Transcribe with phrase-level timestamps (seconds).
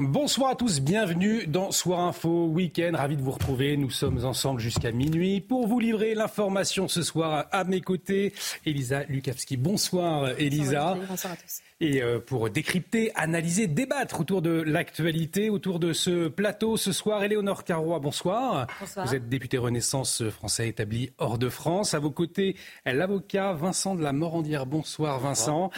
[0.00, 2.92] Bonsoir à tous, bienvenue dans Soir Info Week-end.
[2.94, 3.76] Ravi de vous retrouver.
[3.76, 8.32] Nous sommes ensemble jusqu'à minuit pour vous livrer l'information ce soir à mes côtés.
[8.64, 9.58] Elisa Lukavski.
[9.58, 10.96] Bonsoir Elisa.
[11.06, 11.60] Bonsoir à tous.
[11.82, 17.22] Et euh, pour décrypter, analyser, débattre autour de l'actualité, autour de ce plateau ce soir,
[17.22, 18.66] Éléonore Carrois, bonsoir.
[18.80, 19.06] Bonsoir.
[19.06, 21.92] Vous êtes député Renaissance français établi hors de France.
[21.94, 22.56] À vos côtés,
[22.86, 24.64] l'avocat Vincent de la Morandière.
[24.64, 25.70] Bonsoir Vincent.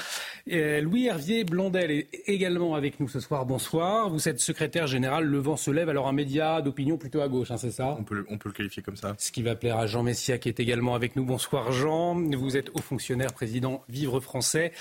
[0.46, 3.46] Et Louis Hervier Blondel est également avec nous ce soir.
[3.46, 4.11] Bonsoir.
[4.12, 7.50] Vous êtes secrétaire général Le Vent se lève, alors un média d'opinion plutôt à gauche,
[7.50, 9.14] hein, c'est ça On peut, le- on peut le qualifier comme ça.
[9.18, 11.24] ce qui va plaire à Jean Messia qui est également avec nous.
[11.24, 14.72] Bonsoir Jean, vous êtes haut fonctionnaire, président Vivre Français.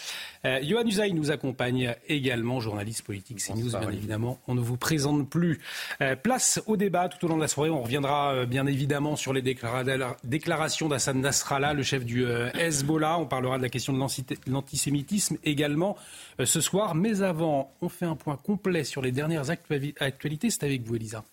[0.46, 4.40] Euh, Johan Usaï nous accompagne également, journaliste politique CNews bien évidemment.
[4.48, 5.60] On ne vous présente plus.
[6.02, 7.70] Euh, place au débat tout au long de la soirée.
[7.70, 9.84] On reviendra euh, bien évidemment sur les déclara-
[10.24, 13.20] déclarations d'Hassan Nasrallah, le chef du euh, Hezbollah.
[13.20, 15.96] On parlera de la question de l'anti- l'antisémitisme également
[16.44, 16.96] ce soir.
[16.96, 20.50] Mais avant, on fait un point complet sur les dernières actua- actualités.
[20.50, 21.24] C'est avec vous Elisa.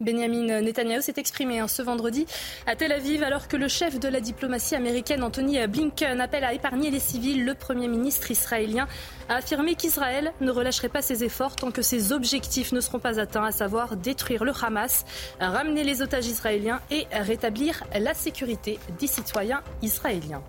[0.00, 2.26] Benjamin Netanyahu s'est exprimé hein, ce vendredi
[2.66, 6.54] à Tel Aviv alors que le chef de la diplomatie américaine Anthony Blinken appelle à
[6.54, 7.44] épargner les civils.
[7.44, 8.88] Le Premier ministre israélien
[9.28, 13.20] a affirmé qu'Israël ne relâcherait pas ses efforts tant que ses objectifs ne seront pas
[13.20, 15.04] atteints, à savoir détruire le Hamas,
[15.38, 20.42] ramener les otages israéliens et rétablir la sécurité des citoyens israéliens.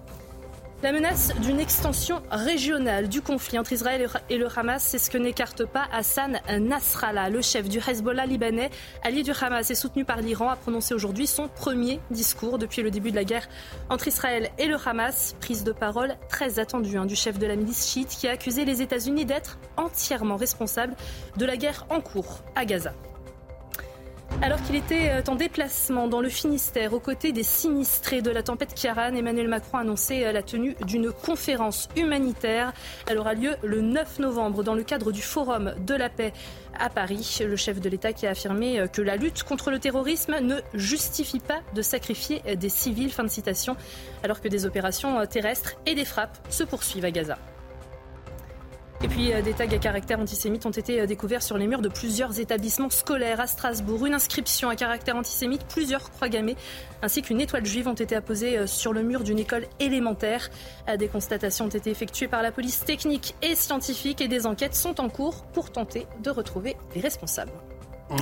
[0.84, 5.18] La menace d'une extension régionale du conflit entre Israël et le Hamas, c'est ce que
[5.20, 8.72] n'écarte pas Hassan Nasrallah, le chef du Hezbollah libanais,
[9.04, 12.90] allié du Hamas et soutenu par l'Iran, a prononcé aujourd'hui son premier discours depuis le
[12.90, 13.48] début de la guerre
[13.92, 15.36] entre Israël et le Hamas.
[15.40, 18.66] Prise de parole très attendue hein, du chef de la milice chiite qui a accusé
[18.66, 20.96] les États-Unis d'être entièrement responsables
[21.38, 22.94] de la guerre en cours à Gaza.
[24.40, 28.42] Alors qu'il était euh, en déplacement dans le Finistère aux côtés des sinistrés de la
[28.42, 32.74] tempête Kiaran, Emmanuel Macron a annoncé euh, la tenue d'une conférence humanitaire.
[33.08, 36.34] Elle aura lieu le 9 novembre dans le cadre du Forum de la paix
[36.80, 37.40] à Paris.
[37.46, 40.56] Le chef de l'État qui a affirmé euh, que la lutte contre le terrorisme ne
[40.74, 43.12] justifie pas de sacrifier des civils.
[43.12, 43.76] Fin de citation.
[44.24, 47.38] Alors que des opérations terrestres et des frappes se poursuivent à Gaza.
[49.04, 51.82] Et puis euh, des tags à caractère antisémite ont été euh, découverts sur les murs
[51.82, 54.06] de plusieurs établissements scolaires à Strasbourg.
[54.06, 56.56] Une inscription à caractère antisémite, plusieurs croix gammées
[57.02, 60.50] ainsi qu'une étoile juive ont été apposées euh, sur le mur d'une école élémentaire.
[61.00, 65.02] Des constatations ont été effectuées par la police technique et scientifique et des enquêtes sont
[65.02, 67.52] en cours pour tenter de retrouver les responsables.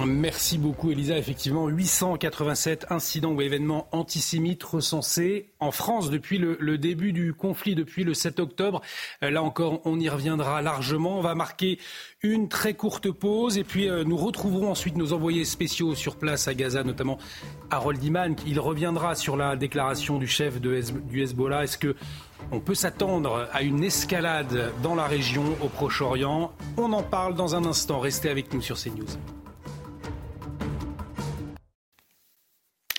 [0.05, 1.17] Merci beaucoup Elisa.
[1.17, 8.03] Effectivement, 887 incidents ou événements antisémites recensés en France depuis le, début du conflit, depuis
[8.03, 8.81] le 7 octobre.
[9.23, 11.17] Euh, là encore, on y reviendra largement.
[11.17, 11.79] On va marquer
[12.21, 16.47] une très courte pause et puis euh, nous retrouverons ensuite nos envoyés spéciaux sur place
[16.47, 17.17] à Gaza, notamment
[17.71, 18.35] Harold Iman.
[18.45, 21.63] Il reviendra sur la déclaration du chef du Hezbollah.
[21.63, 21.95] Est-ce que
[22.51, 26.51] on peut s'attendre à une escalade dans la région, au Proche-Orient?
[26.77, 27.99] On en parle dans un instant.
[27.99, 29.38] Restez avec nous sur CNews.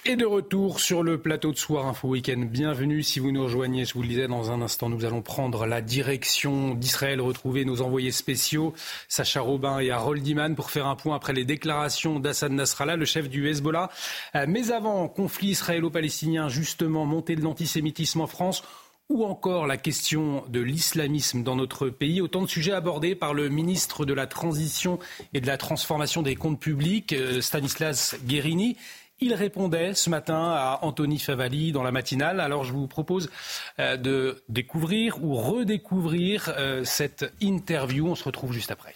[0.06, 2.46] Et de retour sur le plateau de Soir Info Week-end.
[2.50, 3.84] Bienvenue si vous nous rejoignez.
[3.84, 7.82] Je vous le disais dans un instant, nous allons prendre la direction d'Israël, retrouver nos
[7.82, 8.72] envoyés spéciaux,
[9.08, 13.04] Sacha Robin et Harold Iman, pour faire un point après les déclarations d'Hassan Nasrallah, le
[13.04, 13.90] chef du Hezbollah.
[14.36, 18.62] Euh, Mais avant, conflit israélo-palestinien, justement, montée de l'antisémitisme en France
[19.10, 22.22] ou encore la question de l'islamisme dans notre pays.
[22.22, 24.98] Autant de sujets abordés par le ministre de la Transition
[25.34, 28.76] et de la Transformation des comptes publics, euh, Stanislas Guérini.
[29.22, 32.40] Il répondait ce matin à Anthony Favali dans la matinale.
[32.40, 33.30] Alors je vous propose
[33.78, 38.08] euh, de découvrir ou redécouvrir euh, cette interview.
[38.08, 38.94] On se retrouve juste après.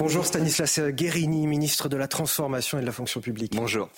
[0.00, 3.56] Bonjour Stanislas Guérini, ministre de la Transformation et de la Fonction publique.
[3.56, 3.90] Bonjour.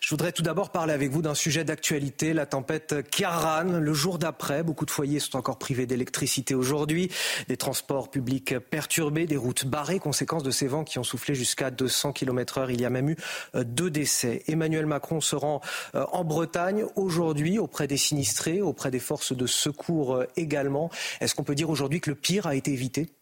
[0.00, 3.78] Je voudrais tout d'abord parler avec vous d'un sujet d'actualité, la tempête Kiaran.
[3.78, 7.08] Le jour d'après, beaucoup de foyers sont encore privés d'électricité aujourd'hui,
[7.46, 11.70] des transports publics perturbés, des routes barrées, conséquence de ces vents qui ont soufflé jusqu'à
[11.70, 12.72] 200 km heure.
[12.72, 13.16] Il y a même eu
[13.54, 14.42] euh, deux décès.
[14.48, 15.60] Emmanuel Macron se rend
[15.94, 20.90] euh, en Bretagne aujourd'hui auprès des sinistrés, auprès des forces de secours euh, également.
[21.20, 23.13] Est-ce qu'on peut dire aujourd'hui que le pire a été évité?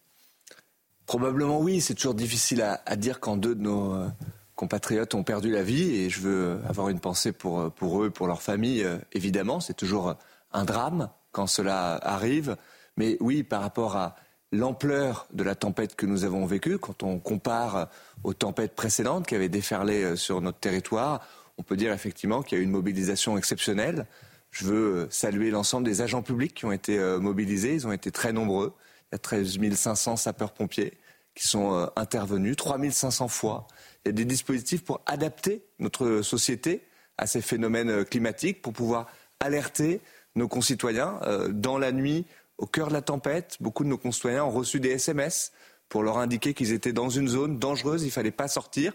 [1.07, 4.09] Probablement oui, c'est toujours difficile à, dire quand deux de nos euh,
[4.55, 8.11] compatriotes ont perdu la vie et je veux avoir une pensée pour, euh, pour eux,
[8.11, 9.61] pour leur famille, euh, évidemment.
[9.61, 10.15] C'est toujours
[10.53, 12.57] un drame quand cela arrive,
[12.97, 14.17] Mais oui, par rapport à
[14.53, 17.89] l'ampleur de la tempête que nous avons vécue, quand on compare
[18.23, 21.27] aux tempêtes précédentes qui avaient déferlé sur notre territoire,
[21.57, 24.07] on peut dire effectivement qu'il y a eu une mobilisation exceptionnelle.
[24.51, 27.73] Je veux saluer l'ensemble des agents publics qui ont été mobilisés.
[27.73, 28.75] Ils ont été très nombreux.
[29.13, 30.95] Il y a 13 500 sapeurs-pompiers
[31.35, 33.67] qui sont intervenus, 3 500 fois.
[34.05, 36.83] Il y a des dispositifs pour adapter notre société
[37.19, 39.07] à ces phénomènes climatiques, pour pouvoir
[39.41, 40.01] alerter
[40.35, 41.21] nos concitoyens
[41.51, 42.27] dans la nuit
[42.63, 45.53] au cœur de la tempête, beaucoup de nos concitoyens ont reçu des SMS
[45.89, 48.93] pour leur indiquer qu'ils étaient dans une zone dangereuse, il ne fallait pas sortir.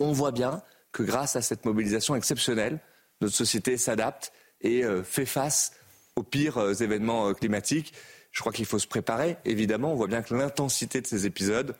[0.00, 2.80] On voit bien que grâce à cette mobilisation exceptionnelle,
[3.20, 5.72] notre société s'adapte et euh, fait face
[6.16, 7.92] aux pires euh, événements euh, climatiques.
[8.34, 9.38] Je crois qu'il faut se préparer.
[9.46, 11.74] Évidemment, on voit bien que l'intensité de ces épisodes,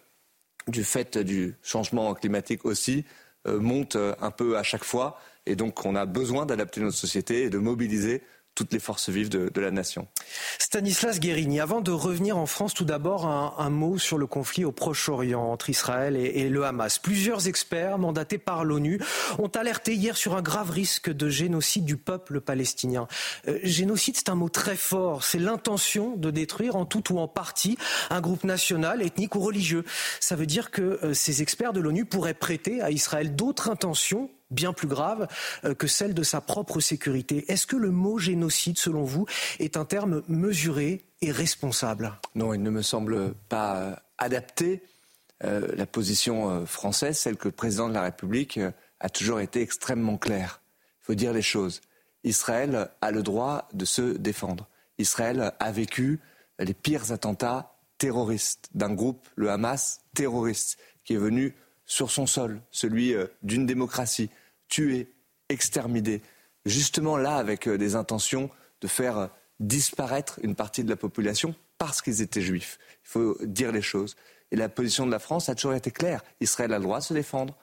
[0.67, 3.05] du fait du changement climatique aussi,
[3.47, 5.21] monte un peu à chaque fois.
[5.45, 8.23] Et donc, on a besoin d'adapter notre société et de mobiliser
[8.55, 10.07] toutes les forces vives de, la nation.
[10.59, 14.73] Stanislas Guérini, avant de revenir en France, tout d'abord un, mot sur le conflit au
[14.73, 16.99] Proche-Orient entre Israël et, le Hamas.
[16.99, 19.01] Plusieurs experts mandatés par l'ONU
[19.39, 23.09] ont alerté hier sur un grave risque de génocide du peuple palestinien.
[23.49, 25.25] Euh, génocide, c'est un mot très fort.
[25.25, 27.79] C'est l'intention de détruire en tout ou en partie
[28.11, 29.85] un groupe national, ethnique ou religieux.
[30.21, 34.31] Ça veut dire que euh, ces experts de l'ONU pourraient prêter à Israël d'autres intentions
[34.51, 35.27] bien plus grave
[35.65, 37.45] euh, que celle de sa propre sécurité.
[37.49, 39.27] Est-ce que le mot génocide, selon vous,
[39.59, 42.13] est un terme mesuré et responsable?
[42.35, 44.83] Non, il ne me semble pas euh, adapté.
[45.43, 48.61] Euh, la position française, celle que le président de la République
[49.01, 50.63] a toujours été extrêmement claire.
[51.03, 51.81] Il faut dire les choses.
[52.23, 54.69] Israël a le droit de se défendre.
[54.97, 56.21] Israël a vécu
[56.61, 61.55] les pires attentats terroristes d'un groupe, le Hamas, terroriste, qui est venu
[61.87, 64.31] sur son sol, celui d'une démocratie,
[64.69, 65.09] tués,
[65.49, 66.23] exterminés,
[66.65, 68.51] justement là avec euh, des intentions
[68.81, 69.27] de faire euh,
[69.61, 72.79] disparaître une partie de la population parce qu'ils étaient juifs.
[73.05, 74.17] Il faut dire les choses.
[74.51, 76.23] Et la position de la France a toujours été claire.
[76.41, 77.57] Israël a le droit de se défendre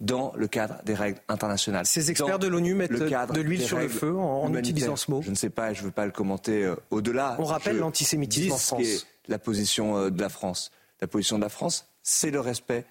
[0.00, 1.84] dans le cadre des règles internationales.
[1.84, 5.30] Ces experts de l'ONU mettent de l'huile sur le feu en, utilisant ce mot Je
[5.30, 7.36] ne sais pas, je ne veux pas le commenter euh, au-delà.
[7.40, 9.06] On rappelle l'antisémitisme en France.
[9.26, 10.70] la position de la France.
[11.00, 12.84] La position de la France, c'est le respect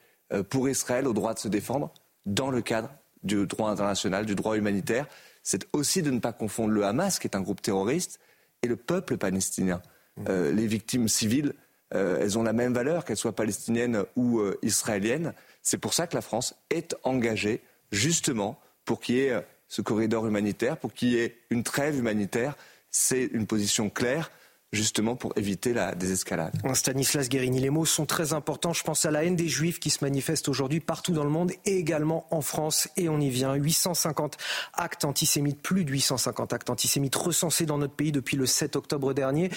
[0.49, 1.93] pour Israël au droit de se défendre
[2.25, 2.89] dans le cadre
[3.23, 5.07] du droit international, du droit humanitaire,
[5.43, 8.19] c'est aussi de ne pas confondre le Hamas, qui est un groupe terroriste,
[8.63, 9.81] et le peuple palestinien.
[10.17, 10.25] Mmh.
[10.29, 11.53] Euh, les victimes civiles,
[11.93, 15.33] euh, elles ont la même valeur, qu'elles soient palestiniennes ou euh, israéliennes.
[15.61, 20.27] C'est pour ça que la France est engagée, justement, pour qu'il y ait ce corridor
[20.27, 22.55] humanitaire, pour qu'il y ait une trêve humanitaire.
[22.89, 24.31] C'est une position claire
[24.73, 26.53] justement pour éviter la désescalade.
[26.73, 28.73] Stanislas Guérini, les mots sont très importants.
[28.73, 31.53] Je pense à la haine des Juifs qui se manifeste aujourd'hui partout dans le monde
[31.65, 32.89] et également en France.
[32.97, 33.53] Et on y vient.
[33.53, 34.37] 850
[34.73, 39.13] actes antisémites, plus de 850 actes antisémites recensés dans notre pays depuis le 7 octobre
[39.13, 39.49] dernier.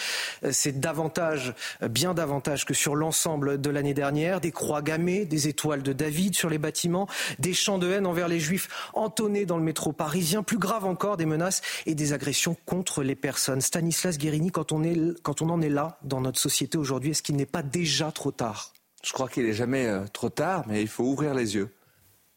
[0.45, 4.41] Euh, c'est davantage, euh, bien davantage que sur l'ensemble de l'année dernière.
[4.41, 7.09] Des croix gammées, des étoiles de David sur les bâtiments,
[7.41, 10.45] des chants de haine envers les Juifs entonnés dans le métro parisien.
[10.45, 13.61] Plus grave encore, des menaces et des agressions contre les personnes.
[13.61, 17.23] Stanislas Guérini, quand on est quand on en est là dans notre société aujourd'hui Est-ce
[17.23, 18.73] qu'il n'est pas déjà trop tard?
[19.03, 21.71] Je crois qu'il n'est jamais euh, trop tard, mais il faut ouvrir les yeux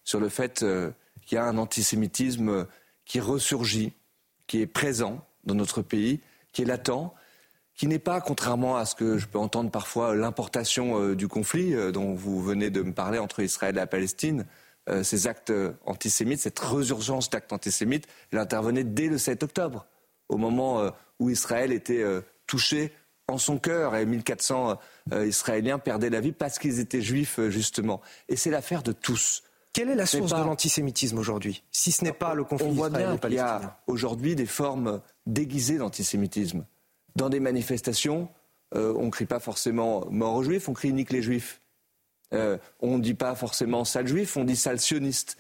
[0.04, 2.64] sur le fait euh, qu'il y a un antisémitisme euh,
[3.06, 3.94] qui ressurgit,
[4.48, 6.22] qui est présent dans notre pays,
[6.54, 7.14] qui est latent,
[7.76, 12.14] qui n'est pas, contrairement à ce que je peux entendre parfois, l'importation du conflit dont
[12.14, 14.46] vous venez de me parler entre Israël et la Palestine.
[15.02, 15.52] ces actes
[15.84, 19.88] antisémites, cette résurgence d'actes antisémites, elle intervenait dès le 7 octobre,
[20.30, 22.06] au moment où Israël était
[22.48, 22.94] touché
[23.28, 24.80] en son cœur et 1400
[25.14, 28.02] euh, Israéliens perdaient la vie parce qu'ils étaient juifs, euh, justement.
[28.28, 29.44] Et c'est l'affaire de tous.
[29.72, 32.92] Quelle est la source de l'antisémitisme aujourd'hui, si ce n'est pas le conflit On voit
[32.92, 36.66] bien qu'il y a aujourd'hui des formes déguisées d'antisémitisme.
[37.16, 38.30] Dans des manifestations,
[38.76, 41.62] euh, on ne crie pas forcément mort aux juifs, on crie nique les juifs.
[42.32, 45.38] on ne dit pas forcément sale juif, on dit sale sioniste.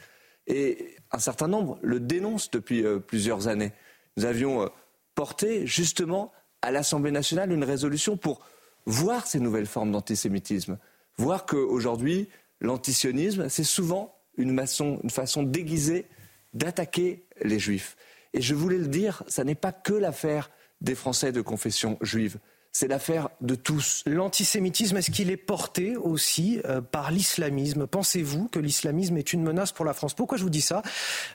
[0.48, 3.72] Et un certain nombre le dénoncent depuis plusieurs années.
[4.17, 4.69] Nous avions
[5.15, 6.31] porté justement
[6.63, 8.39] à l'Assemblée nationale une résolution pour
[8.86, 10.79] voir ces nouvelles formes d'antisémitisme,
[11.17, 12.29] voir qu'aujourd'hui,
[12.62, 16.08] l'antisionisme, c'est souvent une façon, une façon déguisée
[16.53, 17.98] d'attaquer les juifs.
[18.34, 20.50] Et je voulais le dire, ça n'est pas que l'affaire
[20.82, 22.39] des Français de confession juive
[22.73, 24.01] c'est l'affaire de tous.
[24.07, 27.85] L'antisémitisme, est-ce qu'il est porté aussi euh, par l'islamisme?
[27.85, 30.15] Pensez-vous que l'islamisme est une menace pour la France?
[30.15, 30.81] Pourquoi je vous dis ça?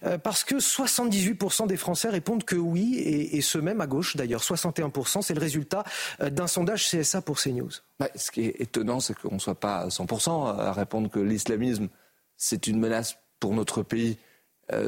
[0.02, 4.42] Euh, Parce que 78% des Français répondent que oui, et, ce même à gauche d'ailleurs,
[4.42, 5.85] 61%, c'est le résultat
[6.21, 7.71] euh, d'un sondage CSA pour CNews.
[8.00, 11.21] Bah, ce qui est étonnant, c'est qu'on ne soit pas à 100% à répondre que
[11.21, 11.88] l'islamisme,
[12.37, 14.18] c'est une menace pour notre pays,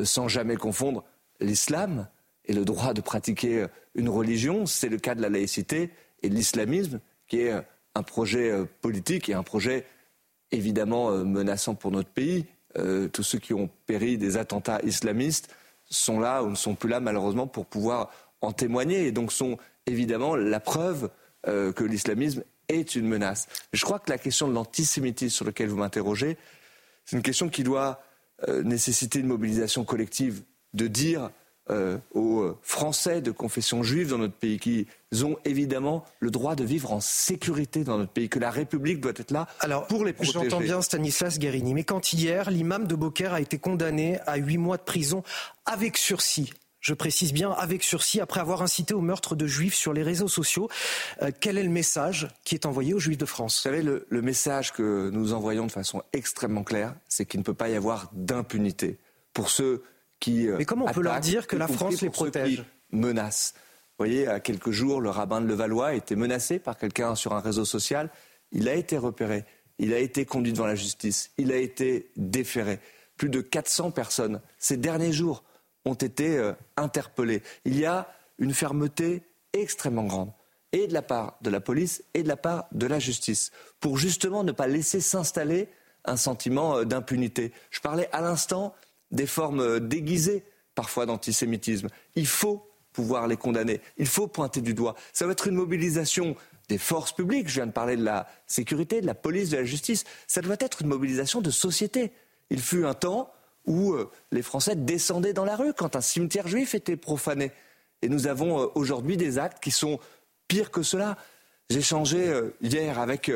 [0.05, 1.05] sans jamais confondre
[1.41, 2.09] l'islam
[2.45, 5.91] et le droit de pratiquer une religion, c'est le cas de la laïcité,
[6.23, 7.53] et l'islamisme, qui est
[7.95, 9.87] un projet politique et un projet
[10.53, 12.47] évidemment menaçant pour notre pays.
[13.13, 17.01] tous ceux qui ont péri des attentats islamistes sont là ou ne sont plus là
[17.01, 18.11] malheureusement pour pouvoir
[18.41, 21.11] en témoigner et donc sont évidemment la preuve
[21.45, 23.49] que l'islamisme est une menace.
[23.73, 26.37] Je crois que la question de l'antisémitisme sur laquelle vous m'interrogez,
[27.05, 28.03] c'est une question qui doit
[28.49, 31.31] euh, nécessiter une mobilisation collective, de dire
[31.71, 34.87] euh, aux Français de confession juive dans notre pays qu'ils
[35.25, 39.13] ont évidemment le droit de vivre en sécurité dans notre pays, que la République doit
[39.17, 39.47] être là
[39.89, 40.33] pour les protéger.
[40.33, 44.59] J'entends bien Stanislas Guérini, mais quand hier, l'imam de Beaucaire a été condamné à huit
[44.59, 45.23] mois de prison
[45.67, 49.93] avec sursis je précise bien avec sursis, après avoir incité au meurtre de juifs sur
[49.93, 50.69] les réseaux sociaux.
[51.23, 53.57] Euh, quel est le message qui est envoyé aux juifs de France?
[53.57, 57.55] Vous savez, le, message que nous envoyons de façon extrêmement claire, c'est qu'il ne peut
[57.55, 58.99] pas y avoir d'impunité
[59.33, 59.83] pour ceux
[60.21, 60.49] qui.
[60.49, 63.55] Euh, Mais comment on peut leur dire que la France les protège Menace.
[63.57, 67.35] Vous voyez, à quelques jours, le rabbin de Levallois a été menacé par quelqu'un sur
[67.35, 68.11] un réseau social.
[68.53, 69.45] Il a été repéré.
[69.79, 71.33] Il a été conduit devant la justice.
[71.39, 72.81] Il a été déféré.
[73.17, 75.45] Plus de 400 personnes ces derniers jours
[75.85, 77.43] ont été euh, interpellés.
[77.65, 79.23] Il y a une fermeté
[79.53, 80.33] extrêmement grande,
[80.73, 83.51] et de la part de la police et de la part de la justice,
[83.81, 85.69] pour justement ne pas laisser s'installer
[86.05, 87.53] un sentiment euh, d'impunité.
[87.71, 88.75] Je parlais à l'instant
[89.11, 91.89] des formes euh, déguisées parfois d'antisémitisme.
[92.15, 93.81] Il faut pouvoir les condamner.
[93.99, 94.95] Il faut pointer du doigt.
[95.13, 96.37] Ça va être une mobilisation
[96.69, 97.49] des forces publiques.
[97.49, 100.05] Je viens de parler de la sécurité, de la police, de la justice.
[100.27, 102.13] Ça doit être une mobilisation de société.
[102.51, 103.33] Il fut un temps
[103.67, 107.53] où euh, les Français descendaient dans la rue quand un cimetière juif était profané.
[108.03, 109.99] Et nous avons euh, aujourd'hui des actes qui sont
[110.49, 111.17] pires que cela.
[111.69, 113.31] J'ai changé hier avec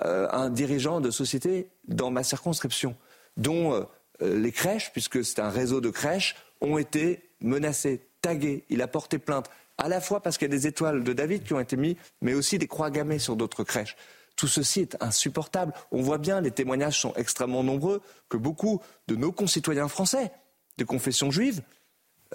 [0.00, 2.94] un dirigeant de société dans ma circonscription,
[3.38, 3.88] dont
[4.20, 8.64] les crèches, puisque c'est un réseau de crèches, ont été menacées, taguées.
[8.68, 11.44] Il a porté plainte, à la fois parce qu'il y a des étoiles de David
[11.44, 13.96] qui ont été mises, mais aussi des croix gammées sur d'autres crèches.
[14.36, 15.72] Tout ceci est insupportable.
[15.90, 20.30] On voit bien, les témoignages sont extrêmement nombreux, que beaucoup de nos concitoyens français
[20.76, 21.62] de confession juive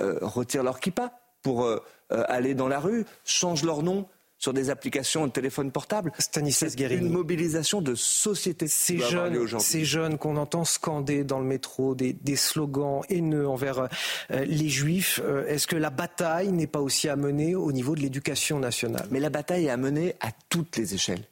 [0.02, 4.08] euh, retirent leur kippa pour euh, euh, aller dans la rue, changent leur nom
[4.44, 6.12] sur des applications de téléphone portable.
[6.20, 8.68] Stanislas C'est une mobilisation de société.
[8.68, 13.88] Ces jeunes, ces jeunes qu'on entend scander dans le métro des, slogans haineux envers
[14.30, 18.60] les juifs, est-ce que la bataille n'est pas aussi à mener au niveau de l'éducation
[18.60, 19.08] nationale?
[19.12, 21.24] Mais la bataille est à mener à toutes les échelles.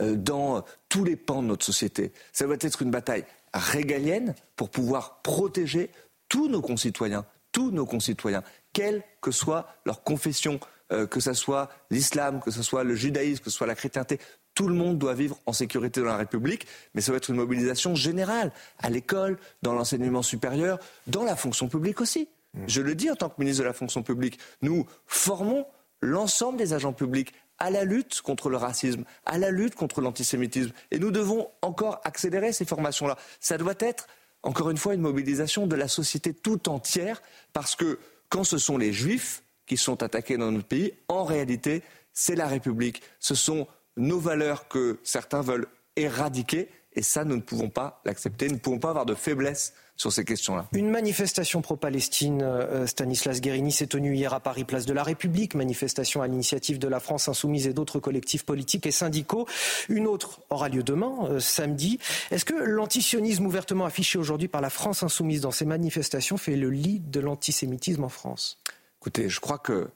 [0.00, 2.10] Euh, dans tous les pans de notre société.
[2.32, 5.88] Ça doit être une bataille régalienne pour pouvoir protéger
[6.28, 8.42] tous nos concitoyens, tous nos concitoyens,
[8.72, 10.58] quelle que soit leur confession,
[10.92, 14.18] euh, que ce soit l'islam, que ce soit le judaïsme, que ce soit la chrétienté.
[14.54, 17.36] Tout le monde doit vivre en sécurité dans la République, mais ça va être une
[17.36, 22.28] mobilisation générale, à l'école, dans l'enseignement supérieur, dans la fonction publique aussi.
[22.54, 22.64] Mmh.
[22.68, 25.66] Je le dis en tant que ministre de la fonction publique, nous formons
[26.00, 30.72] l'ensemble des agents publics à la lutte contre le racisme, à la lutte contre l'antisémitisme.
[30.90, 33.16] Et nous devons encore accélérer ces formations-là.
[33.40, 34.06] Ça doit être,
[34.42, 37.22] encore une fois, une mobilisation de la société tout entière,
[37.52, 37.98] parce que
[38.28, 42.46] quand ce sont les juifs qui sont attaqués dans notre pays, en réalité, c'est la
[42.46, 43.02] République.
[43.20, 43.66] Ce sont
[43.96, 45.66] nos valeurs que certains veulent
[45.96, 48.46] éradiquer, et ça, nous ne pouvons pas l'accepter.
[48.46, 50.68] Nous ne pouvons pas avoir de faiblesse sur ces questions-là.
[50.72, 55.54] Une manifestation pro-Palestine, euh, Stanislas Guérini, s'est tenue hier à Paris, place de la République.
[55.54, 59.46] Manifestation à l'initiative de la France Insoumise et d'autres collectifs politiques et syndicaux.
[59.88, 61.98] Une autre aura lieu demain, euh, samedi.
[62.30, 66.70] Est-ce que l'antisionisme ouvertement affiché aujourd'hui par la France Insoumise dans ces manifestations fait le
[66.70, 68.58] lit de l'antisémitisme en France?
[69.04, 69.88] Écoutez, je crois que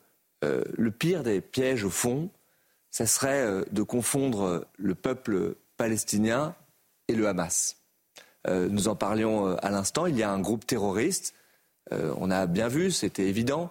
[0.45, 2.29] euh, le pire des pièges, au fond,
[2.91, 6.55] ça serait de confondre le peuple palestinien
[7.09, 7.79] et le Hamas.
[8.47, 11.35] Euh, nous en parlions euh, à l'instant, il y a un groupe terroriste.
[11.93, 13.71] Euh, on a bien vu, c'était évident,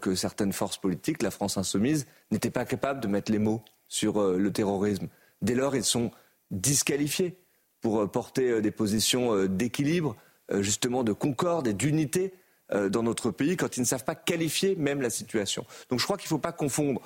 [0.00, 4.20] que certaines forces politiques, la France insoumise, n'étaient pas capables de mettre les mots sur
[4.20, 5.06] le terrorisme.
[5.40, 6.10] Dès lors, ils sont
[6.50, 7.38] disqualifiés
[7.80, 10.16] pour porter des positions d'équilibre,
[10.50, 12.34] justement de concorde et d'unité
[12.72, 15.64] dans notre pays quand ils ne savent pas qualifier même la situation.
[15.88, 17.00] Donc je crois qu'il ne faut pas confondre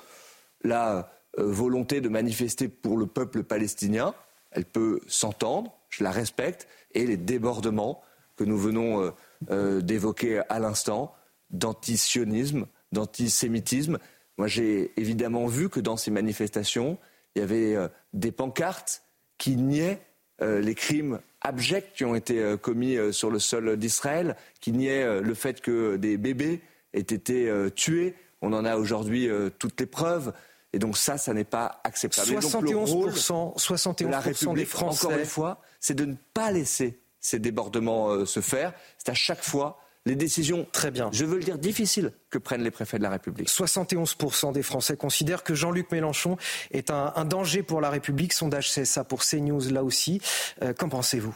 [0.63, 4.13] la volonté de manifester pour le peuple palestinien,
[4.51, 8.01] elle peut s'entendre, je la respecte, et les débordements
[8.35, 9.11] que nous venons euh,
[9.51, 11.13] euh, d'évoquer à l'instant,
[11.51, 13.99] d'antisionisme, d'antisémitisme.
[14.37, 16.97] Moi, j'ai évidemment vu que dans ces manifestations,
[17.35, 19.03] il y avait euh, des pancartes
[19.37, 20.01] qui niaient
[20.41, 25.61] les crimes abjects qui ont été commis sur le sol d'Israël, qui niaient le fait
[25.61, 26.61] que des bébés
[26.93, 28.15] aient été tués.
[28.41, 30.33] On en a aujourd'hui toutes les preuves.
[30.73, 32.31] Et donc ça, ça n'est pas acceptable.
[32.31, 35.05] 71%, 71 la République, des Français.
[35.05, 38.73] Encore une fois, c'est de ne pas laisser ces débordements euh, se faire.
[38.97, 42.63] C'est à chaque fois les décisions, très bien, je veux le dire, difficiles que prennent
[42.63, 43.49] les préfets de la République.
[43.49, 46.37] 71% des Français considèrent que Jean-Luc Mélenchon
[46.71, 48.33] est un, danger pour la République.
[48.33, 50.21] Sondage ça pour CNews là aussi.
[50.61, 51.35] Euh, qu'en pensez-vous?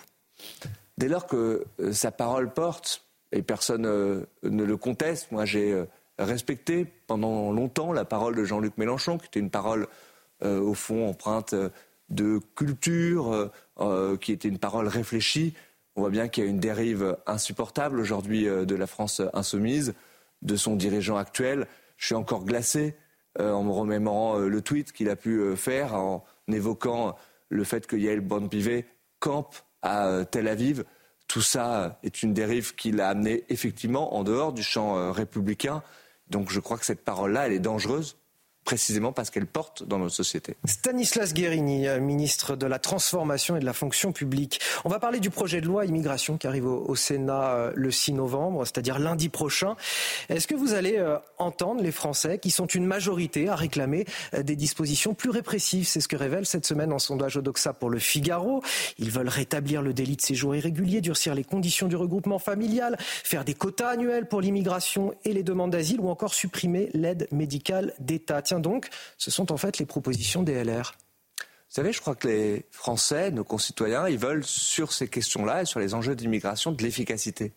[0.98, 5.86] Dès lors que euh, sa parole porte, et personne euh, ne le conteste, moi j'ai
[6.20, 9.88] respecté pendant longtemps la parole de Jean-Luc Mélenchon, qui était une parole
[10.44, 11.56] au fond empreinte
[12.10, 13.52] de culture,
[14.22, 15.54] qui était une parole réfléchie.
[15.98, 19.96] On voit bien qu'il y a une dérive insupportable aujourd'hui euh, de la France insoumise,
[20.44, 21.66] de son dirigeant actuel.
[21.98, 22.96] Je suis encore glacé
[23.40, 27.16] euh, en me remémorant euh, le tweet qu'il a pu faire en évoquant
[27.50, 28.86] le fait que Yael Bonne-Pivet
[29.20, 30.86] campe à Tel Aviv.
[31.28, 35.82] Tout ça est une dérive qui l'a amené effectivement en dehors du champ républicain.
[36.30, 38.18] Donc je crois que cette parole-là, est dangereuse
[38.68, 40.58] précisément parce qu'elle porte dans notre société.
[40.66, 44.60] Stanislas Guérini, euh, ministre de la Transformation et de la Fonction publique.
[44.84, 48.12] On va parler du projet de loi immigration qui arrive au, Sénat euh, le 6
[48.12, 49.78] novembre, c'est-à-dire lundi prochain.
[50.28, 54.04] Est-ce que vous allez euh, entendre les Français qui sont une majorité à réclamer
[54.38, 55.88] des dispositions plus répressives?
[55.88, 58.62] C'est ce que révèle cette semaine un sondage Odoxa pour le Figaro.
[59.00, 63.46] Ils veulent rétablir le délit de séjour irrégulier, durcir les conditions du regroupement familial, faire
[63.46, 68.42] des quotas annuels pour l'immigration et les demandes d'asile ou encore supprimer l'aide médicale d'État
[68.60, 70.96] donc, ce sont en fait les propositions des LR.
[71.40, 75.66] Vous savez, je crois que les Français, nos concitoyens, ils veulent sur ces questions-là et
[75.66, 77.52] sur les enjeux d'immigration de l'efficacité.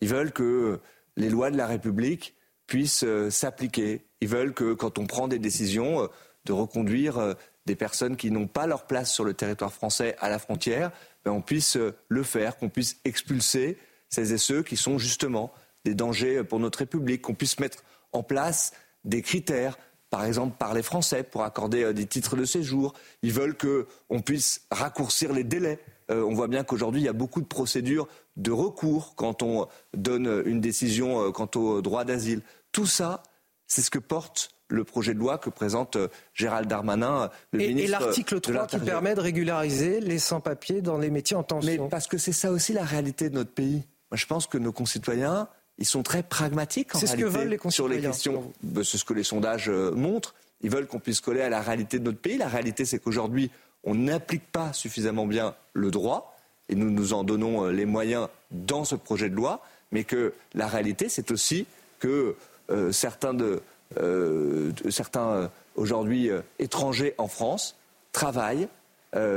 [0.00, 0.80] Ils veulent que
[1.16, 2.34] les lois de la République
[2.66, 4.06] puissent euh, s'appliquer.
[4.20, 6.06] Ils veulent que quand on prend des décisions euh,
[6.44, 7.34] de reconduire euh,
[7.66, 10.90] des personnes qui n'ont pas leur place sur le territoire français à la frontière,
[11.24, 11.76] ben, on puisse
[12.08, 13.76] le faire, qu'on puisse expulser
[14.08, 15.52] celles et ceux qui sont justement
[15.84, 18.72] des dangers pour notre République, qu'on puisse mettre en place
[19.04, 19.78] des critères
[20.10, 22.92] par exemple par les Français pour accorder euh, des titres de séjour.
[23.22, 25.78] Ils veulent qu'on puisse raccourcir les délais.
[26.10, 29.68] Euh, on voit bien qu'aujourd'hui, il y a beaucoup de procédures de recours quand on
[29.96, 32.42] donne une décision euh, quant au droit d'asile.
[32.72, 33.22] Tout ça,
[33.66, 35.98] c'est ce que porte le projet de loi que présente
[36.32, 37.88] Gérald Darmanin, le et, ministre.
[37.88, 41.84] Et l'article 3 qui permet de régulariser les sans-papiers dans les métiers en tension.
[41.84, 43.82] Mais parce que c'est ça aussi la réalité de notre pays.
[44.10, 45.48] Moi, je pense que nos concitoyens,
[45.80, 48.52] ils sont très pragmatiques en réalité ce que veulent les sur les questions.
[48.62, 50.34] Ben, c'est ce que les sondages euh, montrent.
[50.60, 52.36] Ils veulent qu'on puisse coller à la réalité de notre pays.
[52.36, 53.50] La réalité, c'est qu'aujourd'hui,
[53.82, 56.36] on n'applique pas suffisamment bien le droit,
[56.68, 60.34] et nous nous en donnons euh, les moyens dans ce projet de loi, mais que
[60.52, 61.66] la réalité, c'est aussi
[61.98, 62.36] que
[62.70, 63.62] euh, certains, de,
[64.90, 67.76] certains aujourd'hui étrangers en France
[68.12, 68.68] travaillent,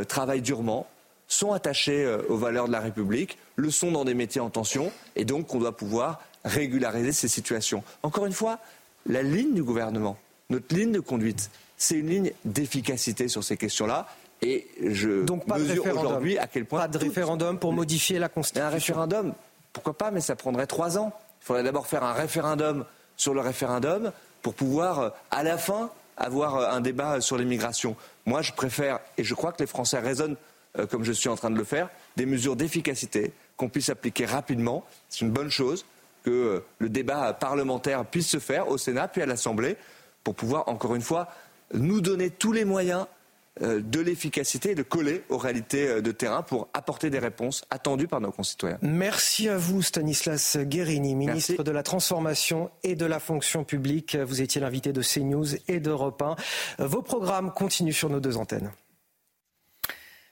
[0.07, 0.87] travaillent durement,
[1.27, 5.25] sont attachés aux valeurs de la République, le sont dans des métiers en tension, et
[5.25, 7.83] donc on doit pouvoir régulariser ces situations.
[8.03, 8.59] Encore une fois,
[9.05, 10.17] la ligne du gouvernement,
[10.49, 14.07] notre ligne de conduite, c'est une ligne d'efficacité sur ces questions-là.
[14.41, 16.81] Et je Donc pas mesure aujourd'hui à quel point.
[16.81, 18.67] Pas de référendum pour modifier la Constitution.
[18.67, 19.33] Un référendum,
[19.71, 21.13] pourquoi pas, mais ça prendrait trois ans.
[21.41, 26.73] Il faudrait d'abord faire un référendum sur le référendum pour pouvoir, à la fin, avoir
[26.73, 27.95] un débat sur l'immigration.
[28.25, 30.35] Moi, je préfère, et je crois que les Français raisonnent
[30.79, 34.25] euh, comme je suis en train de le faire, des mesures d'efficacité qu'on puisse appliquer
[34.25, 34.83] rapidement.
[35.07, 35.85] C'est une bonne chose
[36.23, 39.77] que le débat parlementaire puisse se faire au Sénat puis à l'Assemblée
[40.23, 41.27] pour pouvoir, encore une fois,
[41.73, 43.05] nous donner tous les moyens
[43.61, 47.63] euh, de l'efficacité et de coller aux réalités euh, de terrain pour apporter des réponses
[47.69, 48.79] attendues par nos concitoyens.
[48.81, 54.15] Merci à vous Stanislas Guérini, ministre de la Transformation et de la Fonction publique.
[54.15, 56.23] Vous étiez l'invité de CNews et d'Europe
[56.79, 56.83] 1.
[56.83, 58.71] Vos programmes continuent sur nos deux antennes.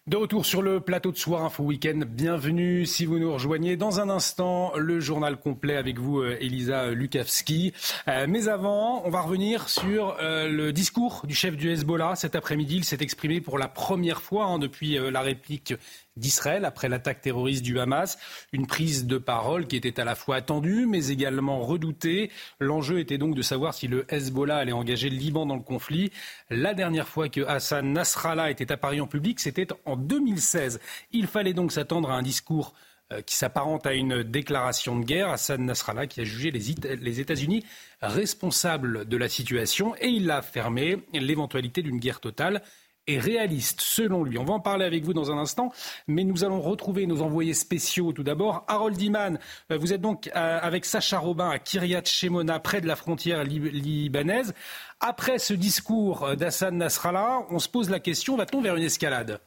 [0.08, 3.78] De retour sur le plateau de Soir Info Week-end, bienvenue si vous nous rejoignez.
[3.78, 7.72] Dans un instant, le journal complet avec vous, euh, Elisa Lukavski.
[8.08, 12.16] Euh, mais avant, on va revenir sur euh, le discours du chef du Hezbollah.
[12.16, 15.76] Cet après-midi, il s'est exprimé pour la première fois hein, depuis la réplique
[16.18, 18.18] d'Israël après l'attaque terroriste du Hamas.
[18.52, 22.32] Une prise de parole qui était à la fois attendue mais également redoutée.
[22.60, 26.12] L'enjeu était donc de savoir si le Hezbollah allait engager le Liban dans le conflit.
[26.50, 30.80] La dernière fois que Hassan Nasrallah était apparu en public, c'était en 2016.
[31.12, 32.74] Il fallait donc s'attendre à un discours
[33.12, 35.30] euh, qui s'apparente à une déclaration de guerre.
[35.30, 37.66] Hassan Nasrallah qui a jugé les États-Unis
[38.02, 42.62] responsables de la situation et il a affirmé l'éventualité d'une guerre totale
[43.08, 44.38] est réaliste, selon lui.
[44.38, 45.72] On va en parler avec vous dans un instant,
[46.08, 48.64] mais nous allons retrouver nos envoyés spéciaux tout d'abord.
[48.68, 49.40] Harold Iman,
[49.72, 53.44] euh, vous êtes donc euh, avec Sacha Robin à Kiryat Shemona, près de la frontière
[53.44, 54.54] libanaise.
[55.00, 59.40] Après ce discours euh, d'Hassan Nasrallah, on se pose la question, va-t-on vers une escalade?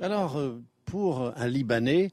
[0.00, 0.36] Alors,
[0.86, 2.10] pour un Libanais,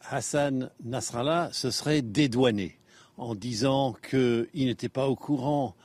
[0.00, 2.78] Hassan Nasrallah se serait dédouané
[3.18, 5.76] en disant qu'il n'était pas au courant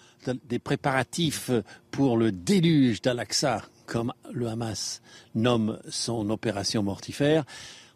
[0.45, 1.51] des préparatifs
[1.91, 5.01] pour le déluge d'Al-Aqsa, comme le Hamas
[5.35, 7.43] nomme son opération mortifère,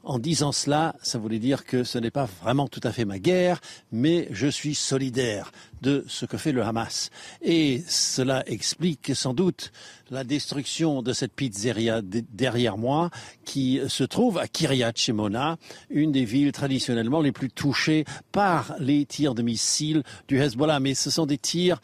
[0.09, 3.19] En disant cela, ça voulait dire que ce n'est pas vraiment tout à fait ma
[3.19, 3.59] guerre,
[3.91, 7.09] mais je suis solidaire de ce que fait le Hamas.
[7.41, 9.73] Et cela explique sans doute
[10.09, 13.09] la destruction de cette pizzeria derrière moi,
[13.43, 15.57] qui se trouve à Kiryat Shemona,
[15.89, 20.79] une des villes traditionnellement les plus touchées par les tirs de missiles du Hezbollah.
[20.79, 21.81] Mais ce sont des tirs,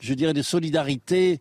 [0.00, 1.40] je dirais, de solidarité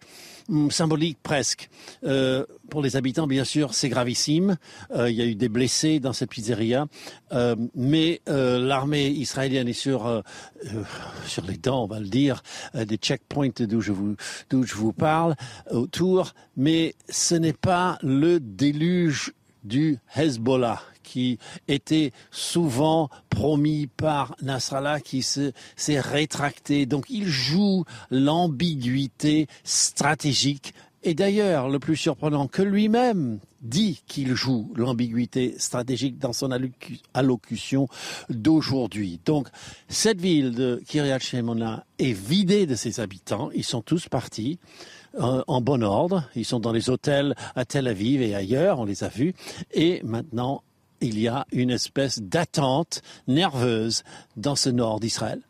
[0.49, 1.69] hum, symbolique presque.
[2.03, 4.57] Euh, pour les habitants, bien sûr, c'est gravissime.
[4.91, 6.87] Euh, il y a eu des blessés dans cette pizzeria,
[7.31, 10.23] euh, mais l'armée israélienne est sur
[11.27, 12.41] sur les dents, on va le dire,
[12.73, 13.93] des checkpoints d'où je
[14.49, 15.35] d'où je vous parle
[15.71, 16.33] autour.
[16.57, 21.37] Mais ce n'est pas le déluge du Hezbollah qui
[21.67, 25.53] était souvent promis par Nasrallah qui s'est
[25.99, 26.85] rétracté.
[26.85, 30.73] Donc il joue l'ambiguïté stratégique.
[31.03, 36.49] Et d'ailleurs, le plus surprenant, que lui-même dit qu'il joue l'ambiguïté stratégique dans son
[37.13, 37.87] allocution
[38.29, 39.19] d'aujourd'hui.
[39.25, 39.47] Donc,
[39.87, 43.49] cette ville de Kiryat Shemona est vidée de ses habitants.
[43.53, 44.59] Ils sont tous partis
[45.19, 46.27] euh, en bon ordre.
[46.35, 49.33] Ils sont dans les hôtels à Tel Aviv et ailleurs, on les a vus.
[49.73, 50.63] Et maintenant,
[51.01, 54.03] il y a une espèce d'attente nerveuse
[54.37, 55.41] dans ce nord d'Israël.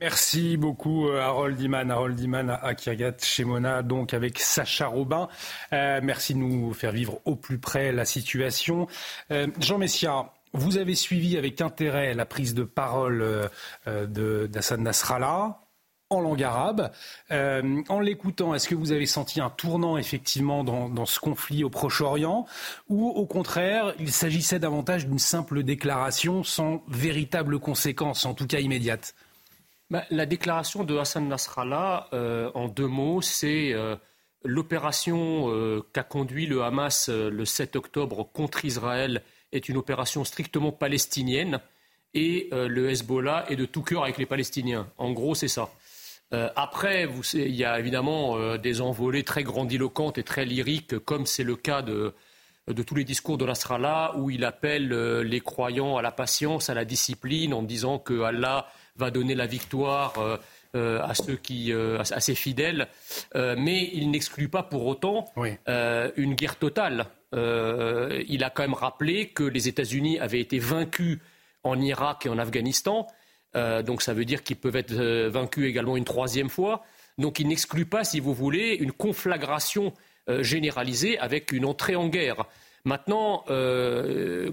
[0.00, 5.28] Merci beaucoup euh, Harold Iman, Harold Iman à Kiryat Shemona, donc avec Sacha Robin.
[5.72, 8.86] Euh, merci de nous faire vivre au plus près la situation.
[9.30, 13.48] Euh, Jean Messia, vous avez suivi avec intérêt la prise de parole
[13.86, 15.58] d'Hassan Nasrallah
[16.14, 16.90] en langue arabe.
[17.30, 21.70] Euh, en l'écoutant, est-ce que vous avez senti un tournant effectivement dans, ce conflit au
[21.70, 22.46] Proche-Orient?
[22.88, 28.60] Ou au contraire, il s'agissait davantage d'une simple déclaration sans véritable conséquence, en tout cas
[28.60, 29.14] immédiate?
[29.90, 33.96] Bah, La déclaration de Hassan Nasrallah, euh, en deux mots, c'est euh,
[34.44, 39.22] l'opération qu'a conduit le Hamas le 7 octobre contre Israël
[39.52, 41.60] est une opération strictement palestinienne
[42.12, 44.86] et le Hezbollah est de tout cœur avec les Palestiniens.
[44.98, 45.70] En gros, c'est ça.
[46.32, 51.26] Euh, après, il y a évidemment euh, des envolées très grandiloquentes et très lyriques, comme
[51.26, 52.14] c'est le cas de,
[52.86, 56.74] tous les discours de Nasrallah, où il appelle euh, les croyants à la patience, à
[56.74, 60.14] la discipline, en disant que Allah va donner la victoire
[60.72, 62.86] à ceux qui, à ses fidèles.
[63.34, 65.24] mais il n'exclut pas pour autant
[65.66, 67.06] une guerre totale.
[67.32, 71.18] il a quand même rappelé que les États-Unis avaient été vaincus
[71.64, 73.08] en Irak et en Afghanistan
[73.56, 76.82] euh, donc ça veut dire qu'ils peuvent être euh, vaincus également une troisième fois.
[77.18, 79.92] Donc il n'exclut pas, si vous voulez, une conflagration
[80.28, 82.46] euh, généralisée avec une entrée en guerre.
[82.86, 84.52] Maintenant, que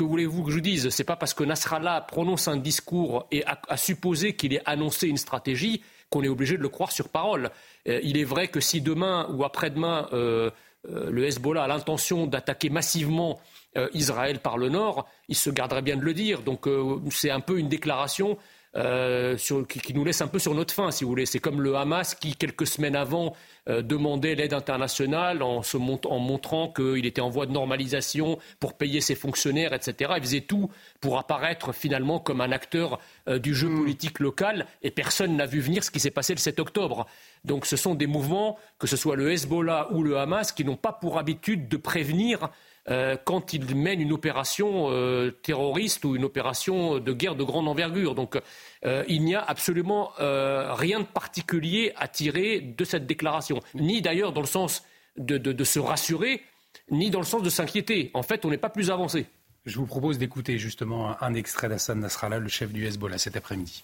[0.00, 0.88] voulez-vous que je dise?
[0.88, 5.06] Ce n'est pas parce que Nasrallah prononce un discours et a, supposé qu'il ait annoncé
[5.06, 7.52] une stratégie qu'on est obligé de le croire sur parole.
[7.86, 13.38] il est vrai que si demain ou après-demain le Hezbollah a l'intention d'attaquer massivement
[13.78, 16.42] euh, Israël par le nord, il se garderait bien de le dire.
[16.42, 18.36] Donc euh, c'est un peu une déclaration
[18.76, 19.36] euh,
[19.68, 21.26] qui, nous laisse un peu sur notre faim, si vous voulez.
[21.26, 23.34] C'est comme le Hamas qui, quelques semaines avant,
[23.66, 29.02] demandait l'aide internationale en, se en montrant qu'il était en voie de normalisation pour payer
[29.02, 30.12] ses fonctionnaires, etc.
[30.16, 33.76] Il faisait tout pour apparaître finalement comme un acteur du jeu mm.
[33.76, 37.06] politique local et personne n'a vu venir ce qui s'est passé le 7 octobre.
[37.44, 40.76] Donc ce sont des mouvements, que ce soit le Hezbollah ou le Hamas, qui n'ont
[40.76, 42.48] pas pour habitude de prévenir
[42.90, 47.68] euh, quand ils mènent une opération euh, terroriste ou une opération de guerre de grande
[47.68, 48.14] envergure.
[48.14, 48.40] Donc
[48.84, 54.32] euh, il n'y a absolument rien de particulier à tirer de cette déclaration, ni d'ailleurs
[54.32, 54.84] dans le sens
[55.16, 56.42] de, se rassurer,
[56.90, 58.10] ni dans le sens de s'inquiéter.
[58.14, 59.26] En fait, on n'est pas plus avancé.
[59.66, 63.82] Je vous propose d'écouter justement un extrait d'Hassan Nasrallah, le chef du Hezbollah, cet après-midi.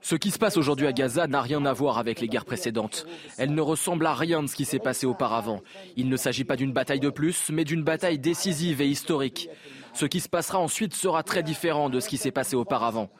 [0.00, 3.06] Ce qui se passe aujourd'hui à Gaza n'a rien à voir avec les guerres précédentes.
[3.38, 5.60] Elle ne ressemble à rien de ce qui s'est passé auparavant.
[5.96, 9.48] Il ne s'agit pas d'une bataille de plus, mais d'une bataille décisive et historique.
[9.92, 13.10] Ce qui se passera ensuite sera très différent de ce qui s'est passé auparavant.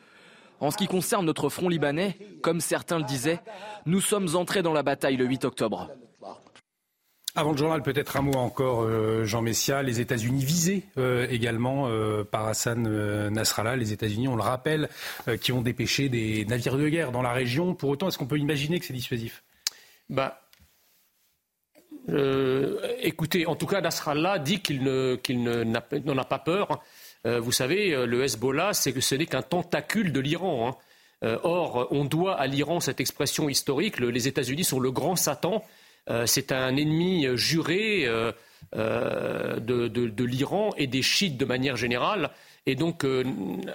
[0.58, 3.40] En ce qui concerne notre front libanais, comme certains le disaient,
[3.86, 5.90] nous sommes entrés dans la bataille le 8 octobre.
[7.36, 9.84] Avant le journal, peut-être un mot encore, euh, Jean Messia.
[9.84, 13.76] Les États-Unis visés euh, également euh, par Hassan Nasrallah.
[13.76, 14.88] Les États-Unis, on le rappelle,
[15.40, 17.74] qui ont dépêché des navires de guerre dans la région.
[17.74, 19.44] Pour autant, est-ce qu'on peut imaginer que c'est dissuasif?
[20.08, 20.40] Bah,
[23.02, 26.82] Écoutez, en tout cas, Nasrallah dit qu'il n'en a, pas peur.
[27.24, 30.76] vous savez, le Hezbollah, c'est que ce n'est qu'un tentacule de l'Iran.
[31.22, 31.38] Hein.
[31.44, 34.00] or, on doit à l'Iran cette expression historique.
[34.00, 35.62] les États-Unis sont le grand Satan.
[36.08, 38.32] Euh, c'est un ennemi juré euh,
[38.74, 42.30] euh, de, l'Iran et des chiites de manière générale.
[42.66, 43.06] Et donc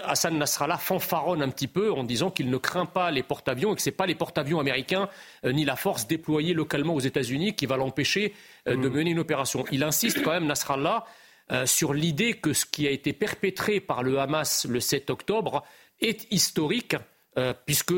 [0.05, 3.75] Hassan Nasrallah fanfaronne un petit peu en disant qu'il ne craint pas les porte-avions et
[3.75, 5.09] que ce n'est pas les porte-avions américains
[5.43, 8.35] ni la force déployée localement aux États-Unis qui va l'empêcher
[8.67, 8.89] de mm.
[8.89, 9.65] mener une opération.
[9.71, 11.03] Il insiste quand même, Nasrallah,
[11.65, 15.63] sur l'idée que ce qui a été perpétré par le Hamas le 7 octobre
[15.99, 16.95] est historique,
[17.65, 17.95] puisque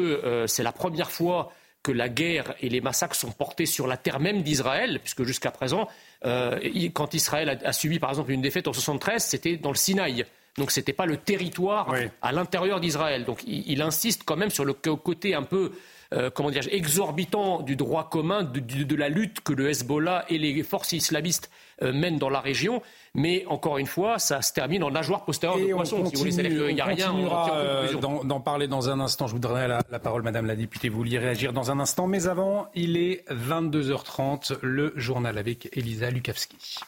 [0.48, 1.52] c'est la première fois
[1.88, 5.52] que la guerre et les massacres sont portés sur la terre même d'Israël, puisque jusqu'à
[5.52, 5.88] présent,
[6.22, 10.26] quand Israël a, subi par exemple une défaite en 73, c'était dans le Sinaï.
[10.58, 13.24] Donc ce n'était pas le territoire à l'intérieur d'Israël.
[13.24, 15.72] Donc il, insiste quand même sur le côté un peu
[16.14, 20.64] euh, comment dire, exorbitant du droit commun, de, la lutte que le Hezbollah et les
[20.64, 21.50] forces islamistes
[21.82, 22.82] euh, mènent dans la région.
[23.14, 26.06] Mais encore une fois, ça se termine en nageoire postérieure de poisson.
[26.06, 27.14] si vous voulez, il n'y a rien.
[27.14, 29.28] On d'en parler dans un instant.
[29.28, 30.90] Je vous donnerai la, la, parole, Madame la députée.
[30.90, 32.08] Vous vouliez réagir dans un instant.
[32.08, 36.80] Mais avant, il est 22h30, le journal avec Elisa Lukavski.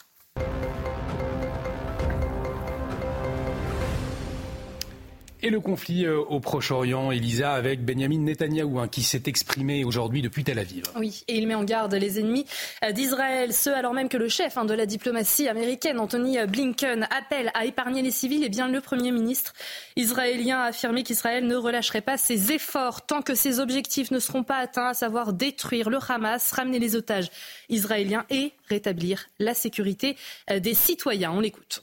[5.41, 10.21] Et le conflit euh, au Proche-Orient, Elisa, avec Benjamin Netanyahou, hein, qui s'est exprimé aujourd'hui
[10.21, 10.83] depuis Tel Aviv.
[10.97, 12.45] Oui, et il met en garde les ennemis
[12.83, 17.07] euh, d'Israël, ce alors même que le chef hein, de la diplomatie américaine, Anthony Blinken,
[17.09, 18.43] appelle à épargner les civils.
[18.43, 19.53] Et eh bien, le Premier ministre
[19.95, 24.43] israélien a affirmé qu'Israël ne relâcherait pas ses efforts tant que ses objectifs ne seront
[24.43, 27.31] pas atteints, à savoir détruire le Hamas, ramener les otages
[27.69, 30.17] israéliens et rétablir la sécurité
[30.51, 31.31] euh, des citoyens.
[31.31, 31.81] On l'écoute.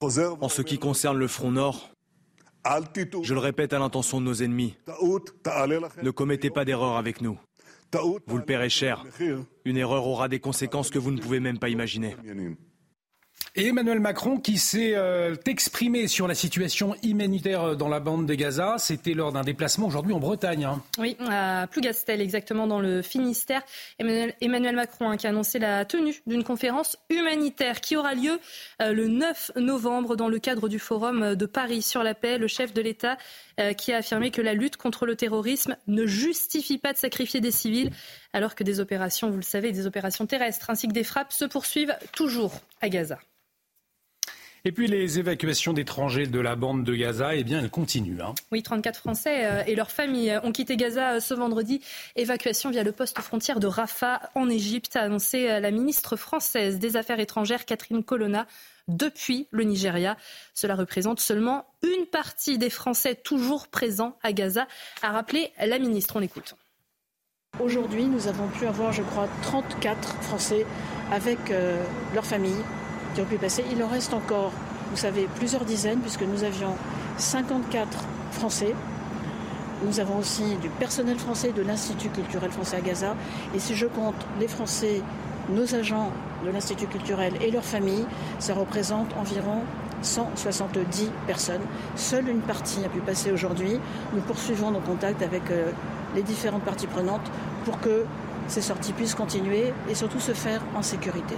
[0.00, 1.93] En ce qui concerne le front nord,
[3.22, 4.74] je le répète à l'intention de nos ennemis.
[6.02, 7.38] Ne commettez pas d'erreur avec nous.
[8.26, 9.04] Vous le paierez cher.
[9.64, 12.16] Une erreur aura des conséquences que vous ne pouvez même pas imaginer.
[13.56, 18.34] Emmanuel Macron qui s'est euh, exprimé sur la situation humanitaire euh, dans la bande de
[18.34, 20.64] Gaza, c'était lors d'un déplacement aujourd'hui en Bretagne.
[20.64, 20.82] Hein.
[20.98, 23.62] Oui, à Plougastel, exactement dans le Finistère.
[24.00, 28.40] Emmanuel, Macron hein, qui a annoncé la tenue d'une conférence humanitaire qui aura lieu
[28.82, 32.38] euh, le 9 novembre dans le cadre du Forum de Paris sur la paix.
[32.38, 33.16] Le chef de l'État
[33.78, 37.52] qui a affirmé que la lutte contre le terrorisme ne justifie pas de sacrifier des
[37.52, 37.92] civils
[38.34, 41.46] alors que des opérations, vous le savez, des opérations terrestres ainsi que des frappes se
[41.46, 43.18] poursuivent toujours à Gaza.
[44.66, 48.22] Et puis les évacuations d'étrangers de la bande de Gaza, eh bien, elles continuent.
[48.22, 48.34] Hein.
[48.50, 51.82] Oui, 34 Français euh, et leurs familles ont quitté Gaza euh, ce vendredi.
[52.16, 56.78] Évacuation via le poste frontière de Rafah en Égypte, a annoncé euh, la ministre française
[56.78, 58.46] des Affaires étrangères Catherine Colonna
[58.88, 60.16] depuis le Nigeria.
[60.54, 64.66] Cela représente seulement une partie des Français toujours présents à Gaza,
[65.02, 66.16] a rappelé la ministre.
[66.16, 66.56] On écoute.
[67.60, 70.66] Aujourd'hui, nous avons pu avoir, je crois, 34 Français
[71.12, 71.38] avec
[72.12, 72.62] leur famille
[73.14, 73.64] qui ont pu passer.
[73.70, 74.50] Il en reste encore,
[74.90, 76.74] vous savez, plusieurs dizaines, puisque nous avions
[77.16, 78.74] 54 Français.
[79.84, 83.14] Nous avons aussi du personnel français de l'Institut culturel français à Gaza.
[83.54, 85.02] Et si je compte les Français,
[85.48, 86.10] nos agents
[86.44, 88.06] de l'Institut culturel et leurs familles,
[88.38, 89.60] ça représente environ
[90.02, 91.62] 170 personnes.
[91.96, 93.78] Seule une partie a pu passer aujourd'hui.
[94.12, 95.70] Nous poursuivons nos contacts avec euh,
[96.14, 97.30] les différentes parties prenantes
[97.64, 98.04] pour que
[98.48, 101.36] ces sorties puissent continuer et surtout se faire en sécurité.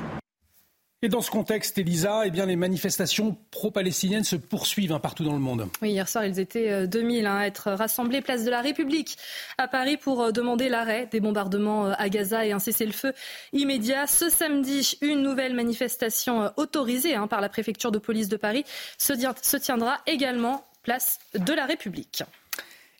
[1.02, 5.34] Et dans ce contexte, Elisa, eh bien, les manifestations pro-palestiniennes se poursuivent hein, partout dans
[5.34, 5.68] le monde.
[5.82, 9.18] Oui, hier soir, ils étaient 2000 euh, hein, à être rassemblés place de la République
[9.58, 13.12] à Paris pour euh, demander l'arrêt des bombardements euh, à Gaza et un cessez-le-feu
[13.52, 14.06] immédiat.
[14.06, 18.64] Ce samedi, une nouvelle manifestation autorisée hein, par la préfecture de police de Paris
[18.96, 22.22] se tiendra également place de la République.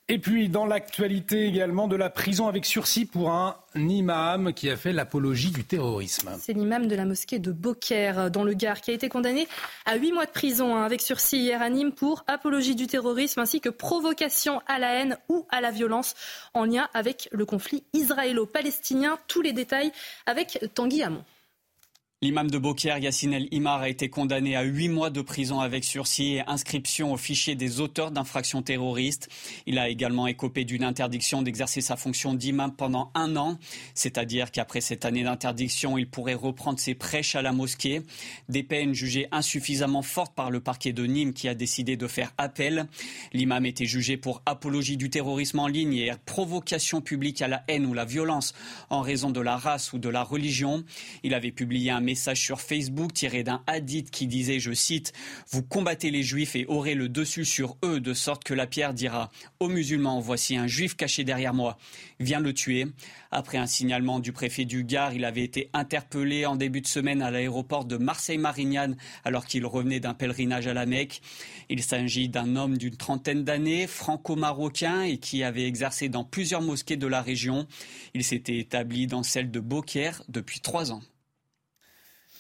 [0.09, 4.77] Et puis, dans l'actualité également, de la prison avec sursis pour un imam qui a
[4.77, 6.31] fait l'apologie du terrorisme.
[6.39, 9.49] C'est l'imam de la mosquée de Beaucaire, dans le Gard, qui a été condamné
[9.85, 13.41] à huit mois de prison hein, avec sursis hier à Nîmes pour apologie du terrorisme
[13.41, 16.15] ainsi que provocation à la haine ou à la violence
[16.55, 19.19] en lien avec le conflit israélo-palestinien.
[19.27, 19.91] Tous les détails
[20.25, 21.25] avec Tanguy Hamon.
[22.23, 25.85] L'imam de Beaucaire, Yassine El Imar, a été condamné à huit mois de prison avec
[25.85, 29.29] sursis et inscription au fichier des auteurs d'infractions terroristes.
[29.67, 33.59] Il a également écopé d'une interdiction d'exercer sa fonction d'imam pendant un an,
[33.93, 38.01] c'est-à-dire qu'après cette année d'interdiction, il pourrait reprendre ses prêches à la mosquée.
[38.49, 42.33] Des peines jugées insuffisamment fortes par le parquet de Nîmes qui a décidé de faire
[42.39, 42.87] appel.
[43.35, 47.85] L'imam était jugé pour apologie du terrorisme en ligne et provocation publique à la haine
[47.85, 48.55] ou la violence
[48.89, 50.83] en raison de la race ou de la religion.
[51.23, 55.13] Il avait publié un message sur Facebook tiré d'un hadith qui disait, je cite,
[55.51, 58.95] Vous combattez les juifs et aurez le dessus sur eux, de sorte que la pierre
[58.95, 61.77] dira aux musulmans, voici un juif caché derrière moi,
[62.21, 62.87] viens le tuer.
[63.31, 67.21] Après un signalement du préfet du Gard, il avait été interpellé en début de semaine
[67.21, 71.21] à l'aéroport de Marseille-Marignane alors qu'il revenait d'un pèlerinage à la Mecque.
[71.69, 76.97] Il s'agit d'un homme d'une trentaine d'années, franco-marocain et qui avait exercé dans plusieurs mosquées
[76.97, 77.67] de la région.
[78.15, 81.03] Il s'était établi dans celle de Beaucaire depuis trois ans.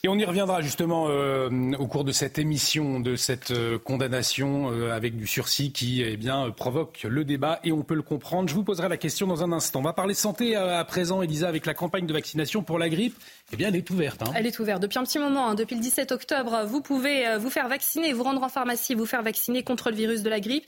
[0.06, 4.70] Et on y reviendra justement euh, au cours de cette émission, de cette euh, condamnation
[4.70, 8.48] euh, avec du sursis qui eh bien, provoque le débat et on peut le comprendre.
[8.48, 9.80] Je vous poserai la question dans un instant.
[9.80, 13.16] On va parler santé à, présent, Elisa, avec la campagne de vaccination pour la grippe.
[13.52, 14.22] Eh bien, elle est ouverte.
[14.22, 14.32] Hein.
[14.34, 15.48] Elle est ouverte depuis un petit moment.
[15.48, 15.54] Hein.
[15.54, 19.22] Depuis le 17 octobre, vous pouvez vous faire vacciner, vous rendre en pharmacie, vous faire
[19.22, 20.64] vacciner contre le virus de la grippe.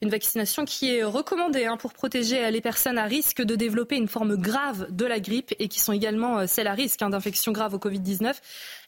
[0.00, 4.08] Une vaccination qui est recommandée hein, pour protéger les personnes à risque de développer une
[4.08, 7.78] forme grave de la grippe et qui sont également celles à risque d'infection grave au
[7.78, 8.34] Covid-19.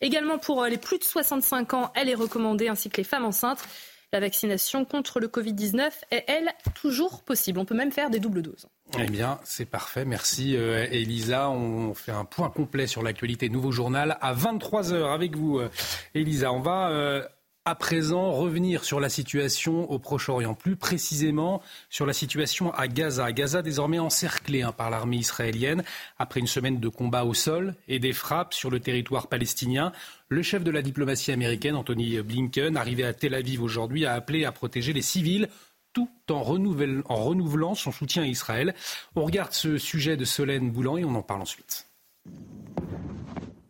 [0.01, 3.25] Également pour euh, les plus de 65 ans, elle est recommandée, ainsi que les femmes
[3.25, 3.65] enceintes.
[4.13, 7.59] La vaccination contre le Covid-19 est, elle, toujours possible.
[7.59, 8.69] On peut même faire des doubles doses.
[8.99, 10.05] Eh bien, c'est parfait.
[10.05, 11.51] Merci, euh, Elisa.
[11.51, 15.71] On fait un point complet sur l'actualité Nouveau Journal à 23h avec vous, euh,
[16.15, 16.53] Elisa.
[16.53, 17.29] On va
[17.67, 23.33] à présent revenir sur la situation au Proche-Orient, plus précisément sur la situation à Gaza.
[23.33, 25.83] Gaza désormais encerclé hein, par l'armée israélienne
[26.19, 29.93] après une semaine de combats au sol et des frappes sur le territoire palestinien.
[30.29, 34.45] Le chef de la diplomatie américaine, Anthony Blinken, arrivé à Tel Aviv aujourd'hui, a appelé
[34.45, 35.49] à protéger les civils
[35.95, 38.75] tout en, en renouvelant son soutien à Israël.
[39.17, 41.87] On regarde ce sujet de Solène Boulan et on en parle ensuite.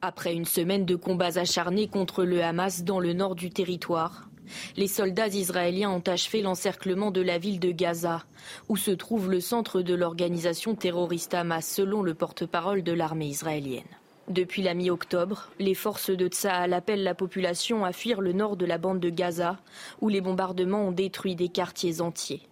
[0.03, 4.29] Après une semaine de combats acharnés contre le Hamas dans le nord du territoire,
[4.77, 8.25] les soldats israéliens ont achevé l'encerclement de la ville de Gaza,
[8.69, 13.85] où se trouve le centre de l'organisation terroriste Hamas, selon le porte-parole de l'armée israélienne.
[14.29, 18.65] Depuis la mi-octobre, les forces de Tsahal appellent la population à fuir le nord de
[18.65, 19.59] la bande de Gaza,
[20.01, 22.43] où les bombardements ont détruit des quartiers entiers.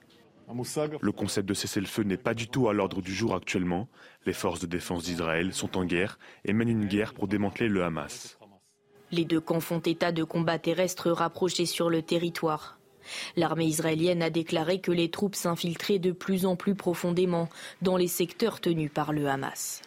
[1.00, 3.88] Le concept de cessez-le-feu n'est pas du tout à l'ordre du jour actuellement.
[4.26, 7.82] Les forces de défense d'Israël sont en guerre et mènent une guerre pour démanteler le
[7.82, 8.38] Hamas.
[9.10, 12.78] Les deux camps font état de combats terrestres rapprochés sur le territoire.
[13.36, 17.48] L'armée israélienne a déclaré que les troupes s'infiltraient de plus en plus profondément
[17.80, 19.82] dans les secteurs tenus par le Hamas.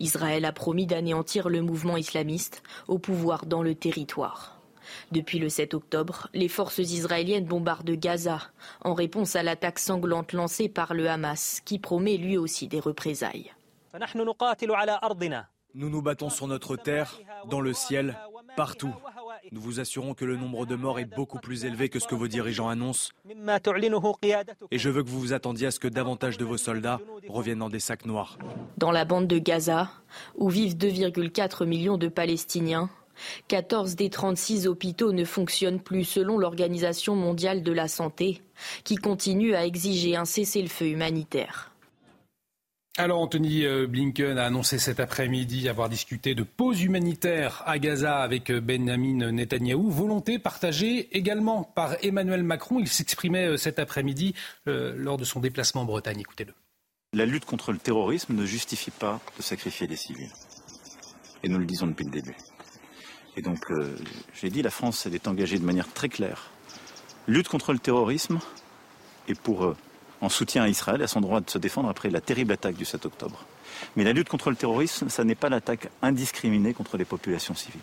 [0.00, 4.60] Israël a promis d'anéantir le mouvement islamiste au pouvoir dans le territoire.
[5.12, 8.40] Depuis le 7 octobre, les forces israéliennes bombardent Gaza
[8.82, 13.52] en réponse à l'attaque sanglante lancée par le Hamas, qui promet lui aussi des représailles.
[15.74, 18.18] Nous nous battons sur notre terre, dans le ciel,
[18.56, 18.94] partout.
[19.52, 22.14] Nous vous assurons que le nombre de morts est beaucoup plus élevé que ce que
[22.14, 23.10] vos dirigeants annoncent.
[24.70, 27.58] Et je veux que vous vous attendiez à ce que davantage de vos soldats reviennent
[27.58, 28.38] dans des sacs noirs.
[28.78, 29.90] Dans la bande de Gaza,
[30.36, 32.90] où vivent 2,4 millions de Palestiniens,
[33.48, 38.42] 14 des 36 hôpitaux ne fonctionnent plus selon l'Organisation mondiale de la santé,
[38.84, 41.72] qui continue à exiger un cessez-le-feu humanitaire.
[42.98, 48.22] Alors Anthony euh, Blinken a annoncé cet après-midi avoir discuté de pause humanitaire à Gaza
[48.22, 52.78] avec euh, Benjamin Netanyahou, volonté partagée également par Emmanuel Macron.
[52.80, 56.20] Il s'exprimait euh, cet après-midi lors de son déplacement en Bretagne.
[56.20, 56.54] Écoutez-le.
[57.12, 60.32] La lutte contre le terrorisme ne justifie pas de sacrifier des civils.
[61.42, 62.36] Et nous le disons depuis le début.
[63.36, 63.94] Et donc, euh,
[64.34, 66.50] j'ai dit, la France, elle est engagée de manière très claire.
[67.28, 68.38] Lutte contre le terrorisme
[69.28, 69.74] et pour,
[70.20, 72.84] en soutien à Israël, à son droit de se défendre après la terrible attaque du
[72.84, 73.44] 7 octobre.
[73.96, 77.80] Mais la lutte contre le terrorisme, ça n'est pas l'attaque indiscriminée contre les populations civiles.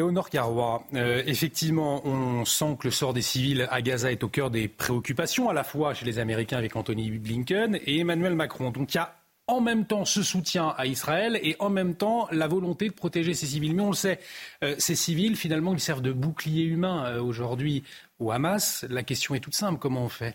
[0.00, 0.84] Au nord Carrois.
[0.94, 4.66] Euh, effectivement, on sent que le sort des civils à Gaza est au cœur des
[4.66, 8.70] préoccupations, à la fois chez les Américains avec Anthony Blinken et Emmanuel Macron.
[8.70, 9.14] Donc il y a
[9.46, 13.32] en même temps ce soutien à Israël et en même temps la volonté de protéger
[13.32, 13.76] ces civils.
[13.76, 14.18] Mais on le sait,
[14.64, 17.84] euh, ces civils, finalement, ils servent de bouclier humain euh, aujourd'hui
[18.18, 18.84] au Hamas.
[18.90, 20.34] La question est toute simple, comment on fait?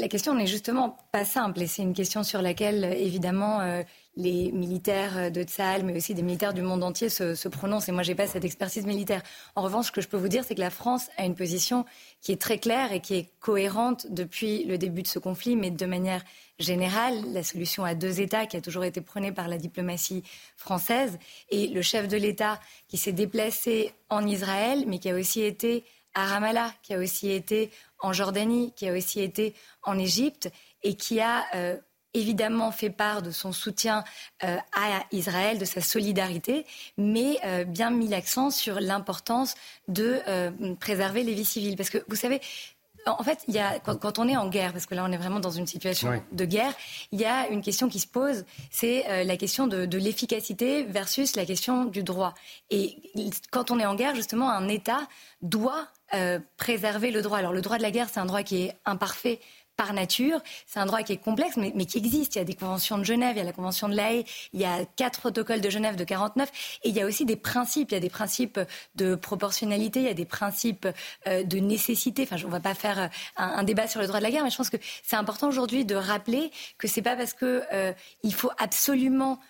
[0.00, 3.82] La question n'est justement pas simple et c'est une question sur laquelle, évidemment, euh,
[4.16, 7.88] les militaires de Tsahal, mais aussi des militaires du monde entier se, prononcent.
[7.88, 9.22] Et moi, je n'ai pas cette expertise militaire.
[9.54, 11.84] En revanche, ce que je peux vous dire, c'est que la France a une position
[12.20, 15.70] qui est très claire et qui est cohérente depuis le début de ce conflit, mais
[15.70, 16.22] de manière
[16.58, 20.22] générale, la solution à deux États qui a toujours été prônée par la diplomatie
[20.56, 21.18] française,
[21.50, 22.58] et le chef de l'État
[22.88, 25.84] qui s'est déplacé en Israël, mais qui a aussi été
[26.14, 27.70] à Ramallah, qui a aussi été
[28.02, 30.50] en Jordanie, qui a aussi été en Égypte,
[30.82, 31.76] et qui a euh,
[32.14, 34.04] évidemment fait part de son soutien
[34.44, 39.54] euh, à Israël, de sa solidarité, mais euh, bien mis l'accent sur l'importance
[39.88, 40.20] de
[40.80, 41.76] préserver les vies civiles.
[41.76, 42.40] Parce que vous savez,
[43.06, 45.16] en fait, il y a, quand, on est en guerre, parce que là on est
[45.16, 46.72] vraiment dans une situation de guerre,
[47.12, 51.36] il y a une question qui se pose, c'est euh, la question de, l'efficacité versus
[51.36, 52.34] la question du droit.
[52.70, 52.96] Et
[53.50, 55.08] quand on est en guerre, justement, un État
[55.42, 57.38] doit euh, préserver le droit.
[57.38, 59.40] Alors le droit de la guerre, c'est un droit qui est imparfait
[59.80, 60.42] par nature.
[60.66, 62.34] C'est un droit qui est complexe, mais, qui existe.
[62.34, 64.60] Il y a des conventions de Genève, il y a la convention de l'AE, il
[64.60, 66.50] y a quatre protocoles de Genève de 49,
[66.84, 67.90] et il y a aussi des principes.
[67.90, 68.60] Il y a des principes
[68.96, 70.86] de proportionnalité, il y a des principes
[71.26, 72.24] euh, de nécessité.
[72.24, 73.08] Enfin, on ne va pas faire euh,
[73.38, 75.86] un, débat sur le droit de la guerre, mais je pense que c'est important aujourd'hui
[75.86, 79.40] de rappeler que c'est pas parce que euh, il faut absolument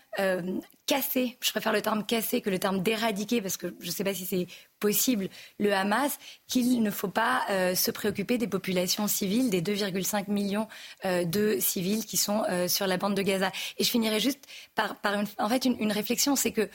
[0.86, 4.04] casser, je préfère le terme casser que le terme d'éradiquer, parce que je ne sais
[4.04, 4.46] pas si c'est
[4.80, 7.42] possible, le Hamas, qu'il ne faut pas
[7.74, 10.66] se préoccuper des populations civiles, des 2,5 millions
[11.04, 13.52] de civils qui sont sur la bande de Gaza.
[13.78, 14.40] Et je finirai juste
[14.74, 16.68] par, une, en fait, une, une réflexion, c'est que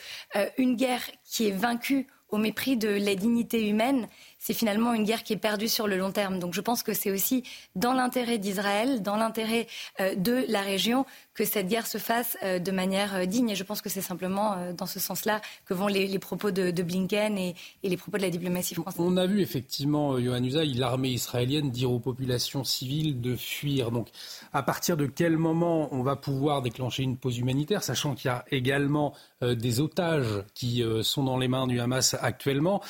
[0.58, 4.08] une guerre qui est vaincue au mépris de la dignité humaine,
[4.46, 6.38] c'est finalement une guerre qui est perdue sur le long terme.
[6.38, 7.42] Donc je pense que c'est aussi
[7.76, 9.66] dans l'intérêt d'Israël, dans l'intérêt
[10.00, 13.50] euh, de la région, que cette guerre se fasse euh, de manière euh, digne.
[13.50, 17.40] Et je pense que c'est simplement dans ce sens-là que vont les, propos de, Blinken
[17.40, 19.00] et, les propos de la diplomatie française.
[19.00, 23.90] On a vu effectivement, Johan Usaï, l'armée israélienne dire aux populations civiles de fuir.
[23.90, 24.10] Donc
[24.54, 28.32] à partir de quel moment on va pouvoir déclencher une pause humanitaire, sachant qu'il y
[28.32, 32.82] a également des otages qui sont dans les mains du Hamas actuellement?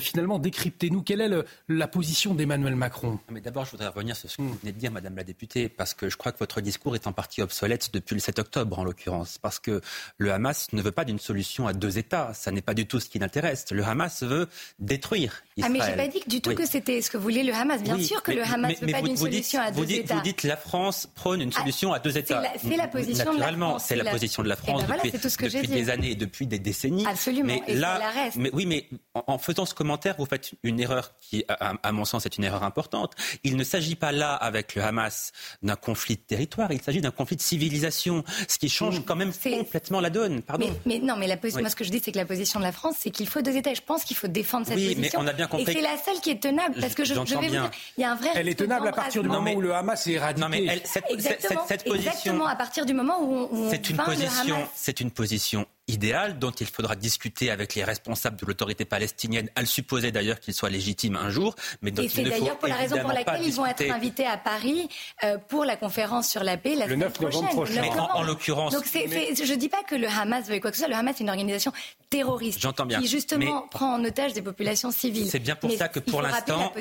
[0.00, 1.30] Finalement, décryptez-nous quelle est
[1.68, 3.18] la position d'Emmanuel Macron?
[3.30, 5.68] Mais d'abord, je voudrais revenir sur ce que vous venez de dire, Madame la députée,
[5.68, 8.78] parce que je crois que votre discours est en partie obsolète depuis le 7 octobre,
[8.78, 9.80] en l'occurrence, parce que
[10.18, 12.32] le Hamas ne veut pas d'une solution à deux États.
[12.34, 13.66] Ça n'est pas du tout ce qui l'intéresse.
[13.70, 14.48] Le Hamas veut
[14.78, 15.72] détruire Israël.
[15.74, 17.82] Ah, mais j'ai pas dit du tout que c'était ce que voulait le Hamas.
[17.82, 20.14] Bien sûr que le Hamas ne veut pas d'une solution à deux États.
[20.14, 22.42] Vous dites la France prône une ah, solution à deux États.
[22.58, 23.84] C'est la, position Naturellement, de la France.
[23.86, 27.06] c'est la, position de la France ben depuis, des années et depuis des décennies.
[27.06, 27.46] Absolument.
[27.46, 28.36] Mais et là, la reste.
[28.36, 32.26] mais oui, mais en, faisant ce commentaire, vous faites une erreur qui, à, mon sens,
[32.26, 33.14] est une erreur importante.
[33.44, 35.32] Il ne s'agit pas là, avec le Hamas,
[35.62, 39.32] d'un conflit de territoire, il s'agit d'un conflit de civilisation, ce qui change quand même
[39.32, 40.42] complètement la donne.
[40.42, 40.74] Pardon.
[40.86, 42.72] Mais, non, mais la moi, ce que je dis, c'est que la position de la
[42.72, 43.72] France, c'est qu'il faut deux États.
[43.72, 45.20] Et je pense qu'il faut défendre cette oui, position.
[45.20, 45.70] Mais on a bien compris.
[45.70, 48.02] Et c'est la seule qui est tenable, parce que je, je vais vous dire, il
[48.02, 48.30] y a un vrai.
[48.34, 50.40] Elle est tenable à partir du moment où le Hamas est éradiqué.
[50.40, 53.90] Non, mais elle, cette, exactement, cette, position, exactement, à partir du moment où on, c'est
[53.90, 58.84] une position, c'est une position idéal dont il faudra discuter avec les responsables de l'autorité
[58.84, 61.54] palestinienne, à le supposer d'ailleurs qu'il soit légitime un jour.
[61.82, 64.36] Mais dont et c'est d'ailleurs pour la raison pour laquelle ils vont être invités à
[64.36, 64.88] Paris
[65.24, 67.80] euh, pour la conférence sur la paix la le 9 novembre prochain.
[67.80, 68.72] Mais en, l'occurrence.
[68.72, 70.90] Donc je ne dis pas que le Hamas veut quoi que ce soit.
[70.90, 71.72] Le Hamas est une organisation
[72.10, 75.28] terroriste bien, qui justement prend en otage des populations civiles.
[75.30, 76.72] C'est bien pour ça que pour l'instant,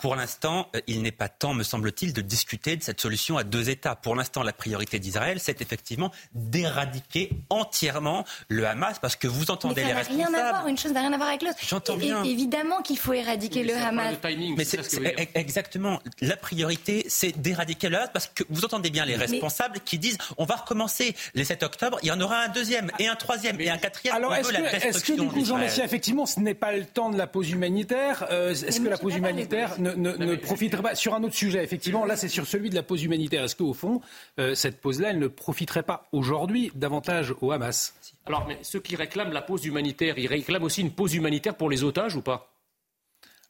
[0.00, 3.44] pour l'instant, euh, il n'est pas temps, me semble-t-il, de discuter de cette solution à
[3.44, 3.94] deux États.
[3.94, 9.84] Pour l'instant, la priorité d'Israël, c'est effectivement d'éradiquer entièrement le Hamas parce que vous entendez
[9.84, 10.22] les responsables.
[10.22, 11.58] Ça n'a rien à voir, une chose n'a rien à voir avec l'autre.
[11.66, 12.22] J'entends bien.
[12.24, 14.14] évidemment qu'il faut éradiquer le Hamas.
[14.56, 14.80] mais c'est
[15.34, 19.98] exactement la priorité, c'est d'éradiquer le Hamas parce que vous entendez bien les responsables qui
[19.98, 23.16] disent on va recommencer les 7 octobre, il y en aura un deuxième et un
[23.16, 24.14] troisième et un quatrième.
[24.16, 27.10] Alors est-ce que, est que, du coup, Jean Messia, effectivement, ce n'est pas le temps
[27.10, 30.94] de la pause humanitaire euh, Est-ce que la pause humanitaire ne, ne, ne profiterait pas
[30.94, 33.44] sur un autre sujet Effectivement, là, c'est sur celui de la pause humanitaire.
[33.44, 34.00] Est-ce qu'au fond,
[34.38, 37.94] euh, cette pause-là, elle ne profiterait pas aujourd'hui davantage au Hamas?
[38.30, 41.68] Alors, mais ceux qui réclament la pause humanitaire, ils réclament aussi une pause humanitaire pour
[41.68, 42.54] les otages ou pas?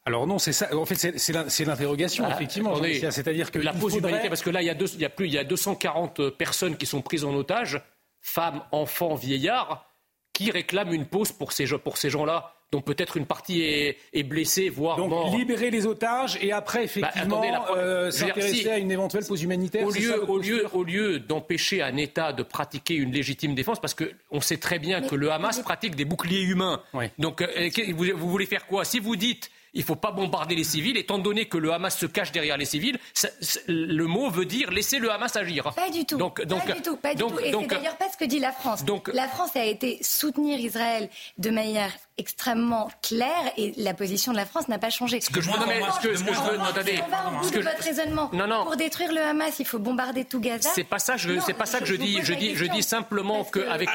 [0.05, 0.75] Alors non, c'est ça.
[0.75, 2.75] En fait, c'est l'interrogation, ah, effectivement.
[3.11, 5.27] C'est-à-dire que la pause humanitaire, parce que là, il y, a il, y a plus,
[5.27, 7.79] il y a 240 personnes qui sont prises en otage,
[8.19, 9.90] femmes, enfants, vieillards,
[10.33, 14.69] qui réclament une pause pour ces, pour ces gens-là dont peut-être une partie est, blessée,
[14.69, 17.43] voire Donc, libérer les otages et après, bah, effectivement,
[17.75, 19.85] euh, s'intéresser à une éventuelle pause humanitaire.
[19.85, 23.93] Au lieu, au lieu, au lieu d'empêcher un État de pratiquer une légitime défense, parce
[23.93, 26.81] qu'on sait très bien que le Hamas pratique des boucliers humains.
[27.19, 28.85] Donc, euh, vous voulez faire quoi?
[28.85, 31.97] Si vous dites il ne faut pas bombarder les civils, étant donné que le Hamas
[31.97, 32.99] se cache derrière les civils.
[33.67, 35.71] le mot veut dire laisser le Hamas agir.
[35.73, 36.17] Pas du tout.
[36.17, 36.97] Donc, donc, pas du tout.
[36.97, 37.39] Pas du tout.
[37.39, 38.83] Et c'est d'ailleurs pas ce que dit la France.
[38.83, 44.37] Donc, la France a été soutenir Israël de manière extrêmement claire et la position de
[44.37, 45.21] la France n'a pas changé.
[45.21, 45.57] Ce que je veux,
[47.79, 48.29] raisonnement.
[48.33, 48.63] Non, non.
[48.63, 50.69] Pour détruire le Hamas, il faut bombarder tout Gaza.
[50.73, 52.19] C'est pas ça, je, c'est pas ça que je, dis.
[52.21, 53.89] Je dis, je dis simplement qu'avec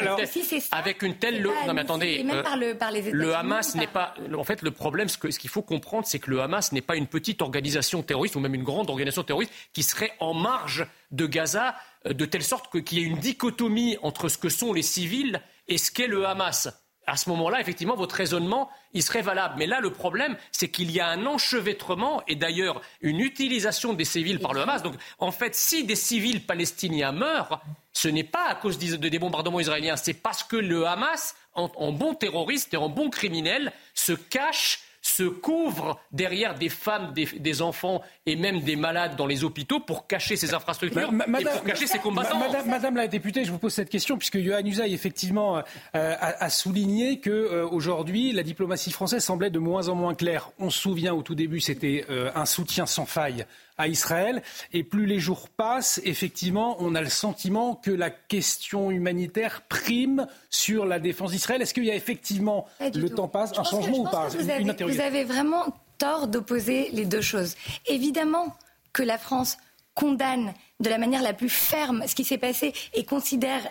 [0.73, 4.15] avec une telle, non mais attendez, le, les le Hamas n'est pas.
[4.37, 7.07] En fait, le problème, ce qu'il faut comprendre, c'est que le Hamas n'est pas une
[7.07, 11.75] petite organisation terroriste ou même une grande organisation terroriste qui serait en marge de Gaza
[12.07, 15.41] euh, de telle sorte qu'il y ait une dichotomie entre ce que sont les civils
[15.69, 16.69] et ce qu'est le Hamas.
[17.07, 19.55] À ce moment-là, effectivement, votre raisonnement, il serait valable.
[19.59, 24.05] Mais là, le problème, c'est qu'il y a un enchevêtrement et d'ailleurs une utilisation des
[24.05, 24.83] civils par le Hamas.
[24.83, 27.61] Donc, en fait, si des civils palestiniens meurent,
[27.93, 31.93] ce n'est pas à cause de des bombardements israéliens, c'est parce que le Hamas, en
[31.93, 38.03] bon terroriste et en bon criminel, se cache se couvrent derrière des femmes, des, enfants
[38.27, 41.99] et même des malades dans les hôpitaux pour cacher ces infrastructures et pour cacher ces
[41.99, 42.39] combattants.
[42.67, 45.59] Madame, la députée, je vous pose cette question puisque Yohann Usaï effectivement
[45.95, 50.51] euh, a, souligné que euh, aujourd'hui la diplomatie française semblait de moins en moins claire.
[50.59, 53.47] On se souvient au tout début c'était euh, un soutien sans faille
[53.79, 54.43] à Israël.
[54.73, 60.27] Et plus les jours passent, effectivement, on a le sentiment que la question humanitaire prime
[60.51, 61.63] sur la défense d'Israël.
[61.63, 64.29] Est-ce qu'il y a effectivement, le temps passe, un changement ou pas?
[64.29, 65.67] vous, avez, vous avez vraiment
[65.99, 67.55] tort d'opposer les deux choses.
[67.87, 68.55] Évidemment
[68.93, 69.57] que la France
[69.95, 73.63] condamne de la manière la plus ferme ce qui s'est passé et considère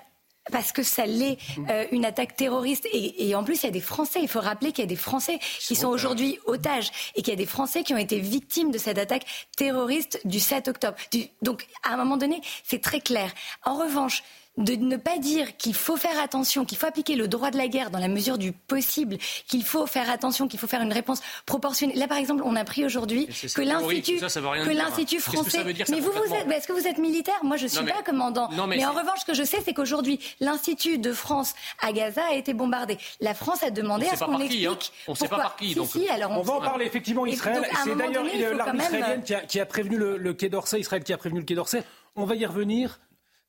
[0.52, 1.38] parce que ça l'est
[1.70, 2.88] euh, une attaque terroriste.
[2.92, 4.20] Et, en plus, il y a des Français.
[4.22, 7.38] Il faut rappeler qu'il y a des Français qui sont aujourd'hui otages et qu'il y
[7.38, 9.26] a des Français qui ont été victimes de cette attaque
[9.58, 10.98] terroriste du 7 octobre.
[11.42, 13.32] donc, à un moment donné, c'est très clair.
[13.64, 14.24] En revanche,
[14.58, 17.68] de ne pas dire qu'il faut faire attention, qu'il faut appliquer le droit de la
[17.68, 21.22] guerre dans la mesure du possible, qu'il faut faire attention, qu'il faut faire une réponse
[21.46, 21.96] proportionnée.
[21.96, 25.64] Là, par exemple, on a pris aujourd'hui que l'institut, que l'institut français.
[25.90, 27.40] mais vous, vous êtes, est-ce que vous êtes militaire?
[27.44, 28.50] Moi, je suis pas commandant.
[28.68, 32.34] mais, en revanche, ce que je sais, c'est qu'aujourd'hui, l'institut de France à Gaza a
[32.34, 32.98] été bombardé.
[33.20, 34.66] La France a demandé à ce qu'on explique.
[34.66, 34.78] Hein.
[35.08, 35.76] On ne sait pas par qui.
[35.76, 35.90] Donc...
[35.96, 37.26] on, va en parler effectivement.
[37.26, 37.64] Israël.
[37.84, 38.24] C'est d'ailleurs
[38.56, 40.80] l'armée israélienne qui a, qui a prévenu le, le Quai d'Orsay.
[40.80, 41.84] Israël qui a prévenu le Quai d'Orsay.
[42.16, 43.00] On va y revenir.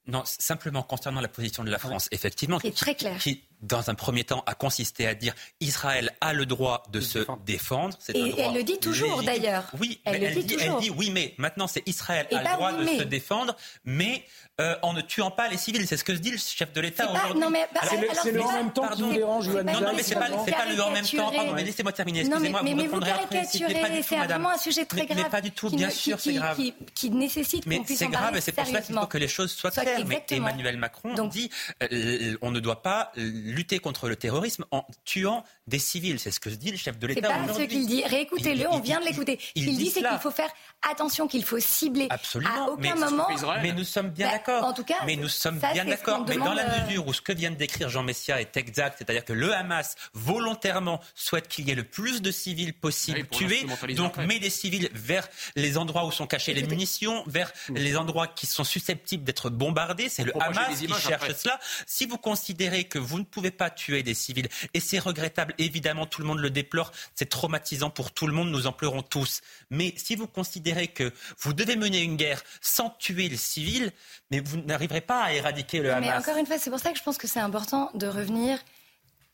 [0.09, 3.19] Non, simplement concernant la position de la France, effectivement, qui, très clair.
[3.19, 7.19] qui, dans un premier temps, a consisté à dire Israël a le droit de, se
[7.45, 7.97] défendre.
[8.15, 9.65] Et elle le dit toujours, d'ailleurs.
[9.81, 12.73] Oui, elle, le dit, dit, elle, dit, oui, mais maintenant c'est Israël a le droit
[12.73, 14.25] de se défendre, mais
[14.59, 15.87] euh, en ne tuant pas les civils.
[15.87, 17.41] C'est ce que se dit le chef de l'État aujourd'hui.
[17.41, 19.49] Non, mais c'est le, en même temps qui dérange.
[19.49, 21.31] Non, non, mais c'est pas, pas le en même temps.
[21.31, 22.21] Pardon, mais laissez-moi terminer.
[22.21, 23.45] Excusez-moi, vous répondrez après.
[23.45, 25.19] C'est vraiment un sujet très grave.
[25.25, 25.71] Mais pas du tout.
[25.71, 26.59] Bien sûr, c'est grave.
[26.95, 29.71] Qui nécessite Mais c'est grave, et c'est pour cela qu'il faut que les choses soient
[29.71, 30.05] claires.
[30.07, 31.51] Mais Emmanuel Macron dit
[31.83, 33.13] euh, on ne doit pas
[33.47, 36.19] lutter contre le terrorisme en tuant des civils.
[36.19, 37.29] C'est ce que dit le chef de l'État.
[37.29, 38.05] C'est pas ce qu'il dit.
[38.05, 39.39] Réécoutez-le, on vient de l'écouter.
[39.41, 40.51] Ce qu'il dit, c'est qu'il faut faire
[40.91, 42.07] attention, qu'il faut cibler.
[42.11, 42.67] Absolument.
[42.67, 43.29] À aucun moment.
[43.63, 44.65] Mais nous sommes bien bah, d'accord.
[44.65, 46.25] En tout cas, mais nous sommes bien d'accord.
[46.29, 49.25] Mais dans la mesure où ce que vient de décrire Jean Messia est exact, c'est-à-dire
[49.25, 54.17] que le Hamas volontairement souhaite qu'il y ait le plus de civils possible tués, donc
[54.19, 57.75] met des civils vers les endroits où sont cachées les munitions, vers hmm.
[57.77, 60.09] les endroits qui sont susceptibles d'être bombardés.
[60.09, 61.59] C'est le Hamas qui cherche cela.
[61.87, 66.07] Si vous considérez que vous ne pouvez pas tuer des civils, et c'est regrettable, évidemment,
[66.07, 69.41] tout le monde le déplore, c'est traumatisant pour tout le monde, nous en pleurons tous.
[69.71, 73.93] Mais si vous considérez que vous devez mener une guerre sans tuer les civils,
[74.31, 76.09] mais vous n'arriverez pas à éradiquer le Hamas.
[76.09, 78.59] Mais encore une fois, c'est pour ça que je pense que c'est important de revenir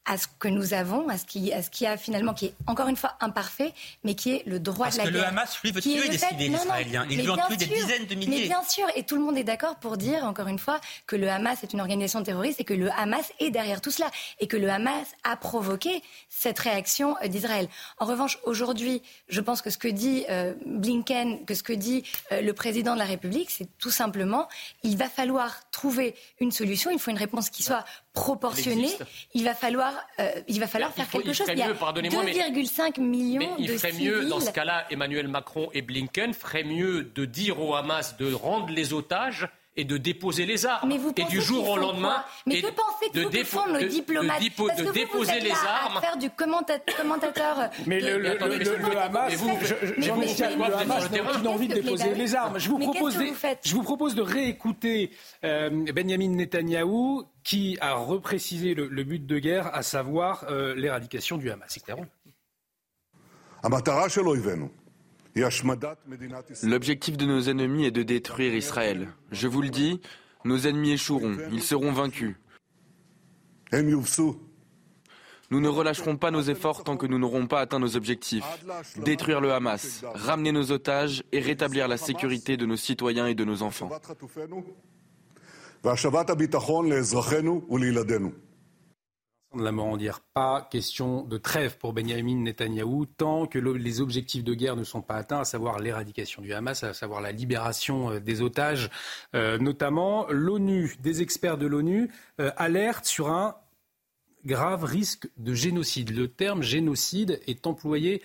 [0.04, 2.54] à ce que nous avons, à ce qui, à ce qui a finalement, qui est
[2.66, 3.72] encore une fois imparfait,
[4.02, 5.12] mais qui est le droit de la guerre.
[5.12, 7.06] Parce que le Hamas, lui, veut tuer des civils israéliens.
[7.08, 8.40] Il veut en tuer des dizaines de milliers.
[8.40, 11.16] Mais bien sûr, et tout le monde est d'accord pour dire, encore une fois, que
[11.16, 14.10] le Hamas est une organisation terroriste et que le Hamas est derrière tout cela.
[14.40, 17.68] Et que le Hamas a provoqué cette réaction euh, d'Israël.
[17.98, 22.04] En revanche, aujourd'hui, je pense que ce que dit euh, Blinken, que ce que dit
[22.32, 24.48] euh, le président de la République, c'est tout simplement,
[24.82, 28.88] il va falloir trouver une solution, il faut une réponse qui soit proportionné,
[29.34, 31.46] il va falloir, euh, il va falloir faire quelque chose.
[31.50, 35.82] il y a 2,5 millions mais il ferait mieux, dans ce cas-là, Emmanuel Macron et
[35.82, 40.66] Blinken feraient mieux de dire au Hamas de rendre les otages et de déposer les
[40.66, 40.88] armes.
[40.88, 42.24] Mais vous et du jour au lendemain.
[42.46, 45.96] Mais que pensez-vous que font nos diplomates de, Parce que de déposer les armes.
[45.96, 46.30] À faire du
[46.96, 47.70] commentateur.
[47.86, 52.58] Mais le, le, le, Hamas, le Hamas n'a aucune envie de déposer les armes.
[52.58, 53.18] Je vous propose,
[53.64, 55.10] je vous propose de réécouter
[55.44, 61.50] euh, Benjamin Netanyahou qui a reprécisé le, but de guerre, à savoir euh, l'éradication du
[61.50, 61.78] Hamas.
[66.62, 69.08] L'objectif de nos ennemis est de détruire Israël.
[69.30, 70.00] Je vous le dis,
[70.44, 72.36] nos ennemis échoueront, ils seront vaincus.
[75.50, 78.44] Nous ne relâcherons pas nos efforts tant que nous n'aurons pas atteint nos objectifs.
[78.96, 83.44] Détruire le Hamas, ramener nos otages et rétablir la sécurité de nos citoyens et de
[83.44, 83.90] nos enfants.
[89.54, 94.54] De la dire pas question de trêve pour Benjamin Netanyahou tant que les objectifs de
[94.54, 98.20] guerre ne sont pas atteints, à savoir l'éradication du Hamas, à savoir la libération euh,
[98.20, 98.88] des otages,
[99.34, 103.56] euh, notamment l'ONU, des experts de l'ONU euh, alertent sur un
[104.46, 106.16] grave risque de génocide.
[106.16, 108.22] Le terme génocide est employé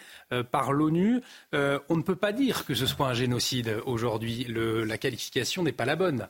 [0.50, 1.22] par l'ONU.
[1.54, 4.48] on ne peut pas dire que ce soit un génocide aujourd'hui.
[4.50, 6.28] La qualification n'est pas la bonne.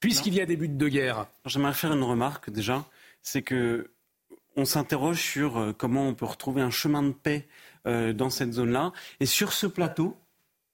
[0.00, 1.26] Puisqu'il y a des buts de guerre.
[1.46, 2.84] J'aimerais faire une remarque déjà
[3.22, 3.90] c'est que
[4.56, 7.46] on s'interroge sur euh, comment on peut retrouver un chemin de paix
[7.86, 8.92] euh, dans cette zone-là.
[9.20, 10.16] Et sur ce plateau,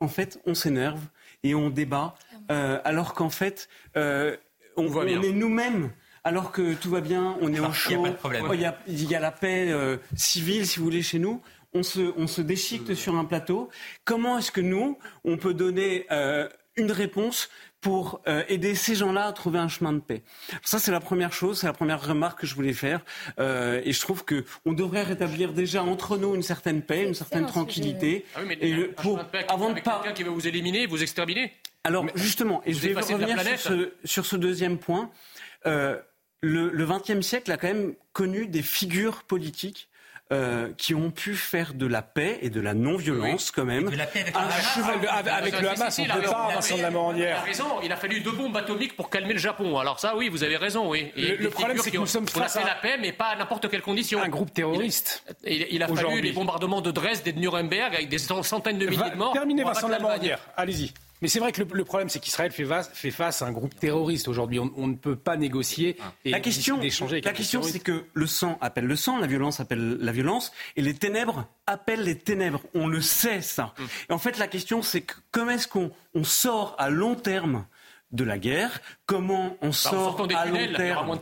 [0.00, 1.00] en fait, on s'énerve
[1.42, 2.14] et on débat,
[2.50, 5.90] euh, alors qu'en fait, on, est nous-mêmes
[6.24, 8.04] alors que tout va bien, on est au chaud,
[8.88, 9.72] il y, a la paix
[10.16, 11.40] civile, si vous voulez, chez nous.
[11.72, 13.70] On se, on se déchique sur un plateau.
[14.04, 16.06] Comment est-ce que nous, on peut donner
[16.76, 17.48] une réponse
[17.86, 20.22] pour euh, aider ces gens-là à trouver un chemin de paix.
[20.64, 23.00] Ça, c'est la première chose, c'est la première remarque que je voulais faire.
[23.38, 27.46] Euh, et je trouve qu'on devrait rétablir déjà entre nous une certaine paix, une certaine
[27.46, 28.24] tranquillité.
[28.34, 31.52] Ah oui, mais et pour, avant de pas quelqu'un qui veut vous éliminer, vous exterminer.
[31.84, 35.08] Alors justement, et je vais revenir sur ce, sur ce, deuxième point.
[35.66, 35.96] Euh,
[36.40, 39.88] le XXe siècle a quand même connu des figures politiques
[40.32, 43.90] euh, qui ont pu faire de la paix et de la non-violence quand même.
[43.90, 46.76] de la paix avec, un le Hamas, avec le Hamas, on ne peut pas, Vincent
[46.76, 49.78] de la Il a raison, il a fallu deux bombes atomiques pour calmer le Japon.
[49.78, 51.12] Alors ça, oui, vous avez raison, oui.
[51.14, 53.70] Et le, problème, c'est que nous sommes face fait la paix, mais pas à n'importe
[53.70, 54.20] quelle condition.
[54.20, 55.22] Un groupe terroriste.
[55.44, 58.86] Il, il a fallu les bombardements de Dresde et de Nuremberg avec des centaines de
[58.86, 59.32] milliers de morts.
[59.32, 60.92] Terminez, Vincent de la Allez-y.
[61.22, 64.28] Mais c'est vrai que le, problème, c'est qu'Israël fait, fait, face à un groupe terroriste
[64.28, 64.58] aujourd'hui.
[64.58, 68.58] On, ne peut pas négocier et la question, échanger La question, c'est que le sang
[68.60, 72.62] appelle le sang, la violence appelle la violence, et les ténèbres appellent les ténèbres.
[72.74, 73.74] On le sait, ça.
[73.78, 73.84] Mm.
[74.10, 75.92] Et en fait, la question, c'est que comment est-ce qu'on
[76.24, 77.66] sort à long terme
[78.12, 81.18] de la guerre, comment on bah, sort à long terme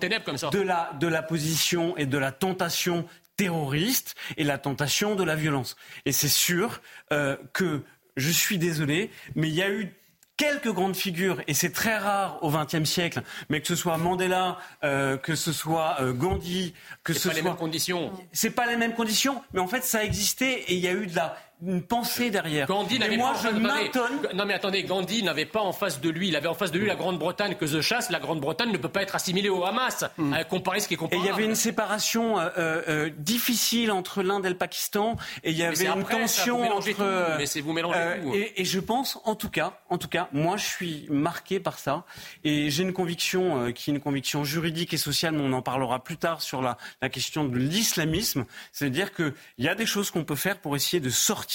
[0.50, 5.34] De, la, de la position et de la tentation terroriste et la tentation de la
[5.34, 5.76] violence?
[6.04, 6.80] Et c'est sûr
[7.12, 7.82] euh, que
[8.16, 9.92] je suis désolé, mais il y a eu
[10.36, 14.58] quelques grandes figures, et c'est très rare au XXe siècle, mais que ce soit Mandela,
[14.82, 17.32] euh, que ce soit euh, Gandhi, que ce soit...
[17.32, 18.12] C'est pas les mêmes conditions.
[18.32, 21.06] C'est pas les mêmes conditions, mais en fait, ça existait et il y a eu
[21.06, 21.36] de la
[21.66, 22.66] une pensée derrière.
[22.66, 26.28] Gandhi n'avait moi, pas je Non mais attendez, Gandhi n'avait pas en face de lui,
[26.28, 28.10] il avait en face de lui la Grande-Bretagne que je chasse.
[28.10, 30.04] La Grande-Bretagne ne peut pas être assimilée au Hamas.
[30.18, 30.34] Mm.
[30.48, 31.24] comparer ce qui est comparable.
[31.24, 35.50] Et il y avait une séparation euh, euh, difficile entre l'Inde et le Pakistan, et
[35.50, 37.36] il y avait une tension entre.
[37.38, 38.34] Mais c'est vous mélangez tout.
[38.34, 41.78] Et, et, je pense, en tout cas, en tout cas, moi je suis marqué par
[41.78, 42.04] ça,
[42.44, 46.02] et j'ai une conviction qui est une conviction juridique et sociale, mais on en parlera
[46.02, 48.44] plus tard sur la, la question de l'islamisme.
[48.72, 51.53] C'est-à-dire qu'il y a des choses qu'on peut faire pour essayer de sortir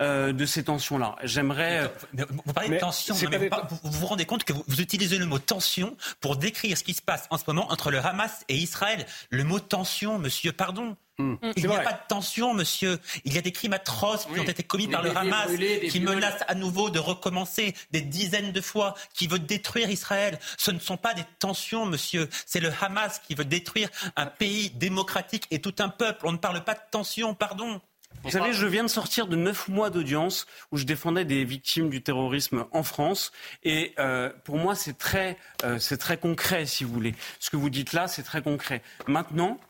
[0.00, 1.16] euh, de ces tensions-là.
[1.22, 1.90] J'aimerais.
[2.12, 6.36] Vous parlez de tension, vous, vous, rendez compte que vous, utilisez le mot tension pour
[6.36, 9.06] décrire ce qui se passe en ce moment entre le Hamas et Israël.
[9.30, 10.96] Le mot tension, monsieur, pardon.
[11.18, 11.36] Hmm.
[11.56, 12.98] Il n'y a pas de tension, monsieur.
[13.24, 15.48] Il y a des crimes atroces qui ont été commis par le Hamas,
[15.90, 20.38] qui menacent à nouveau de recommencer des dizaines de fois, qui veut détruire Israël.
[20.58, 22.28] Ce ne sont pas des tensions, monsieur.
[22.44, 26.26] C'est le Hamas qui veut détruire un pays démocratique et tout un peuple.
[26.26, 27.80] On ne parle pas de tension, pardon.
[28.26, 31.88] Vous savez, je viens de sortir de neuf mois d'audience où je défendais des victimes
[31.90, 33.30] du terrorisme en France.
[33.62, 37.14] Et euh, pour moi, c'est très, euh, c'est très concret, si vous voulez.
[37.38, 38.82] Ce que vous dites là, c'est très concret.
[39.06, 39.60] Maintenant,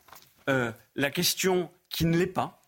[0.49, 2.63] euh, la question qui ne l'est pas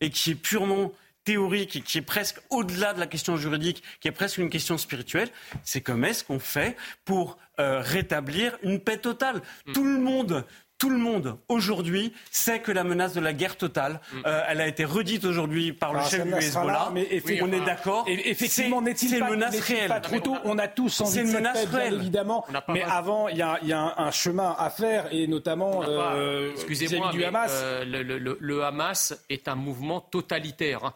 [0.00, 0.92] et qui est purement
[1.24, 4.78] théorique et qui est presque au-delà de la question juridique, qui est presque une question
[4.78, 5.28] spirituelle,
[5.64, 9.40] c'est comment est-ce qu'on fait pour rétablir une paix totale?
[9.66, 9.72] Hmm.
[9.72, 10.44] Tout le monde
[10.82, 14.22] tout le monde aujourd'hui sait que la menace de la guerre totale, mm.
[14.26, 16.90] euh, elle a été redite aujourd'hui par le chef du Hezbollah.
[16.92, 18.04] Mais on est d'accord.
[18.08, 21.66] Effectivement, n'est-il pas, menace réelle pas trop tôt On a tous envie de une menace
[21.66, 21.94] réelle.
[21.94, 22.44] évidemment.
[22.66, 27.52] Mais avant, il y a, un, chemin à faire, et notamment euh, excusez-moi, du Hamas.
[27.54, 30.84] Euh, le, Hamas est un mouvement totalitaire.
[30.84, 30.94] Hein.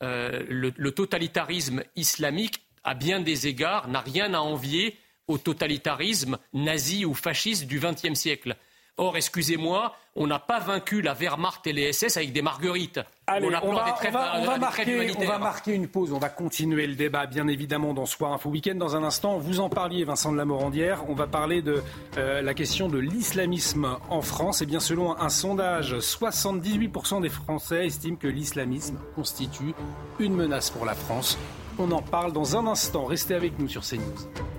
[0.00, 7.12] le totalitarisme islamique, à bien des égards, n'a rien à envier au totalitarisme nazi ou
[7.12, 8.56] fasciste du XXe siècle.
[9.00, 12.98] Or, excusez-moi, on n'a pas vaincu la Wehrmacht et les SS avec des marguerites.
[13.28, 14.58] Allez, on, va,
[15.38, 16.12] marquer, une pause.
[16.12, 18.74] On va continuer le débat, bien évidemment, dans Soir Info Week-end.
[18.74, 21.08] Dans un instant, vous en parliez, Vincent de la Morandière.
[21.08, 21.80] On va parler de
[22.16, 24.62] euh, la question de l'islamisme en France.
[24.62, 29.74] Et bien, selon un sondage, 78% des Français estiment que l'islamisme constitue
[30.18, 31.38] une menace pour la France.
[31.78, 33.04] On en parle dans un instant.
[33.04, 34.57] Restez avec nous sur CNews.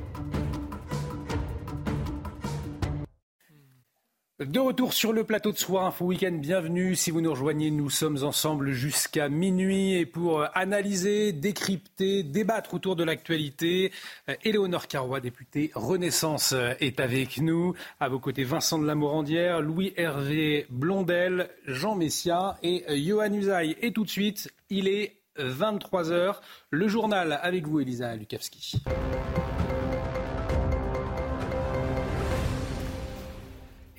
[4.40, 6.96] De retour sur le plateau de Soir Info Week-end, bienvenue.
[6.96, 12.74] Si vous nous rejoignez, nous sommes ensemble jusqu'à minuit et pour euh, analyser, décrypter, débattre
[12.74, 13.92] autour de l'actualité,
[14.30, 17.74] euh, Éléonore Carrois, députée Renaissance, euh, est avec nous.
[18.00, 23.76] À vos côtés, Vincent de la Morandière, Louis-Hervé Blondel, Jean Messia et Johan Usaï.
[23.82, 26.36] Et tout de suite, il est 23h.
[26.70, 28.82] Le journal avec vous, Elisa Lukavski.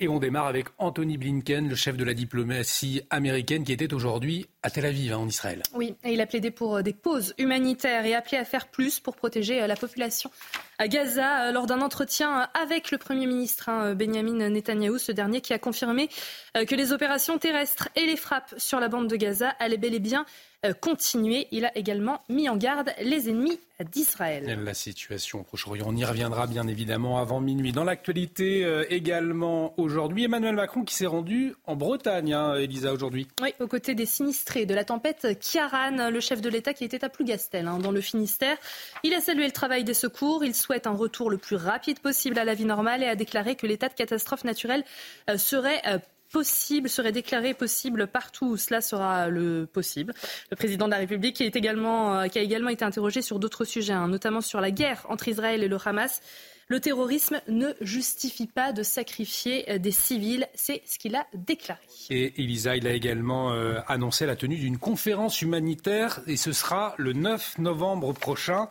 [0.03, 4.47] Et on démarre avec Anthony Blinken, le chef de la diplomatie américaine, qui était aujourd'hui
[4.63, 5.61] à Tel Aviv, hein, en Israël.
[5.75, 8.99] Oui, et il a plaidé pour euh, des pauses humanitaires et appelé à faire plus
[8.99, 10.31] pour protéger euh, la population
[10.81, 15.39] à Gaza euh, lors d'un entretien avec le Premier ministre hein, Benjamin Netanyahou, ce dernier
[15.39, 16.09] qui a confirmé
[16.53, 19.99] que les opérations terrestres et les frappes sur la bande de Gaza allaient bel et
[19.99, 20.25] bien
[20.81, 21.47] continuer.
[21.51, 23.59] Il a également mis en garde les ennemis
[23.91, 24.59] d'Israël.
[24.63, 27.71] La situation au Proche-Orient, on y reviendra bien évidemment avant minuit.
[27.71, 33.27] Dans l'actualité également aujourd'hui, Emmanuel Macron qui s'est rendu en Bretagne, hein, Elisa, aujourd'hui.
[33.41, 37.03] Oui, aux côtés des sinistrés de la tempête Kiaran, le chef de l'État qui était
[37.03, 38.57] à Plougastel, hein, dans le Finistère.
[39.03, 40.43] Il a salué le travail des secours.
[40.43, 43.55] Il souhaite un retour le plus rapide possible à la vie normale et a déclaré
[43.55, 44.83] que l'état de catastrophe naturelle
[45.29, 45.99] euh, serait euh,
[46.31, 50.13] possible, serait déclaré possible partout où cela sera le possible.
[50.49, 53.39] Le président de la République qui, est également, euh, qui a également été interrogé sur
[53.39, 56.21] d'autres sujets, hein, notamment sur la guerre entre Israël et le Hamas.
[56.67, 60.47] Le terrorisme ne justifie pas de sacrifier des civils.
[60.53, 61.81] C'est ce qu'il a déclaré.
[62.09, 63.51] Et Elisa, il a également
[63.89, 68.69] annoncé la tenue d'une conférence humanitaire et ce sera le 9 novembre prochain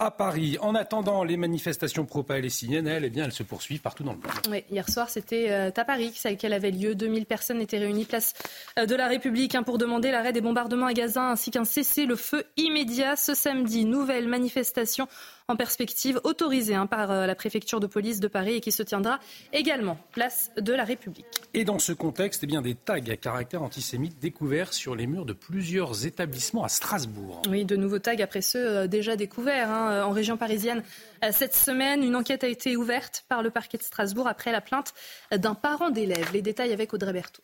[0.00, 0.56] à Paris.
[0.60, 4.62] En attendant, les manifestations pro-palestiniennes, elles, eh bien, elles se poursuivent partout dans le monde.
[4.70, 6.94] Hier soir, c'était euh, à Paris qu'elle avait lieu.
[6.94, 8.32] 2000 personnes étaient réunies place
[8.78, 12.44] euh, de la République hein, pour demander l'arrêt des bombardements à Gaza ainsi qu'un cessez-le-feu
[12.56, 13.84] immédiat ce samedi.
[13.84, 15.06] Nouvelle manifestation
[15.50, 18.82] en perspective autorisée hein, par euh, la préfecture de police de Paris et qui se
[18.82, 19.18] tiendra
[19.52, 21.26] également place de la République.
[21.54, 25.26] Et dans ce contexte, eh bien, des tags à caractère antisémite découverts sur les murs
[25.26, 27.42] de plusieurs établissements à Strasbourg.
[27.50, 30.82] Oui, de nouveaux tags après ceux euh, déjà découverts hein, en région parisienne.
[31.24, 34.60] Euh, cette semaine, une enquête a été ouverte par le parquet de Strasbourg après la
[34.60, 34.94] plainte
[35.32, 36.30] d'un parent d'élève.
[36.32, 37.42] Les détails avec Audrey Berthaud.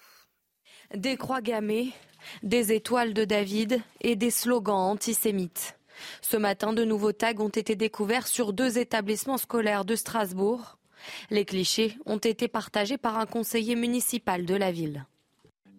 [0.94, 1.92] Des croix gammées,
[2.44, 5.76] des étoiles de David et des slogans antisémites.
[6.20, 10.78] Ce matin, de nouveaux tags ont été découverts sur deux établissements scolaires de Strasbourg.
[11.30, 15.06] Les clichés ont été partagés par un conseiller municipal de la ville.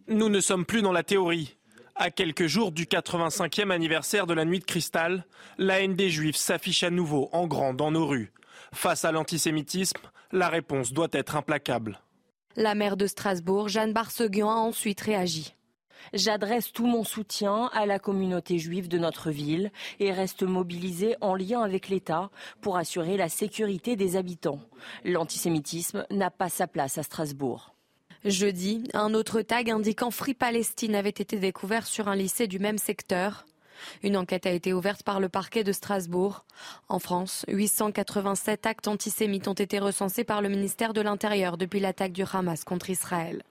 [0.07, 1.57] Nous ne sommes plus dans la théorie.
[1.95, 5.25] À quelques jours du 85e anniversaire de la nuit de cristal,
[5.57, 8.31] la haine des juifs s'affiche à nouveau en grand dans nos rues.
[8.73, 9.99] Face à l'antisémitisme,
[10.31, 11.99] la réponse doit être implacable.
[12.55, 15.56] La maire de Strasbourg, Jeanne Barseguian, a ensuite réagi.
[16.13, 21.35] J'adresse tout mon soutien à la communauté juive de notre ville et reste mobilisée en
[21.35, 22.29] lien avec l'État
[22.61, 24.59] pour assurer la sécurité des habitants.
[25.03, 27.73] L'antisémitisme n'a pas sa place à Strasbourg.
[28.25, 32.77] Jeudi, un autre tag indiquant Free Palestine avait été découvert sur un lycée du même
[32.77, 33.45] secteur.
[34.01, 36.45] Une enquête a été ouverte par le parquet de Strasbourg.
[36.89, 42.11] En France, 887 actes antisémites ont été recensés par le ministère de l'Intérieur depuis l'attaque
[42.11, 43.43] du Hamas contre Israël.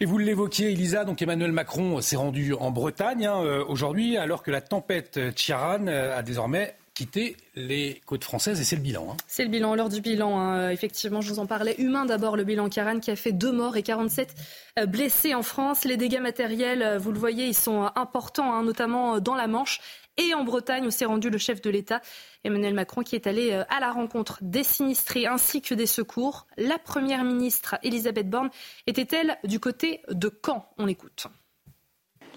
[0.00, 4.42] Et vous l'évoquiez, Elisa, donc Emmanuel Macron s'est rendu en Bretagne hein, euh, aujourd'hui, alors
[4.42, 9.08] que la tempête Chiaran euh, a désormais quitté les côtes françaises et c'est le bilan.
[9.10, 9.16] Hein.
[9.26, 10.38] C'est le bilan, l'heure du bilan.
[10.38, 10.70] Hein.
[10.70, 11.74] Effectivement, je vous en parlais.
[11.78, 14.34] Humain d'abord, le bilan Chiaran qui a fait deux morts et 47
[14.78, 15.84] euh, blessés en France.
[15.84, 19.80] Les dégâts matériels, vous le voyez, ils sont importants, notamment dans la Manche.
[20.16, 22.00] Et en Bretagne, où s'est rendu le chef de l'État,
[22.44, 26.46] Emmanuel Macron, qui est allé euh, à la rencontre des sinistrés ainsi que des secours.
[26.56, 28.50] La première ministre, Elisabeth Borne,
[28.86, 30.68] était-elle du côté de Caen?
[30.78, 31.26] On l'écoute.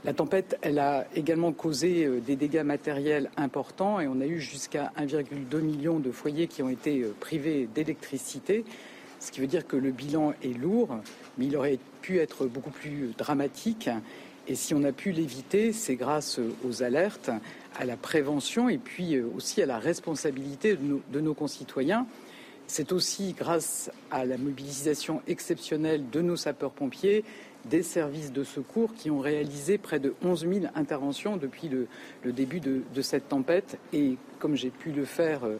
[0.03, 4.39] La tempête, elle a également causé euh, des dégâts matériels importants et on a eu
[4.39, 8.63] jusqu'à 1,2 million de foyers qui ont été euh, privés d'électricité,
[9.19, 10.97] ce qui veut dire que le bilan est lourd,
[11.37, 13.89] mais il aurait pu être beaucoup plus dramatique.
[14.49, 17.29] Et si on a pu l'éviter, c'est grâce aux alertes,
[17.77, 22.07] à la prévention et puis euh, aussi à la responsabilité de nos, concitoyens.
[22.65, 27.23] C'est aussi grâce à la mobilisation exceptionnelle de nos sapeurs-pompiers,
[27.65, 31.87] des services de secours qui ont réalisé près de 11 000 interventions depuis le,
[32.31, 33.77] début de, cette tempête.
[33.91, 35.57] Et comme j'ai pu le faire euh,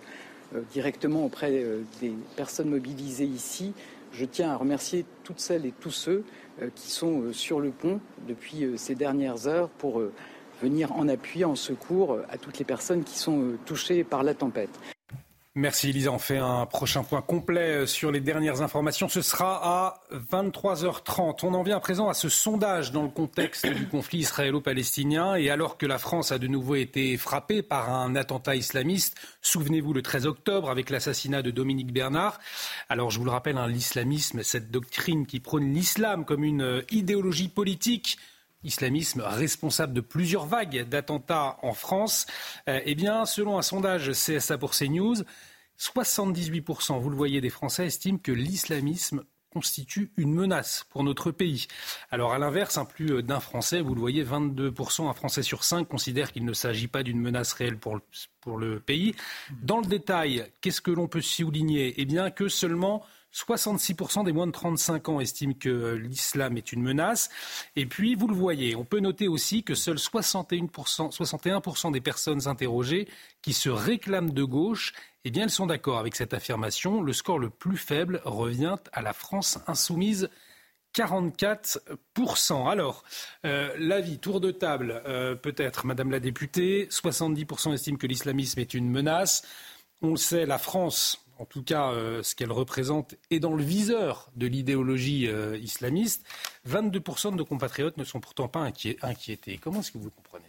[0.56, 1.66] euh, directement auprès
[2.02, 3.74] des personnes mobilisées ici,
[4.14, 6.24] je tiens à remercier toutes celles et tous ceux
[6.76, 10.02] qui sont sur le pont depuis ces dernières heures pour
[10.62, 14.34] venir en appui, en secours à toutes les personnes qui sont euh, touchées par la
[14.34, 14.80] tempête.
[15.60, 16.12] Merci Elisa.
[16.12, 19.10] On fait un prochain point complet euh, sur les dernières informations.
[19.10, 20.02] Ce sera à
[20.32, 21.40] 23h30.
[21.42, 25.34] On en vient à présent à ce sondage dans le contexte du conflit israélo-palestinien.
[25.34, 29.94] Et alors que la France a de nouveau été frappée par un attentat islamiste, souvenez-vous
[29.94, 32.38] le 13 octobre avec l'assassinat de Dominique Bernard.
[32.88, 36.82] Alors je vous le rappelle, hein, l'islamisme, cette doctrine qui prône l'islam comme une euh,
[36.92, 38.20] idéologie politique,
[38.68, 42.28] islamisme responsable de plusieurs vagues d'attentats en France.
[42.70, 45.16] Euh, eh bien, selon un sondage CSA pour CNews,
[45.80, 51.68] 78%, vous le voyez, des Français estiment que l'islamisme constitue une menace pour notre pays.
[52.12, 55.88] Alors à l'inverse, un plus d'un Français, vous le voyez, 22%, un Français sur 5
[55.88, 58.00] considère qu'il ne s'agit pas d'une menace réelle pour
[58.42, 59.16] pour le pays.
[59.64, 61.96] Dans le détail, qu'est-ce que l'on peut souligner?
[61.98, 63.04] Eh bien que seulement
[63.38, 67.30] 66% des moins de 35 ans estiment que euh, l'islam est une menace.
[67.76, 72.48] Et puis, vous le voyez, on peut noter aussi que seuls 61%, 61 des personnes
[72.48, 73.08] interrogées
[73.44, 77.02] qui se réclament de gauche, eh bien, elles sont d'accord avec cette affirmation.
[77.02, 80.30] Le score le plus faible revient à la France insoumise.
[80.96, 82.72] 44%.
[82.72, 83.04] Alors,
[83.46, 88.74] euh, l'avis, tour de table, euh, peut-être, Madame la députée, 70% estiment que l'islamisme est
[88.74, 89.44] une menace.
[90.02, 93.64] On le sait, la France, en tout cas euh, ce qu'elle représente, est dans le
[93.64, 96.26] viseur de l'idéologie euh, islamiste.
[96.68, 99.58] 22% de nos compatriotes ne sont pourtant pas inquiétés.
[99.58, 100.46] Comment est-ce que vous comprenez?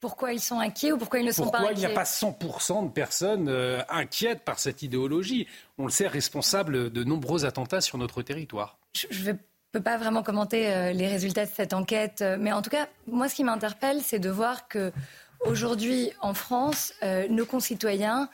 [0.00, 1.94] Pourquoi ils sont inquiets ou pourquoi ils ne sont pas inquiets Pourquoi il n'y a
[1.94, 5.46] pas 100% de personnes euh, inquiètes par cette idéologie?
[5.78, 8.78] On le sait, responsable de nombreux attentats sur notre territoire.
[9.10, 9.36] Je ne
[9.72, 13.34] peux pas vraiment commenter les résultats de cette enquête, mais en tout cas, moi, ce
[13.34, 14.92] qui m'interpelle, c'est de voir que
[15.40, 16.92] aujourd'hui, en France,
[17.28, 18.28] nos concitoyens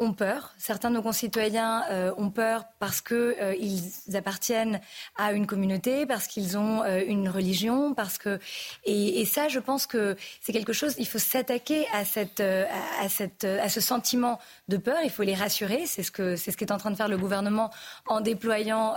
[0.00, 0.54] ont peur.
[0.58, 3.54] Certains de nos concitoyens euh, ont peur parce qu'ils euh,
[4.14, 4.80] appartiennent
[5.16, 8.40] à une communauté, parce qu'ils ont euh, une religion, parce que
[8.84, 10.94] et, ça, je pense que c'est quelque chose.
[10.98, 14.38] Il faut s'attaquer à cette, à cette, à ce sentiment
[14.68, 14.98] de peur.
[15.04, 15.86] Il faut les rassurer.
[15.86, 17.70] C'est ce que c'est ce qu'est en train de faire le gouvernement
[18.06, 18.96] en déployant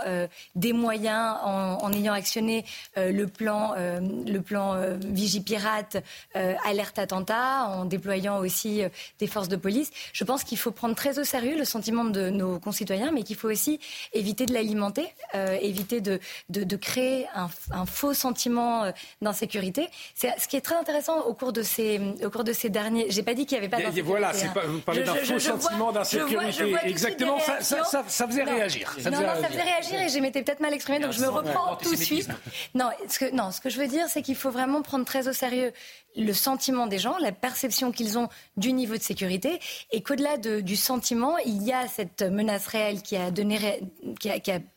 [0.54, 2.64] des moyens, en, en ayant actionné
[2.96, 5.98] le plan, le plan Vigipirate,
[6.34, 8.82] alerte attentat, en déployant aussi
[9.18, 9.90] des forces de police.
[10.12, 13.36] Je pense qu'il faut prendre très au sérieux le sentiment de nos concitoyens, mais qu'il
[13.36, 13.78] faut aussi
[14.12, 16.18] éviter de l'alimenter, euh, éviter de,
[16.48, 18.90] de, créer un, faux sentiment euh,
[19.22, 19.88] d'insécurité.
[20.14, 23.06] C'est ce qui est très intéressant au cours de ces, au cours de ces derniers.
[23.10, 24.02] J'ai pas dit qu'il n'y avait pas d'insécurité.
[24.02, 24.52] Voilà, hein.
[24.52, 26.74] pas, vous parlez d'un faux sentiment d'insécurité.
[26.84, 28.96] Exactement, ça, ça, ça, faisait réagir.
[28.98, 31.28] Ça non, non, ça faisait réagir et j'ai m'étais peut-être mal exprimé, donc je me
[31.28, 32.28] reprends tout de suite.
[32.74, 35.28] Non, ce que, non, ce que je veux dire, c'est qu'il faut vraiment prendre très
[35.28, 35.72] au sérieux
[36.16, 39.60] le sentiment des gens, la perception qu'ils ont du niveau de sécurité,
[39.92, 43.30] et qu'au-delà du sentiment, il y a cette menace réelle qui a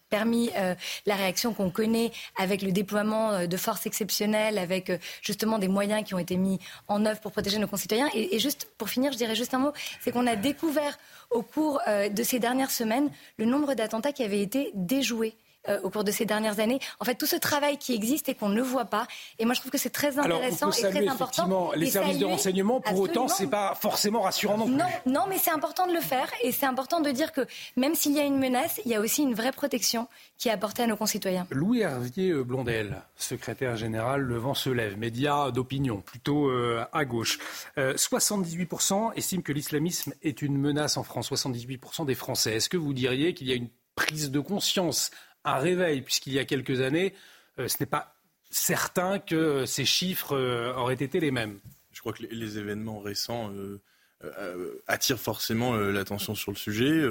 [0.10, 0.76] permis euh,
[1.06, 5.68] la réaction qu'on connaît avec le déploiement euh, de forces exceptionnelles, avec euh, justement des
[5.68, 8.10] moyens qui ont été mis en œuvre pour protéger nos concitoyens.
[8.14, 9.72] Et, et juste pour finir, je dirais juste un mot,
[10.02, 10.98] c'est qu'on a découvert
[11.30, 15.36] au cours de ces dernières semaines le nombre d'attentats qui avaient été déjoués.
[15.68, 16.80] Euh, au cours de ces dernières années.
[17.02, 19.08] En fait, tout ce travail qui existe et qu'on ne voit pas.
[19.40, 21.74] Et moi, je trouve que c'est très intéressant et très important.
[21.76, 24.76] Les services de renseignement, pour autant, c'est pas forcément rassurant non plus.
[24.76, 27.46] Non, non mais c'est important de le faire et c'est important de dire que
[27.76, 30.08] même s'il y a une menace, il y a aussi une vraie protection
[30.38, 31.46] qui est apportée à nos concitoyens.
[31.52, 37.38] Louis Hervier Blondel, secrétaire général Le Vent se lève, média d'opinion, plutôt euh, à gauche.
[37.78, 41.30] 78% euh, estiment que l'islamisme est une menace en France.
[41.30, 42.54] 78% des Français.
[42.54, 45.12] Est-ce que vous diriez qu'il y a une prise de conscience
[45.46, 47.14] un réveil, puisqu'il y a quelques années,
[47.60, 48.16] euh, ce n'est pas
[48.50, 51.60] certain que ces chiffres euh, auraient été les mêmes.
[51.92, 57.04] Je crois que les, événements récents euh, attirent forcément l'attention sur le sujet,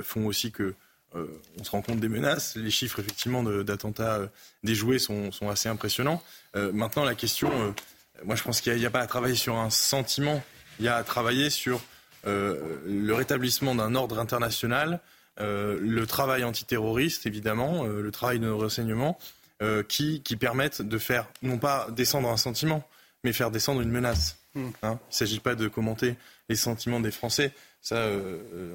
[0.00, 0.74] font aussi que
[1.12, 2.56] on se rend compte des menaces.
[2.56, 4.20] Les chiffres effectivement d'attentats
[4.62, 6.22] déjoués sont, assez impressionnants.
[6.54, 7.74] maintenant, la question,
[8.24, 10.42] moi je pense qu'il n'y a, pas à travailler sur un sentiment,
[10.78, 11.82] il y a à travailler sur
[12.24, 18.58] le rétablissement d'un ordre international euh, le travail antiterroriste, évidemment, euh, le travail de nos
[18.58, 19.18] renseignements,
[19.62, 22.86] euh, qui, qui, permettent de faire, non pas descendre un sentiment,
[23.22, 24.38] mais faire descendre une menace.
[24.54, 24.68] Hmm.
[24.82, 24.98] Hein.
[25.08, 26.16] Il ne s'agit pas de commenter
[26.48, 27.52] les sentiments des Français.
[27.80, 28.08] Ça,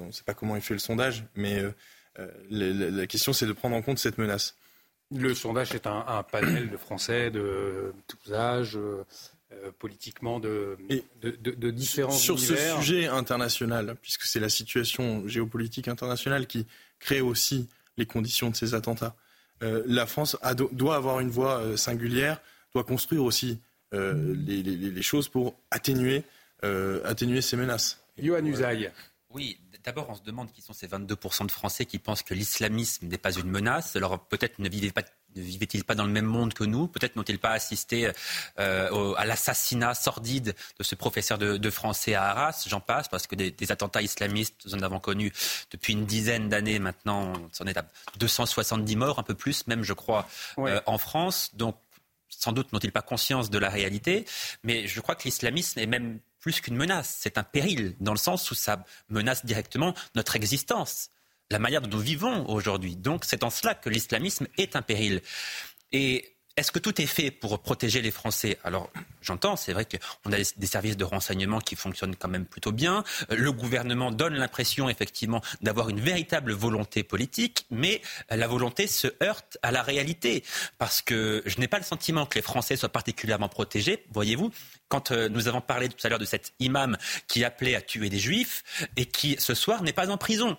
[0.00, 1.62] on ne sait pas comment il fait le sondage, mais
[2.48, 4.54] la, question, c'est de prendre en compte cette menace.
[5.12, 9.04] Le sondage est un, un panel de Français de tous âges, euh,
[9.78, 10.76] politiquement de,
[11.22, 16.66] de, de, différents Sur ce sujet international, puisque c'est la situation géopolitique internationale qui
[16.98, 19.14] crée aussi les conditions de ces attentats,
[19.62, 20.36] euh, la France
[20.72, 22.40] doit avoir une voie euh, singulière,
[22.74, 23.58] doit construire aussi
[23.92, 26.22] les, les, choses pour atténuer,
[26.62, 28.00] atténuer ces menaces.
[28.18, 28.88] Yohann Usaï.
[29.30, 33.06] Oui, d'abord, on se demande qui sont ces 22% de Français qui pensent que l'islamisme
[33.06, 33.96] n'est pas une menace.
[33.96, 35.02] Alors peut-être ne vivez pas
[35.36, 36.86] ne vivaient-ils pas dans le même monde que nous?
[36.86, 38.10] Peut-être n'ont-ils pas assisté
[38.58, 42.64] euh, à l'assassinat sordide de ce professeur de, français à Arras?
[42.68, 45.32] J'en passe, parce que des, attentats islamistes, nous en avons connu
[45.70, 47.32] depuis une dizaine d'années maintenant.
[47.60, 47.86] On est à
[48.18, 50.28] 270 morts, un peu plus même, je crois,
[50.58, 51.50] euh, en France.
[51.54, 51.76] Donc,
[52.28, 54.24] sans doute n'ont-ils pas conscience de la réalité,
[54.62, 57.16] mais je crois que l'islamisme est même plus qu'une menace.
[57.20, 61.10] C'est un péril, dans le sens où ça menace directement notre existence
[61.50, 62.96] la manière dont nous vivons aujourd'hui.
[62.96, 65.20] Donc c'est en cela que l'islamisme est un péril.
[65.92, 68.58] Et est-ce que tout est fait pour protéger les Français?
[68.64, 68.90] Alors,
[69.22, 73.02] j'entends, c'est vrai qu'on a des services de renseignement qui fonctionnent quand même plutôt bien.
[73.30, 79.58] Le gouvernement donne l'impression, effectivement, d'avoir une véritable volonté politique, mais la volonté se heurte
[79.62, 80.44] à la réalité.
[80.76, 84.50] Parce que je n'ai pas le sentiment que les Français soient particulièrement protégés, voyez-vous.
[84.88, 88.10] Quand euh, nous avons parlé tout à l'heure de cet imam qui appelait à tuer
[88.10, 88.64] des juifs
[88.96, 90.58] et qui, ce soir, n'est pas en prison.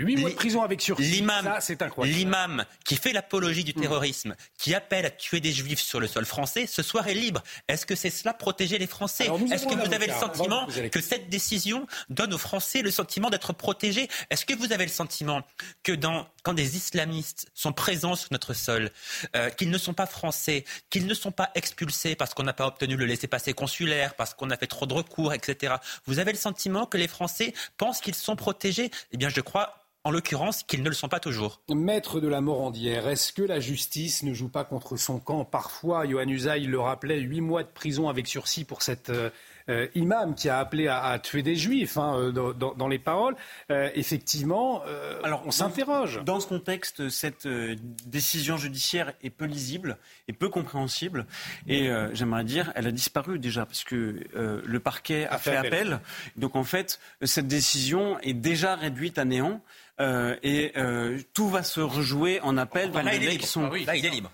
[0.00, 1.02] 8 mois de prison avec sursis.
[1.02, 1.58] L'imam,
[2.02, 3.80] L'imam qui fait l'apologie du mm.
[3.80, 7.42] terrorisme, qui appelle à tuer des juifs sur le sol français, ce soir est libre.
[7.68, 11.28] Est-ce que c'est cela protéger les Français Est-ce que vous avez le sentiment que cette
[11.28, 15.42] décision donne aux Français le sentiment d'être protégés Est-ce que vous avez le sentiment
[15.82, 18.90] que dans, quand des islamistes sont présents sur notre sol,
[19.36, 22.66] euh, qu'ils ne sont pas français, qu'ils ne sont pas expulsés parce qu'on n'a pas
[22.66, 25.74] obtenu le laissez-passer consulaire, parce qu'on a fait trop de recours, etc.
[26.06, 28.90] Vous avez le sentiment que les Français pensent qu'ils sont protégés?
[29.12, 31.60] Eh bien, je crois en l'occurrence qu'ils ne le sont pas toujours.
[31.68, 36.06] Maître de la Morandière, est-ce que la justice ne joue pas contre son camp Parfois,
[36.06, 40.48] Johan Usaï le rappelait, huit mois de prison avec sursis pour cette euh, imam qui
[40.48, 43.36] a appelé à, tuer des juifs hein, dans, les paroles.
[43.68, 44.82] effectivement,
[45.22, 46.20] alors on s'interroge.
[46.24, 49.98] Dans ce contexte, cette décision judiciaire est peu lisible
[50.28, 51.26] et peu compréhensible.
[51.68, 56.00] Et j'aimerais dire, elle a disparu déjà parce que le parquet a, fait, appel.
[56.36, 59.60] Donc en fait, cette décision est déjà réduite à néant.
[60.00, 63.70] Euh, et euh, tout va se rejouer en appel dans les qui sont.
[63.70, 64.30] Ah là, il est libre.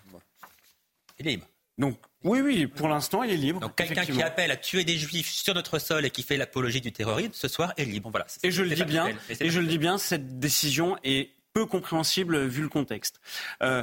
[1.19, 1.47] Il est libre.
[1.79, 3.61] Donc, oui, oui, pour l'instant, il est libre.
[3.61, 6.81] Donc, quelqu'un qui appelle à tuer des juifs sur notre sol et qui fait l'apologie
[6.81, 8.11] du terrorisme, ce soir est libre.
[8.11, 8.27] Voilà.
[8.43, 9.09] Et je le dis bien,
[9.41, 13.19] et je le dis bien, cette décision est peu compréhensible vu le contexte.
[13.63, 13.83] Euh,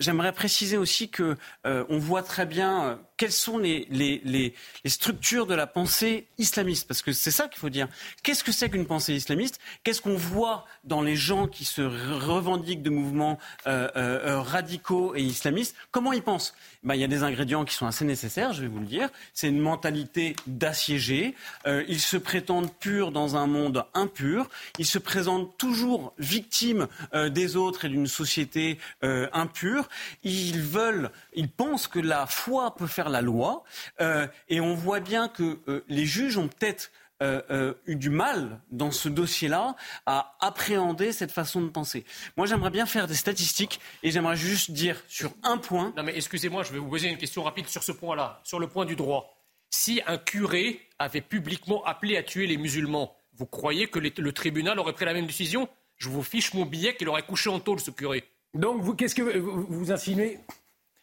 [0.00, 4.52] j'aimerais préciser aussi que on voit très bien quelles sont les, les, les,
[4.82, 7.86] les, structures de la pensée islamiste Parce que c'est ça qu'il faut dire.
[8.24, 9.60] Qu'est-ce que c'est qu'une pensée islamiste?
[9.84, 15.14] Qu'est-ce qu'on voit dans les gens qui se revendiquent de mouvements euh, euh, euh, radicaux
[15.14, 15.76] et islamistes?
[15.92, 16.52] Comment ils pensent?
[16.82, 19.08] Ben, Il y a des ingrédients qui sont assez nécessaires, je vais vous le dire.
[19.34, 21.36] C'est une mentalité d'assiégé.
[21.68, 24.50] Euh, ils se prétendent purs dans un monde impur.
[24.80, 29.88] Ils se présentent toujours victimes euh, des autres et d'une société euh, impure.
[30.22, 33.64] Ils veulent, ils pensent que la foi peut faire la loi.
[34.00, 36.90] Euh, et on voit bien que euh, les juges ont peut-être
[37.22, 42.04] euh, eu du mal dans ce dossier-là à appréhender cette façon de penser.
[42.36, 45.92] Moi, j'aimerais bien faire des statistiques et j'aimerais juste dire sur un point.
[45.96, 48.66] Non, mais excusez-moi, je vais vous poser une question rapide sur ce point-là, sur le
[48.66, 49.38] point du droit.
[49.70, 54.80] Si un curé avait publiquement appelé à tuer les musulmans, vous croyez que le tribunal
[54.80, 55.68] aurait pris la même décision?
[56.02, 58.24] Je vous fiche mon billet qu'il aurait couché en tôle, ce curé.
[58.54, 60.40] Donc, vous, qu'est-ce que vous, vous insinuez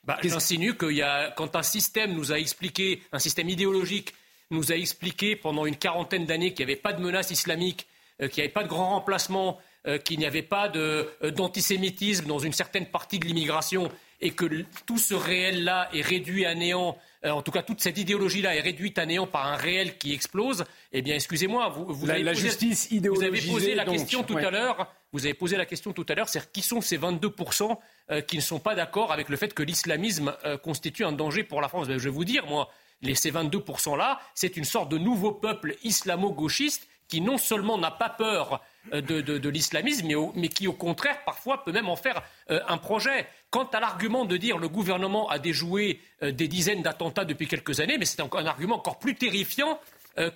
[0.04, 4.14] bah, J'insinue qu'il y a, quand un système nous a expliqué, un système idéologique
[4.52, 7.88] nous a expliqué pendant une quarantaine d'années qu'il n'y avait pas de menace islamique,
[8.22, 12.26] euh, qu'il n'y avait pas de grand remplacement, euh, qu'il n'y avait pas euh, d'antisémitisme
[12.26, 13.90] dans une certaine partie de l'immigration
[14.22, 14.46] et que
[14.86, 18.98] tout ce réel-là est réduit à néant, en tout cas toute cette idéologie-là est réduite
[18.98, 22.90] à néant par un réel qui explose, eh bien excusez-moi, vous, vous, avez, posé, justice
[22.92, 26.16] vous avez posé la question tout à l'heure, vous avez posé la question tout à
[26.16, 27.78] l'heure, c'est qui sont ces 22%
[28.12, 31.44] euh, qui ne sont pas d'accord avec le fait que l'islamisme euh, constitue un danger
[31.44, 31.88] pour la France?
[31.88, 32.70] Ben, je vais vous dire, moi,
[33.02, 38.10] les, ces 22%-là, c'est une sorte de nouveau peuple islamo-gauchiste qui non seulement n'a pas
[38.10, 38.62] peur
[38.94, 43.28] euh, de, l'islamisme, mais, qui au contraire parfois peut même en faire un projet.
[43.50, 47.98] Quant à l'argument de dire le gouvernement a déjoué des dizaines d'attentats depuis quelques années,
[47.98, 49.80] mais c'est un argument encore plus terrifiant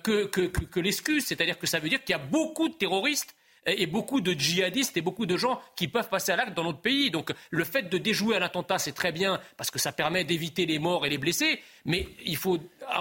[0.02, 1.24] que, que l'excuse.
[1.24, 3.34] C'est-à-dire que ça veut dire qu'il y a beaucoup de terroristes
[3.66, 6.80] et beaucoup de djihadistes et beaucoup de gens qui peuvent passer à l'acte dans notre
[6.80, 7.10] pays.
[7.10, 10.66] Donc le fait de déjouer un attentat, c'est très bien parce que ça permet d'éviter
[10.66, 12.58] les morts et les blessés, mais il faut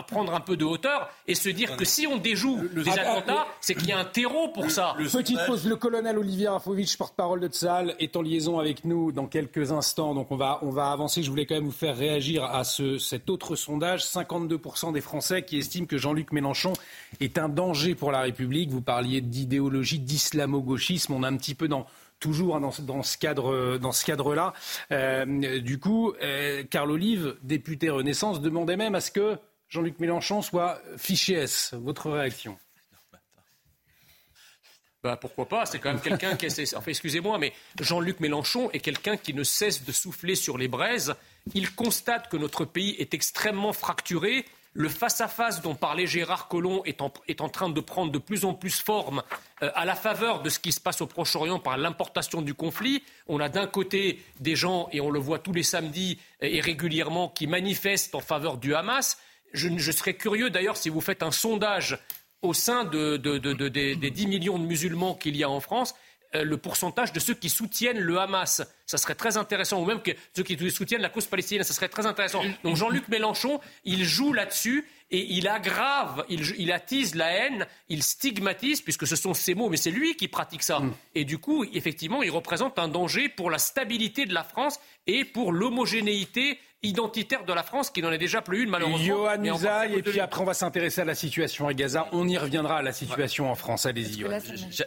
[0.08, 3.76] prendre un peu de hauteur et se dire que si on déjoue des attentats, c'est
[3.76, 4.96] qu'il y a un terreau pour ça.
[4.98, 9.12] Le, Petite pause, le colonel Olivier Rafovitch, porte-parole de Tsahal, est en liaison avec nous
[9.12, 10.14] dans quelques instants.
[10.14, 11.24] Donc on va, on va avancer.
[11.24, 14.04] Je voulais quand même vous faire réagir à ce, cet autre sondage.
[14.04, 16.74] 52% des Français qui estiment que Jean-Luc Mélenchon
[17.20, 18.72] est un danger pour la République.
[18.72, 21.14] Vous parliez d'idéologie d'islamo-gauchisme.
[21.14, 21.86] On a un petit peu dans
[22.24, 24.54] toujours dans, dans, ce cadre, dans ce cadre-là.
[24.92, 29.38] Euh, du coup, euh, Carl Olive, député Renaissance, demandait même à ce que
[29.74, 31.74] Jean-Luc Mélenchon soit fiché S.
[31.74, 32.60] Votre réaction
[35.02, 36.76] bah, pourquoi pas C'est quand même quelqu'un qui est.
[36.76, 37.52] Enfin, excusez-moi, mais
[37.82, 41.16] Jean-Luc Mélenchon est quelqu'un qui ne cesse de souffler sur les braises.
[41.56, 47.02] Il constate que notre pays est extrêmement fracturé le face-à-face dont parlait Gérard Collomb est
[47.02, 49.22] en, train de prendre de plus en plus forme
[49.62, 53.04] euh, à la faveur de ce qui se passe au Proche-Orient par l'importation du conflit.
[53.28, 57.30] On a d'un côté des gens, et on le voit tous les samedis et régulièrement,
[57.30, 59.18] qui manifestent en faveur du Hamas.
[59.54, 62.00] Je, serais curieux d'ailleurs si vous faites un sondage
[62.42, 65.96] au sein des, des 10 millions de musulmans qu'il y a en France,
[66.36, 68.64] euh, le pourcentage de ceux qui soutiennent le Hamas.
[68.88, 71.90] Ça serait très intéressant, ou même que ceux qui soutiennent la cause palestinienne, ça serait
[71.90, 72.42] très intéressant.
[72.64, 78.82] Donc Jean-Luc Mélenchon, il joue là-dessus et il aggrave, il, attise la haine, il stigmatise,
[78.82, 80.80] puisque ce sont ses mots, mais c'est lui qui pratique ça.
[80.80, 80.94] Mm.
[81.14, 85.26] Et du coup, effectivement, il représente un danger pour la stabilité de la France et
[85.26, 89.00] pour l'homogénéité identitaire de la France qui n'en est déjà plus une malheureusement.
[89.00, 92.08] Johan Usaï, et puis après on va s'intéresser à la situation à Gaza.
[92.12, 93.86] On y reviendra à la situation en France.
[93.86, 94.26] Allez-y.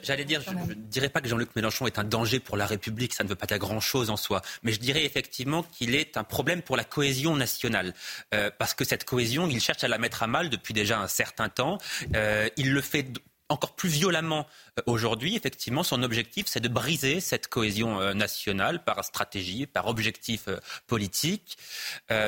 [0.02, 3.14] J'allais dire, je ne dirais pas que Jean-Luc Mélenchon est un danger pour la République,
[3.14, 6.24] ça ne veut pas dire grand-chose en soi, mais je dirais effectivement qu'il est un
[6.24, 7.94] problème pour la cohésion nationale,
[8.34, 11.08] euh, parce que cette cohésion, il cherche à la mettre à mal depuis déjà un
[11.08, 11.78] certain temps.
[12.14, 13.06] Euh, il le fait
[13.48, 14.46] encore plus violemment
[14.78, 15.36] euh, aujourd'hui.
[15.36, 20.58] Effectivement, son objectif, c'est de briser cette cohésion euh, nationale par stratégie, par objectif euh,
[20.86, 21.58] politique.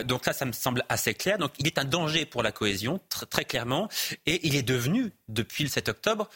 [0.04, 1.38] donc ça, ça me semble assez clair.
[1.38, 3.88] Donc il est un danger pour la cohésion, très clairement,
[4.26, 6.28] et il est devenu, depuis le 7 octobre,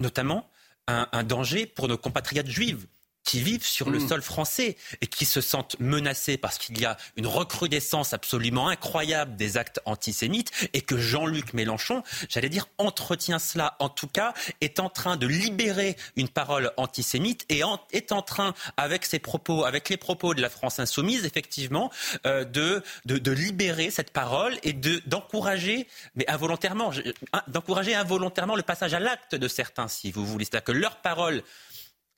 [0.00, 0.48] notamment
[0.86, 2.86] un, un danger pour nos compatriotes juifs
[3.30, 4.08] qui vivent sur le Mm.
[4.08, 9.36] sol français et qui se sentent menacés parce qu'il y a une recrudescence absolument incroyable
[9.36, 14.80] des actes antisémites et que Jean-Luc Mélenchon, j'allais dire, entretient cela, en tout cas, est
[14.80, 19.64] en train de libérer une parole antisémite et en- est en train, avec ses propos,
[19.64, 21.92] avec les propos de la France insoumise, effectivement,
[22.26, 26.90] euh, de, de, de libérer cette parole et de, d'encourager, mais involontairement,
[27.46, 30.44] d'encourager involontairement le passage à l'acte de certains, si vous voulez.
[30.44, 31.42] C'est-à-dire que leur parole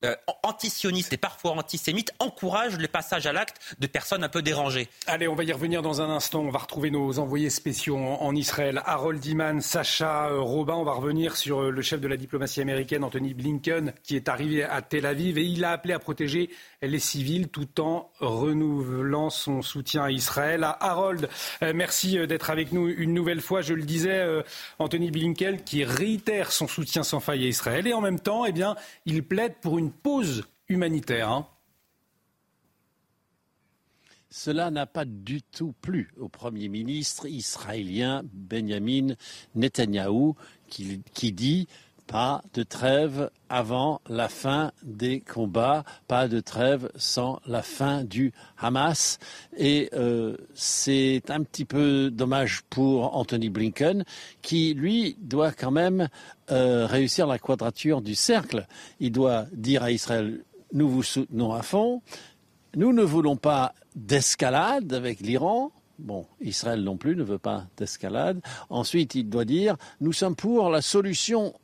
[0.05, 4.89] euh, antisioniste et parfois antisémite encourage le passage à l'acte de personnes un peu dérangées.
[5.07, 6.41] Allez, on va y revenir dans un instant.
[6.41, 8.83] On va retrouver nos envoyés spéciaux en, en Israël.
[8.85, 10.75] Harold Iman, Sacha euh, Robin.
[10.75, 14.29] On va revenir sur euh, le chef de la diplomatie américaine, Anthony Blinken, qui est
[14.29, 16.51] arrivé à Tel Aviv et il a appelé à protéger
[16.83, 20.65] les civils tout en renouvelant son soutien à Israël.
[20.65, 21.29] À Harold,
[21.63, 23.63] euh, merci euh, d'être avec nous une nouvelle fois.
[23.63, 24.43] Je le disais, euh,
[24.79, 28.53] Anthony Blinken qui réitère son soutien sans faille à Israël et en même temps, eh
[28.53, 28.77] bien,
[29.07, 31.31] il plaide pour une pause humanitaire.
[31.31, 31.47] hein.
[34.31, 39.09] Cela n'a pas du tout plu au Premier ministre israélien Benjamin
[39.55, 40.37] Netanyahou
[40.69, 41.69] qui, qui dit
[42.13, 48.35] pas de trêve avant la fin des combats, pas de trêve sans la fin du
[48.59, 49.19] Hamas.
[49.57, 54.05] Et euh, c'est un petit peu dommage pour Anthony Blinken
[54.43, 56.11] qui, lui, doit quand même
[56.51, 58.67] euh, réussir la quadrature du cercle.
[59.01, 60.45] Il doit dire à Israël,
[60.75, 62.03] nous vous soutenons à fond,
[62.77, 65.73] nous ne voulons pas d'escalade avec l'Iran.
[65.99, 68.43] Bon, Israël non plus ne veut pas d'escalade.
[68.69, 71.55] Ensuite, il doit dire, nous sommes pour la solution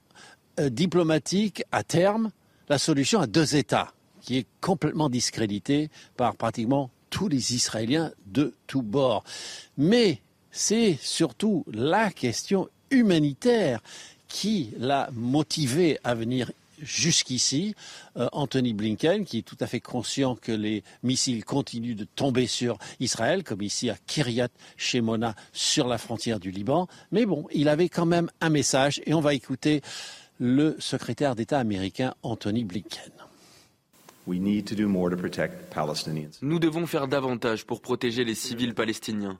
[0.58, 2.30] diplomatique à terme,
[2.68, 8.54] la solution à deux États, qui est complètement discréditée par pratiquement tous les Israéliens de
[8.66, 9.24] tous bords.
[9.76, 13.80] Mais c'est surtout la question humanitaire
[14.28, 16.50] qui l'a motivé à venir
[16.82, 17.74] jusqu'ici.
[18.16, 22.46] Euh, Anthony Blinken, qui est tout à fait conscient que les missiles continuent de tomber
[22.46, 26.86] sur Israël, comme ici à Kiryat Shemona, sur la frontière du Liban.
[27.10, 29.82] Mais bon, il avait quand même un message, et on va écouter
[30.38, 33.12] le secrétaire d'État américain Anthony Blinken.
[36.42, 39.38] Nous devons faire davantage pour protéger les civils palestiniens.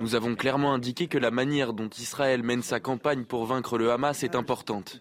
[0.00, 3.92] Nous avons clairement indiqué que la manière dont Israël mène sa campagne pour vaincre le
[3.92, 5.00] Hamas est importante.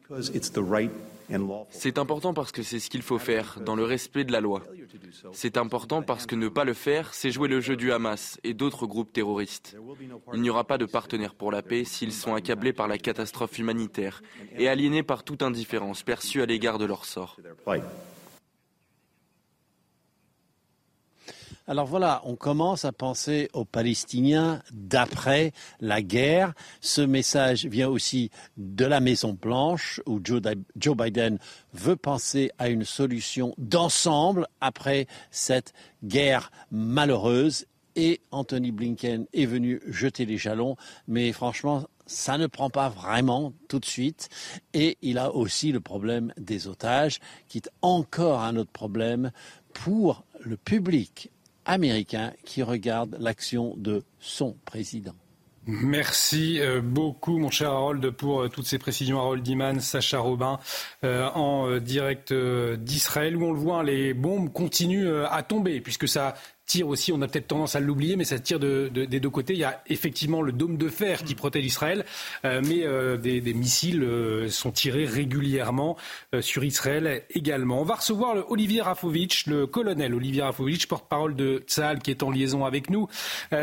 [1.71, 4.61] C'est important parce que c'est ce qu'il faut faire, dans le respect de la loi.
[5.33, 8.53] C'est important parce que ne pas le faire, c'est jouer le jeu du Hamas et
[8.53, 9.75] d'autres groupes terroristes.
[10.33, 13.57] Il n'y aura pas de partenaires pour la paix s'ils sont accablés par la catastrophe
[13.57, 14.21] humanitaire
[14.57, 17.37] et aliénés par toute indifférence perçue à l'égard de leur sort.
[21.67, 26.53] Alors voilà, on commence à penser aux Palestiniens d'après la guerre.
[26.81, 30.41] Ce message vient aussi de la Maison Blanche, où Joe,
[30.97, 31.37] Biden
[31.73, 37.67] veut penser à une solution d'ensemble après cette guerre malheureuse.
[37.95, 43.53] Et Anthony Blinken est venu jeter les jalons, mais franchement, ça ne prend pas vraiment
[43.67, 44.29] tout de suite.
[44.73, 49.31] Et il a aussi le problème des otages, qui est encore un autre problème
[49.73, 51.29] pour le public
[51.65, 55.15] américain qui regarde l'action de son président.
[55.67, 59.19] Merci euh, beaucoup, mon cher Harold, pour euh, toutes ces précisions.
[59.19, 60.59] Harold Iman, Sacha Robin,
[61.03, 66.33] euh, en direct d'Israël, où on le voit, les bombes continuent à tomber, puisque ça
[67.13, 69.53] on a peut-être tendance à l'oublier, mais ça tire de, de, des deux côtés.
[69.53, 72.05] Il y a effectivement le dôme de fer qui protège Israël,
[72.45, 75.97] euh, mais euh, des, missiles euh, sont tirés régulièrement
[76.39, 77.81] sur Israël également.
[77.81, 82.23] On va recevoir le Olivier Rafovitch, le colonel Olivier Rafovitch, porte-parole de Tsahal, qui est
[82.23, 83.07] en liaison avec nous.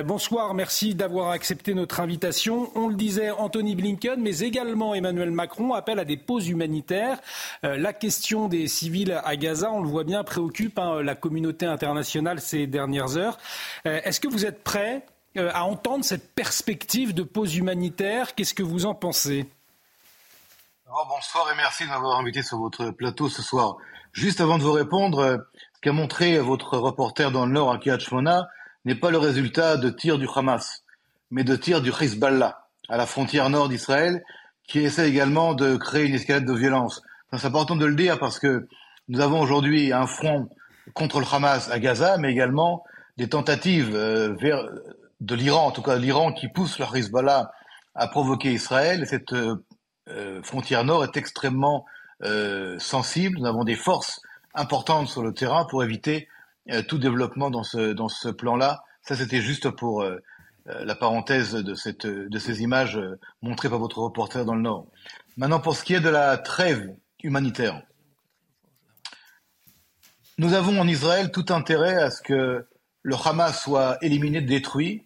[0.05, 2.71] Bonsoir, merci d'avoir accepté notre invitation.
[2.75, 7.19] On le disait, Anthony Blinken, mais également Emmanuel Macron appellent à des pauses humanitaires.
[7.63, 12.41] La question des civils à Gaza, on le voit bien, préoccupe hein, la communauté internationale
[12.41, 13.39] ces dernières heures.
[13.87, 15.05] Euh, Est-ce que vous êtes prêts
[15.37, 18.35] euh, à entendre cette perspective de pause humanitaire?
[18.35, 19.49] Qu'est-ce que vous en pensez?
[20.91, 23.77] Oh, Bonsoir et merci de m'avoir invité sur votre plateau ce soir.
[24.13, 25.37] Juste avant de vous répondre, euh,
[25.75, 28.49] ce qu'a montré votre reporter dans le Nord à Kiryat Shmona
[28.85, 30.83] n'est pas le résultat de tirs du Hamas,
[31.31, 34.25] mais de tirs du Hezbollah à la frontière nord d'Israël,
[34.67, 37.03] qui essaie également de créer une escalade de violence.
[37.33, 38.67] C'est important de le dire parce que
[39.09, 40.49] nous avons aujourd'hui un front
[40.95, 42.85] contre le Hamas à Gaza, mais également
[43.17, 44.69] des tentatives euh, vers,
[45.21, 47.51] de l'Iran, en tout cas l'Iran qui pousse le Hezbollah
[47.95, 49.03] à provoquer Israël.
[49.03, 51.85] Et cette euh, frontière nord est extrêmement
[52.23, 53.39] euh, sensible.
[53.39, 54.21] Nous avons des forces
[54.55, 56.29] importantes sur le terrain pour éviter
[56.87, 58.83] tout développement dans ce, dans ce plan-là.
[59.01, 60.05] Ça, c'était juste pour
[60.67, 63.01] la parenthèse de, cette, de ces images
[63.41, 64.87] montrées par votre reporter dans le Nord.
[65.39, 66.91] Maintenant, pour ce qui est de la trêve
[67.23, 67.81] humanitaire.
[70.39, 72.67] Nous avons en Israël tout intérêt à ce que
[73.03, 75.05] le Hamas soit éliminé, détruit,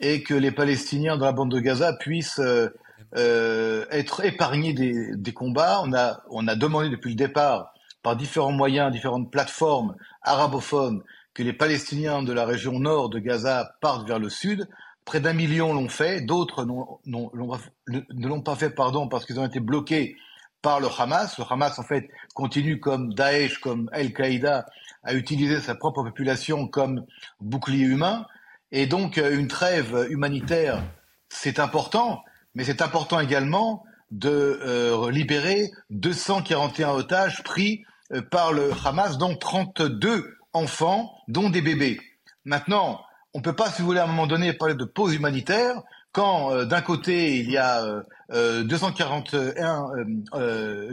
[0.00, 2.68] et que les Palestiniens dans la bande de Gaza puissent euh,
[3.16, 5.82] euh, être épargnés des, combats.
[6.30, 7.72] On a, demandé depuis le départ,
[8.02, 11.02] par différents moyens, différentes plateformes arabophones,
[11.32, 14.68] que les Palestiniens de la région nord de Gaza partent vers le sud.
[15.04, 20.16] Près d'un million l'ont fait, d'autres ne l'ont pas fait parce qu'ils ont été bloqués
[20.64, 21.38] par le Hamas.
[21.38, 24.64] Le Hamas, en fait, continue comme Daesh, comme Al-Qaïda,
[25.04, 27.04] à utiliser sa propre population comme
[27.40, 28.26] bouclier humain.
[28.72, 30.82] Et donc, euh, une trêve humanitaire,
[31.28, 32.24] c'est important,
[32.54, 39.36] mais c'est important également de euh, libérer 241 otages pris euh, par le Hamas, dont
[39.36, 42.00] 32 enfants, dont des bébés.
[42.46, 43.02] Maintenant,
[43.34, 45.82] on ne peut pas, si vous voulez, à un moment donné, parler de pause humanitaire
[46.14, 49.90] quand, euh, d'un côté, il y a 241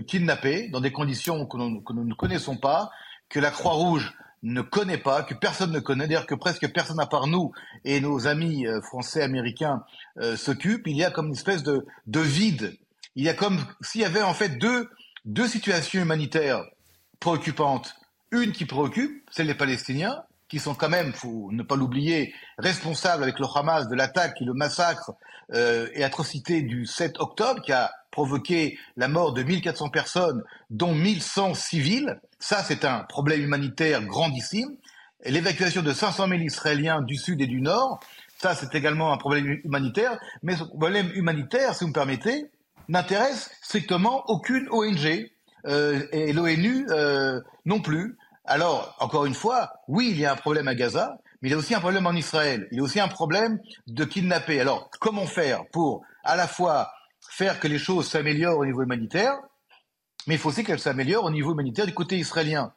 [0.05, 2.89] kidnappés dans des conditions que nous ne connaissons pas,
[3.29, 7.05] que la Croix-Rouge ne connaît pas, que personne ne connaît, d'ailleurs que presque personne à
[7.05, 7.51] part nous
[7.85, 9.83] et nos amis euh, français, américains
[10.19, 12.77] euh, s'occupent, il y a comme une espèce de, de vide.
[13.15, 14.89] Il y a comme s'il y avait en fait deux,
[15.25, 16.63] deux situations humanitaires
[17.19, 17.95] préoccupantes.
[18.31, 23.23] Une qui préoccupe, c'est les Palestiniens, qui sont quand même, faut ne pas l'oublier, responsables
[23.23, 25.13] avec le Hamas de l'attaque et le massacre
[25.53, 30.93] euh, et atrocité du 7 octobre, qui a provoqué la mort de 1400 personnes, dont
[30.93, 32.19] 1100 civils.
[32.37, 34.75] Ça, c'est un problème humanitaire grandissime.
[35.23, 38.01] L'évacuation de 500 000 Israéliens du sud et du nord,
[38.37, 40.19] ça, c'est également un problème humanitaire.
[40.43, 42.51] Mais ce problème humanitaire, si vous me permettez,
[42.89, 45.31] n'intéresse strictement aucune ONG
[45.65, 48.17] euh, et l'ONU euh, non plus.
[48.45, 51.55] Alors, encore une fois, oui, il y a un problème à Gaza, mais il y
[51.55, 52.67] a aussi un problème en Israël.
[52.71, 54.59] Il y a aussi un problème de kidnapper.
[54.59, 56.91] Alors, comment faire pour à la fois
[57.29, 59.39] faire que les choses s'améliorent au niveau humanitaire,
[60.27, 62.73] mais il faut aussi qu'elles s'améliorent au niveau humanitaire du côté israélien.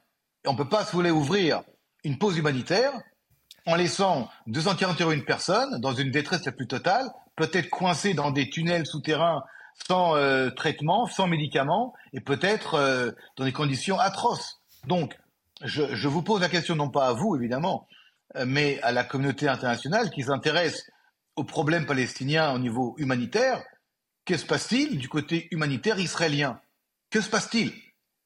[0.47, 1.63] On ne peut pas, si vous ouvrir
[2.05, 2.93] une pause humanitaire
[3.67, 8.87] en laissant 241 personnes dans une détresse la plus totale, peut-être coincées dans des tunnels
[8.87, 9.43] souterrains
[9.89, 14.61] sans euh, traitement, sans médicaments, et peut-être euh, dans des conditions atroces.
[14.87, 15.17] Donc,
[15.65, 17.87] je, vous pose la question non pas à vous, évidemment,
[18.37, 20.91] euh, mais à la communauté internationale qui s'intéresse
[21.37, 23.63] aux problèmes palestiniens au niveau humanitaire.
[24.25, 26.61] Que se passe-t-il du côté humanitaire israélien?
[27.11, 27.73] Que se passe-t-il?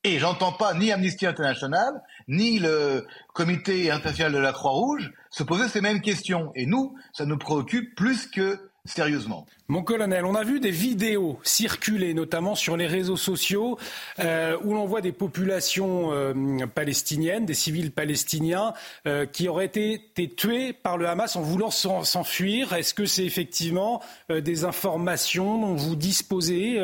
[0.05, 5.69] Et j'entends pas ni Amnesty International, ni le Comité international de la Croix-Rouge se poser
[5.69, 6.53] ces mêmes questions.
[6.55, 9.47] Et nous, ça nous préoccupe plus que sérieusement.
[9.69, 13.79] Mon colonel, on a vu des vidéos circuler, notamment sur les réseaux sociaux,
[14.19, 18.73] euh, où l'on voit des populations euh, palestiniennes, des civils palestiniens,
[19.07, 22.73] euh, qui auraient été, été, tués par le Hamas en voulant s'enfuir.
[22.73, 26.79] Est-ce que c'est effectivement des informations dont vous disposez,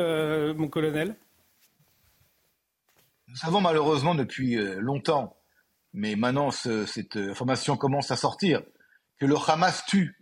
[0.55, 1.15] mon colonel?
[3.27, 5.35] Nous savons malheureusement depuis longtemps,
[5.93, 8.61] mais maintenant ce, cette information commence à sortir,
[9.19, 10.15] que le Hamas tue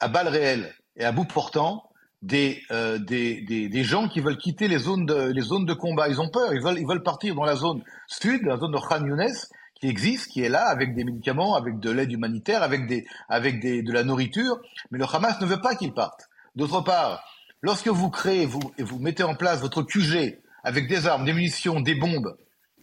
[0.00, 1.90] à balles réelles et à bout portant
[2.22, 5.72] des, euh, des, des, des, gens qui veulent quitter les zones, de, les zones de
[5.72, 6.08] combat.
[6.08, 8.78] Ils ont peur, ils veulent, ils veulent partir dans la zone sud, la zone de
[8.78, 9.34] Khan Younes,
[9.74, 13.60] qui existe, qui est là, avec des médicaments, avec de l'aide humanitaire, avec, des, avec
[13.60, 14.60] des, de la nourriture,
[14.90, 16.28] mais le Hamas ne veut pas qu'ils partent.
[16.54, 17.24] D'autre part,
[17.62, 21.32] lorsque vous créez vous, et vous mettez en place votre QG avec des armes, des
[21.32, 22.36] munitions, des bombes,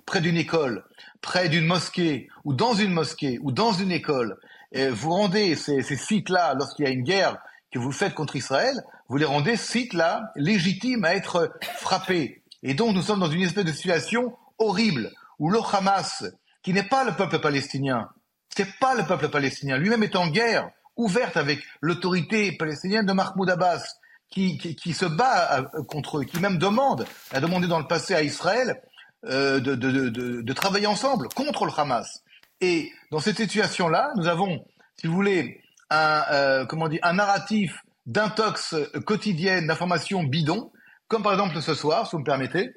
[0.07, 0.83] près d'une école,
[1.21, 4.39] près d'une mosquée, ou dans une mosquée, ou dans une école,
[4.71, 7.37] et vous rendez ces, ces sites-là, lorsqu'il y a une guerre
[7.77, 12.43] vous faites contre Israël, vous les rendez sites-là légitimes à être frappés.
[12.63, 16.25] Et donc nous sommes dans une espèce de situation horrible où le Hamas,
[16.63, 18.09] qui n'est pas le peuple palestinien,
[18.55, 23.49] c'est pas le peuple palestinien, lui-même est en guerre ouverte avec l'autorité palestinienne de Mahmoud
[23.49, 23.83] Abbas,
[24.29, 27.87] qui, qui, qui, se bat euh, contre eux, qui même demande, a demandé dans le
[27.87, 28.81] passé à Israël
[29.25, 32.23] euh, de, de, de, de, travailler ensemble contre le Hamas.
[32.59, 34.65] Et dans cette situation-là, nous avons,
[34.99, 40.71] si vous voulez, un, euh, comment dire, un narratif d'intox quotidienne, d'informations bidon,
[41.07, 42.73] comme par exemple ce soir, si vous me permettez,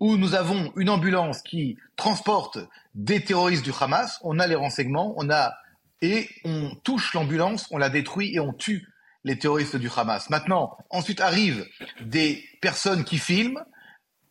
[0.00, 2.58] où nous avons une ambulance qui transporte
[2.94, 5.54] des terroristes du Hamas, on a les renseignements, on a
[6.02, 8.86] et on touche l'ambulance, on la détruit et on tue
[9.24, 10.28] les terroristes du Hamas.
[10.28, 11.66] Maintenant, ensuite arrivent
[12.02, 13.64] des personnes qui filment,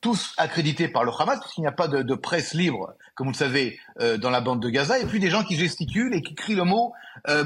[0.03, 3.31] tous accrédités par le Hamas, parce qu'il n'y a pas de, presse libre, comme vous
[3.31, 6.21] le savez, euh, dans la bande de Gaza, et puis des gens qui gesticulent et
[6.21, 6.93] qui crient le mot
[7.29, 7.43] euh,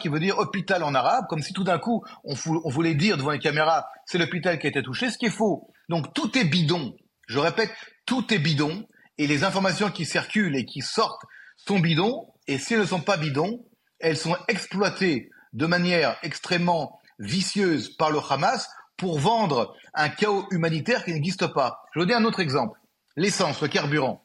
[0.00, 2.34] qui veut dire hôpital en arabe, comme si tout d'un coup on,
[2.64, 5.30] on, voulait dire devant les caméras c'est l'hôpital qui a été touché, ce qui est
[5.30, 5.68] faux.
[5.88, 6.94] Donc tout est bidon.
[7.26, 7.72] Je répète,
[8.06, 8.86] tout est bidon,
[9.18, 11.22] et les informations qui circulent et qui sortent
[11.56, 13.64] sont bidons, et si elles ne sont pas bidons,
[13.98, 21.04] elles sont exploitées de manière extrêmement vicieuse par le Hamas pour vendre un chaos humanitaire
[21.04, 21.82] qui n'existe pas.
[21.94, 22.78] Je vous donne un autre exemple.
[23.16, 24.22] L'essence, le carburant.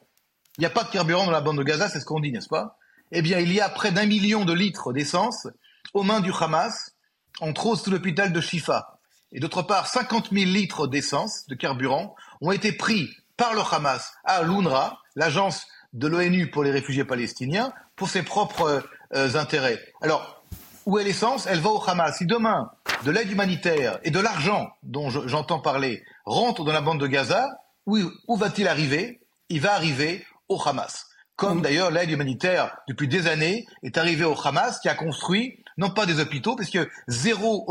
[0.58, 2.32] il n'y a pas de carburant dans la bande de Gaza, c'est ce qu'on dit,
[2.32, 2.78] n'est-ce pas?
[3.10, 5.46] Eh bien, il y a près d'un million de litres d'essence
[5.94, 6.92] aux mains du Hamas,
[7.40, 8.98] entre autres sous l'hôpital de Shifa.
[9.32, 14.12] Et d'autre part, 50 000 litres d'essence, de carburant, ont été pris par le Hamas
[14.24, 18.82] à l'UNRWA, l'agence de l'ONU pour les réfugiés palestiniens, pour ses propres
[19.14, 19.80] euh, intérêts.
[20.00, 20.41] Alors,
[20.86, 22.18] où est l'essence Elle va au Hamas.
[22.18, 22.70] Si demain,
[23.04, 27.48] de l'aide humanitaire et de l'argent dont j'entends parler rentre dans la bande de Gaza,
[27.86, 27.98] où,
[28.28, 29.20] où va-t-il arriver?
[29.48, 31.06] Il va arriver au Hamas.
[31.36, 31.62] Comme mm.
[31.62, 36.06] d'ailleurs l'aide humanitaire, depuis des années, est arrivée au Hamas, qui a construit non pas
[36.06, 36.78] des hôpitaux, puisque
[37.08, 37.66] zéro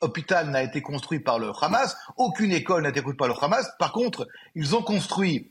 [0.00, 3.68] hôpital n'a été construit par le Hamas, aucune école n'a été construite par le Hamas.
[3.78, 5.50] Par contre, ils ont construit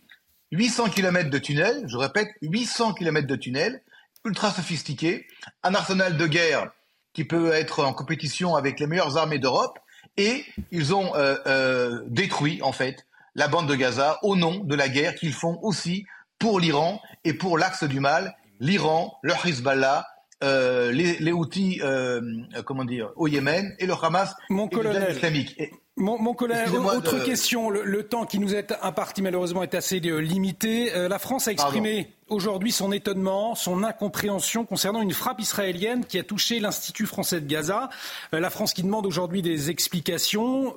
[0.51, 3.81] 800 km de tunnels, je répète, 800 km de tunnels,
[4.23, 5.27] ultra sophistiqués,
[5.63, 6.71] un arsenal de guerre
[7.15, 9.79] qui peut être en compétition avec les meilleures armées d'Europe,
[10.17, 14.75] et ils ont euh, euh, détruit, en fait, la bande de Gaza au nom de
[14.75, 16.05] la guerre qu'ils font aussi
[16.37, 20.05] pour l'Iran et pour l'axe du mal, l'Iran, le Hezbollah,
[20.43, 22.21] euh, les, les Houthis, euh,
[22.65, 25.59] comment dire, au Yémen et le Hamas mon colonel, islamique.
[25.97, 27.69] Mon, mon, colonel, autre question.
[27.69, 30.91] Le, temps qui nous est imparti malheureusement est assez euh, limité.
[30.93, 36.23] la France a exprimé aujourd'hui son étonnement, son incompréhension concernant une frappe israélienne qui a
[36.23, 37.89] touché l'Institut français de Gaza.
[38.31, 40.75] la France qui demande aujourd'hui des explications.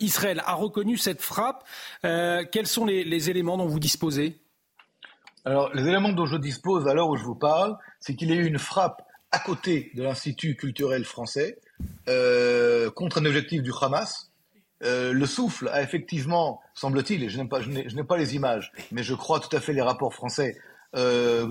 [0.00, 1.64] Israël a reconnu cette frappe.
[2.02, 4.38] quels sont les, les éléments dont vous disposez?
[5.44, 8.32] Alors, les éléments dont je dispose à l'heure où je vous parle, c'est qu'il y
[8.32, 11.58] a eu une frappe à côté de l'Institut culturel français
[12.08, 14.27] euh, contre un objectif du Hamas.
[14.84, 17.60] Euh, le souffle a effectivement, semble-t-il, et je n'ai pas,
[18.08, 20.56] pas, les images, mais je crois tout à fait les rapports français,
[20.96, 21.48] euh,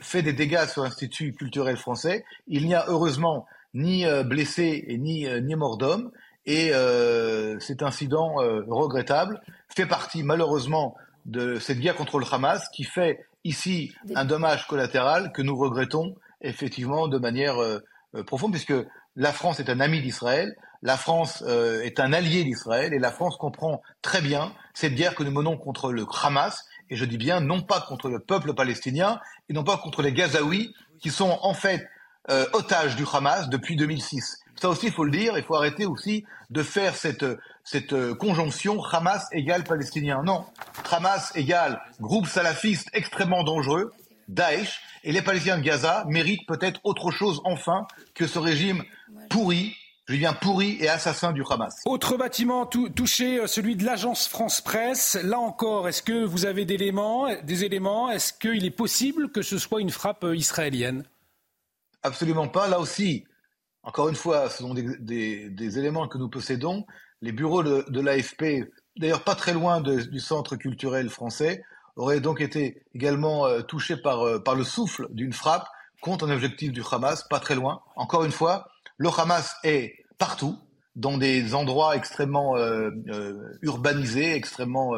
[0.00, 2.24] fait des dégâts sur l'Institut culturel français.
[2.48, 6.10] Il n'y a heureusement ni euh, blessé et ni, euh, ni mort d'homme,
[6.46, 8.36] et euh, cet incident
[8.66, 10.96] regrettable fait partie malheureusement
[11.26, 16.16] de cette guerre contre le Hamas qui fait ici un dommage collatéral que nous regrettons
[16.40, 17.56] effectivement de manière
[18.26, 18.74] profonde, puisque
[19.16, 23.10] la France est un ami d'Israël, la France euh, est un allié d'Israël, et la
[23.10, 27.18] France comprend très bien cette guerre que nous menons contre le Hamas, et je dis
[27.18, 31.38] bien non pas contre le peuple palestinien, et non pas contre les Gazaouis, qui sont
[31.42, 31.88] en fait
[32.52, 34.40] otages du Hamas depuis 2006.
[34.60, 37.24] Ça aussi, il faut le dire, il faut arrêter aussi de faire cette,
[37.64, 40.22] cette euh, conjonction Hamas égale palestinien.
[40.22, 40.44] Non,
[40.90, 43.90] Hamas égale groupe salafiste extrêmement dangereux,
[44.28, 48.84] Daesh, et les Palestiniens de Gaza méritent peut-être autre chose enfin que ce régime
[49.30, 49.74] pourri
[50.10, 51.80] je viens pourri et assassin du Hamas.
[51.86, 55.18] Autre bâtiment touché, euh, celui de l'agence France Presse.
[55.22, 58.10] Là encore, est-ce que vous avez des éléments, des éléments?
[58.10, 61.04] Est-ce qu'il est possible que ce soit une frappe euh, israélienne?
[62.02, 62.68] Absolument pas.
[62.68, 63.24] Là aussi,
[63.82, 66.84] encore une fois, ce sont des éléments que nous possédons
[67.22, 71.62] les bureaux de, l'AFP, d'ailleurs pas très loin du centre culturel français,
[71.96, 75.66] auraient donc été également euh, touchés par, euh, par le souffle d'une frappe
[76.00, 77.82] contre un objectif du Hamas, pas très loin.
[77.96, 80.56] Encore une fois, le Hamas est partout,
[80.94, 82.90] dans des endroits extrêmement euh,
[83.62, 84.92] urbanisés, extrêmement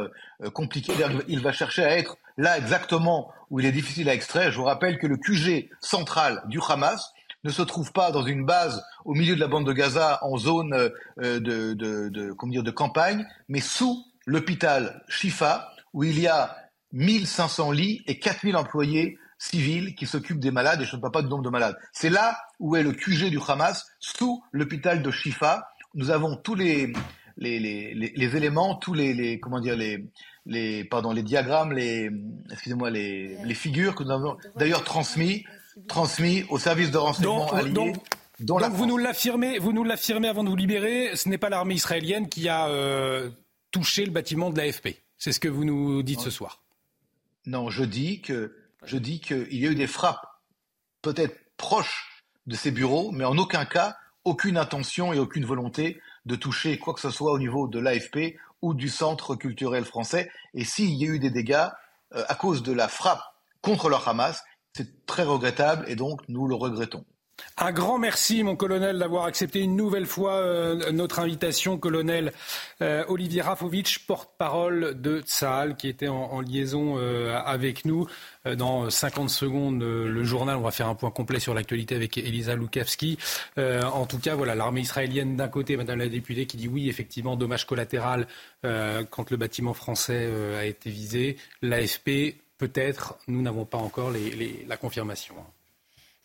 [0.53, 0.93] compliqués.
[1.29, 4.53] Il va chercher à être là exactement où il est difficile à extraire.
[4.53, 7.13] Je vous rappelle que le QG central du Hamas,
[7.45, 10.37] ne se trouve pas dans une base au milieu de la bande de Gaza en
[10.37, 10.91] zone euh,
[11.41, 16.57] de, de, de, comment dire, de campagne, mais sous l'hôpital Shifa, où il y a
[16.93, 21.23] 1500 lits et 4000 employés civils qui s'occupent des malades, et je ne parle pas
[21.23, 21.77] du nombre de malades.
[21.93, 25.69] C'est là où est le QG du Hamas, sous l'hôpital de Shifa.
[25.95, 26.93] Nous avons tous les,
[27.37, 30.07] les, les, les, éléments, tous les, les, comment dire les
[30.45, 32.11] les pardon les diagrammes, les
[32.51, 35.45] excusez-moi les, les figures que nous avons d'ailleurs transmis
[35.87, 37.47] transmis au service de renseignement.
[38.41, 41.75] Donc, vous nous l'affirmez, vous nous l'affirmez avant de vous libérer, ce n'est pas l'armée
[41.75, 43.31] israélienne qui a euh,
[43.71, 44.97] touché le bâtiment de l'AFP.
[45.17, 46.61] C'est ce que vous nous dites ce soir.
[47.47, 48.53] Non, je dis que
[48.85, 50.27] je dis qu'il y a eu des frappes
[51.03, 56.37] peut-être proches de ces bureaux, mais en aucun cas aucune intention et aucune volonté de
[56.37, 60.31] toucher quoi que ce soit au niveau de l'AFP ou du Centre culturel français.
[60.55, 61.67] Et s'il y a eu des dégâts
[62.15, 63.23] euh, à cause de la frappe
[63.61, 64.43] contre le Hamas,
[64.75, 67.05] c'est très regrettable et donc nous le regrettons.
[67.65, 71.79] Un grand merci, mon colonel, d'avoir accepté une nouvelle fois euh, notre invitation.
[71.79, 72.33] Colonel
[72.81, 78.09] euh, Olivier Rafovitch, porte-parole de Tsahal, qui était en, liaison euh, avec nous.
[78.57, 82.57] dans 50 secondes, le journal, on va faire un point complet sur l'actualité avec Elisa
[82.57, 83.17] Lukavski.
[83.57, 87.37] en tout cas, voilà, l'armée israélienne d'un côté, Madame la députée, qui dit oui, effectivement,
[87.37, 88.27] dommage collatéral
[88.63, 90.29] quand le bâtiment français
[90.59, 91.37] a été visé.
[91.63, 94.11] L'AFP peut-être, nous n'avons pas encore
[94.67, 95.37] la confirmation.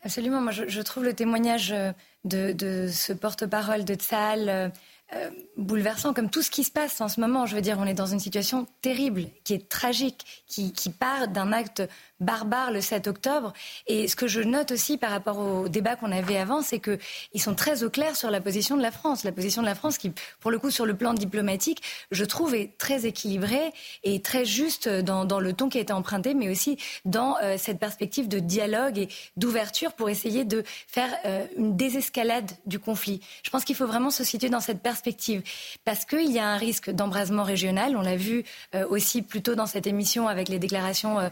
[0.07, 0.39] Absolument.
[0.39, 1.91] Moi, je, trouve le témoignage euh,
[2.23, 4.69] de, ce porte-parole de Tzal euh,
[5.13, 7.45] euh, bouleversant comme tout ce qui se passe en ce moment.
[7.45, 11.51] Je veux dire, on est dans une situation terrible, qui est tragique, qui part d'un
[11.51, 11.83] acte
[12.19, 13.53] barbare le 7 octobre.
[13.87, 17.41] Et ce que je note aussi par rapport au débat qu'on avait avant, c'est qu'ils
[17.41, 19.23] sont très au clair sur la position de la France.
[19.23, 21.81] La position de la France qui, pour le coup, sur le plan diplomatique,
[22.11, 23.71] je trouve est très équilibrée
[24.03, 27.79] et très juste dans, le ton qui a été emprunté, mais aussi dans euh, cette
[27.79, 33.21] perspective de dialogue et d'ouverture pour essayer de faire euh, une désescalade du conflit.
[33.43, 35.41] Je pense qu'il faut vraiment se situer dans cette perspective
[35.85, 37.95] parce qu'il y a un risque d'embrasement régional.
[37.95, 38.43] On l'a vu
[38.75, 41.29] euh, aussi plus tôt dans cette émission avec les déclarations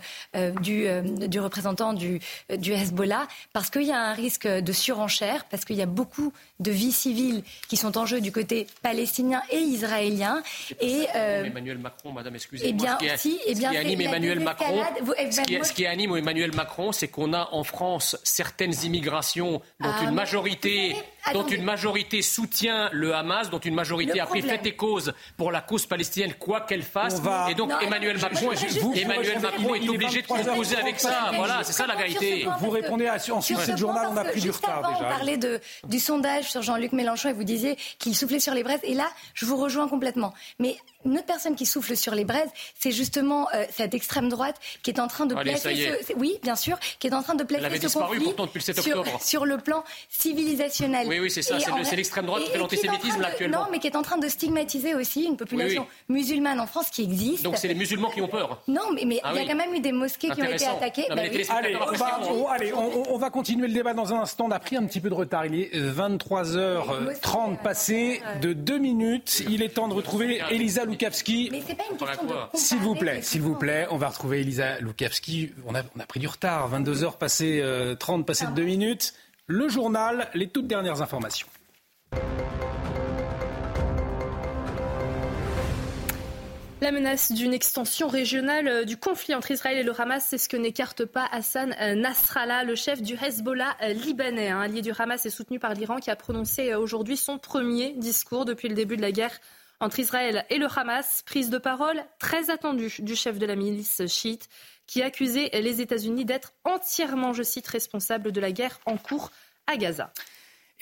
[0.62, 2.20] du euh, du, représentant du,
[2.58, 6.34] du Hezbollah, parce qu'il y a un risque de surenchère, parce qu'il y a beaucoup
[6.60, 10.42] de vies civiles qui sont en jeu du côté palestinien et israélien.
[10.80, 12.72] Et euh, Emmanuel Macron, Madame, excusez-moi.
[12.74, 14.82] Eh bien, ce qui, eh bien, ce qui anime Emmanuel Macron,
[15.18, 19.62] eh ce, qui, ce qui, anime Emmanuel Macron, c'est qu'on a en France certaines immigrations
[19.80, 20.96] dont ah, une majorité
[21.34, 25.52] dont une majorité soutient le Hamas, dont une majorité a pris fait et cause pour
[25.52, 27.22] la cause palestinienne, quoi qu'elle fasse.
[27.50, 28.52] Et donc Emmanuel Macron,
[28.94, 31.32] Emmanuel Macron est obligé de composer avec ça.
[31.36, 32.48] Voilà, c'est ça la vérité.
[32.60, 35.08] Vous répondez à, ensuite, le journal, on a pris du retard déjà.
[35.08, 35.40] On parlait
[35.88, 38.80] du sondage sur Jean-Luc Mélenchon et vous disiez qu'il soufflait sur les braises.
[38.84, 40.34] Et là, je vous rejoins complètement.
[40.60, 44.60] Mais une autre personne qui souffle sur les braises, c'est justement euh, cette extrême droite
[44.84, 47.44] qui est en train de placer ce, oui, bien sûr, qui est en train de
[47.44, 49.06] placer ce disparu pourtant depuis le 7 octobre.
[49.06, 51.08] Sur, sur le plan civilisationnel.
[51.08, 53.60] Oui, oui, c'est ça, c'est l'extrême droite qui fait l'antisémitisme actuellement.
[53.60, 57.04] Non, mais qui est en train de stigmatiser aussi une population musulmane en France qui
[57.04, 57.44] existe.
[57.44, 58.62] Donc c'est les musulmans qui ont peur.
[58.68, 60.66] Non, mais, mais ah il y a quand même eu des mosquées qui ont été
[60.66, 61.06] attaquées.
[61.10, 64.46] Bah allez, on va, allez on, va continuer le débat dans un instant.
[64.48, 65.46] On a pris un petit peu de retard.
[65.46, 69.44] Il est 23h30 passé de deux minutes.
[69.50, 70.86] Il est temps de retrouver Elisa
[72.54, 75.52] S'il vous plaît, s'il vous plaît, on va retrouver Elisa Lukavski.
[75.66, 77.64] On a, on a pris du retard, 22h passé,
[78.00, 79.14] 30 passé de 2 minutes.
[79.48, 81.48] Le journal, les toutes dernières informations.
[86.82, 90.50] La menace d'une extension régionale euh, du conflit entre Israël et le Hamas, c'est ce
[90.50, 94.92] que n'écarte pas Hassan euh, Nasrallah, le chef du Hezbollah euh, libanais, un allié du
[94.96, 98.98] Hamas et soutenu par l'Iran, qui a prononcé aujourd'hui son premier discours depuis le début
[98.98, 99.40] de la guerre
[99.80, 101.24] entre Israël et le Hamas.
[101.26, 104.50] Prise de parole très attendue du chef de la milice chiite,
[104.88, 109.32] qui a accusé les États-Unis d'être entièrement, je cite, responsables de la guerre en cours
[109.68, 110.12] à Gaza.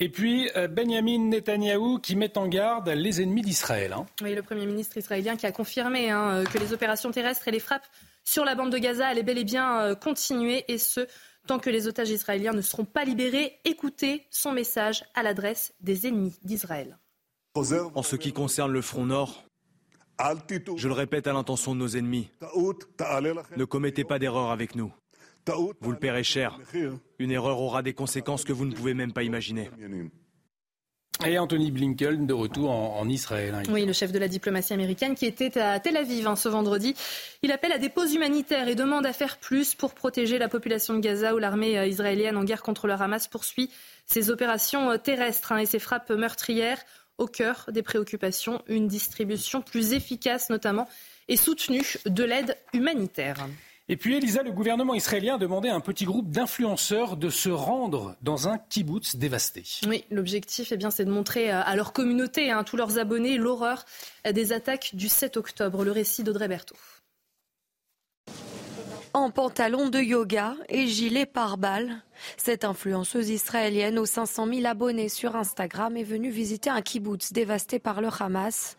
[0.00, 3.92] Et puis euh, Benjamin Netanyahou qui met en garde les ennemis d'Israël.
[3.92, 4.06] Hein.
[4.22, 7.52] Oui, le Premier ministre israélien qui a confirmé hein, euh, que les opérations terrestres et
[7.52, 7.86] les frappes
[8.24, 11.06] sur la bande de Gaza allaient bel et bien euh, continuer, et ce,
[11.46, 13.58] tant que les otages israéliens ne seront pas libérés.
[13.64, 16.98] Écoutez son message à l'adresse des ennemis d'Israël.
[17.56, 19.44] En ce qui concerne le front nord,
[20.76, 22.28] je le répète à l'intention de nos ennemis,
[23.56, 24.92] ne commettez pas d'erreur avec nous.
[25.80, 26.58] Vous le paierez cher.
[27.20, 29.70] Une erreur aura des conséquences que vous ne pouvez même pas imaginer.
[31.24, 33.54] Et Anthony Blinken de retour en, Israël.
[33.54, 33.62] Hein.
[33.70, 36.96] Oui, le chef de la diplomatie américaine qui était à Tel Aviv hein, ce vendredi.
[37.42, 40.94] Il appelle à des pauses humanitaires et demande à faire plus pour protéger la population
[40.94, 43.70] de Gaza où l'armée euh, israélienne en guerre contre le Hamas poursuit
[44.06, 46.80] ses opérations euh, terrestres hein, et ses frappes meurtrières
[47.18, 48.62] au cœur des préoccupations.
[48.68, 50.88] Une distribution plus efficace notamment
[51.28, 53.46] et soutenue de l'aide humanitaire.
[53.88, 57.50] Et puis, Elisa, le gouvernement israélien a demandé à un petit groupe d'influenceurs de se
[57.50, 59.62] rendre dans un kibbutz dévasté.
[59.86, 63.36] Oui, l'objectif, eh bien, c'est de montrer à leur communauté, à hein, tous leurs abonnés,
[63.36, 63.84] l'horreur
[64.30, 65.84] des attaques du 7 octobre.
[65.84, 66.76] Le récit d'Audrey Berthaud.
[69.14, 72.02] En pantalon de yoga et gilet pare-balles,
[72.36, 77.78] cette influenceuse israélienne aux 500 000 abonnés sur Instagram est venue visiter un kibbutz dévasté
[77.78, 78.76] par le Hamas.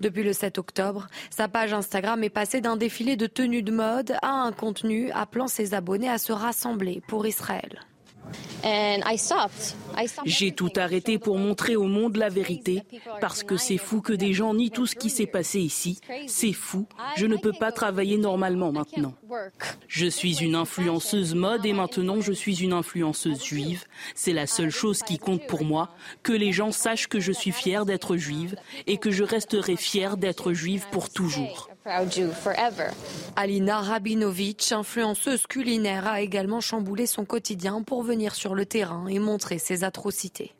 [0.00, 4.18] Depuis le 7 octobre, sa page Instagram est passée d'un défilé de tenues de mode
[4.20, 7.80] à un contenu appelant ses abonnés à se rassembler pour Israël.
[10.24, 12.82] J'ai tout arrêté pour montrer au monde la vérité,
[13.20, 16.00] parce que c'est fou que des gens nient tout ce qui s'est passé ici.
[16.26, 16.86] C'est fou.
[17.16, 19.14] Je ne peux pas travailler normalement maintenant.
[19.86, 23.84] Je suis une influenceuse mode et maintenant je suis une influenceuse juive.
[24.14, 25.90] C'est la seule chose qui compte pour moi,
[26.22, 30.16] que les gens sachent que je suis fière d'être juive et que je resterai fière
[30.16, 31.70] d'être juive pour toujours.
[33.36, 39.18] Alina Rabinovitch, influenceuse culinaire, a également chamboulé son quotidien pour venir sur le terrain et
[39.18, 40.55] montrer ses atrocités.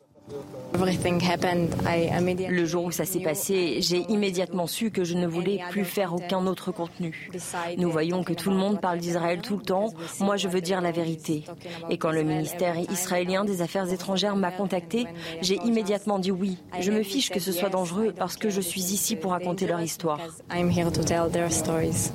[2.49, 6.13] Le jour où ça s'est passé, j'ai immédiatement su que je ne voulais plus faire
[6.13, 7.31] aucun autre contenu.
[7.77, 9.93] Nous voyons que tout le monde parle d'Israël tout le temps.
[10.19, 11.45] Moi, je veux dire la vérité.
[11.89, 15.07] Et quand le ministère israélien des Affaires étrangères m'a contacté,
[15.41, 16.57] j'ai immédiatement dit oui.
[16.79, 19.81] Je me fiche que ce soit dangereux parce que je suis ici pour raconter leur
[19.81, 20.19] histoire.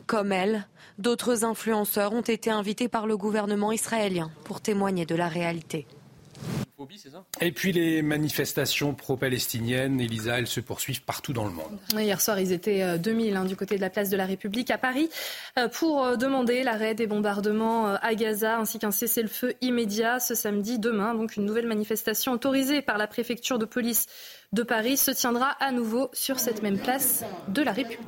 [0.07, 0.67] Comme elle,
[0.99, 5.87] d'autres influenceurs ont été invités par le gouvernement israélien pour témoigner de la réalité
[7.41, 11.79] Et puis les manifestations pro-palestiniennes, Elisa, elles se poursuivent partout dans le monde.
[11.97, 14.79] Hier soir, ils étaient 2000 hein, du côté de la place de la République à
[14.79, 15.09] Paris
[15.59, 20.35] euh, pour euh, demander l'arrêt des bombardements euh, à Gaza ainsi qu'un cessez-le-feu immédiat ce
[20.35, 20.79] samedi.
[20.79, 24.07] Demain, donc une nouvelle manifestation autorisée par la préfecture de police
[24.53, 28.01] de Paris se tiendra à nouveau sur cette même place de la République.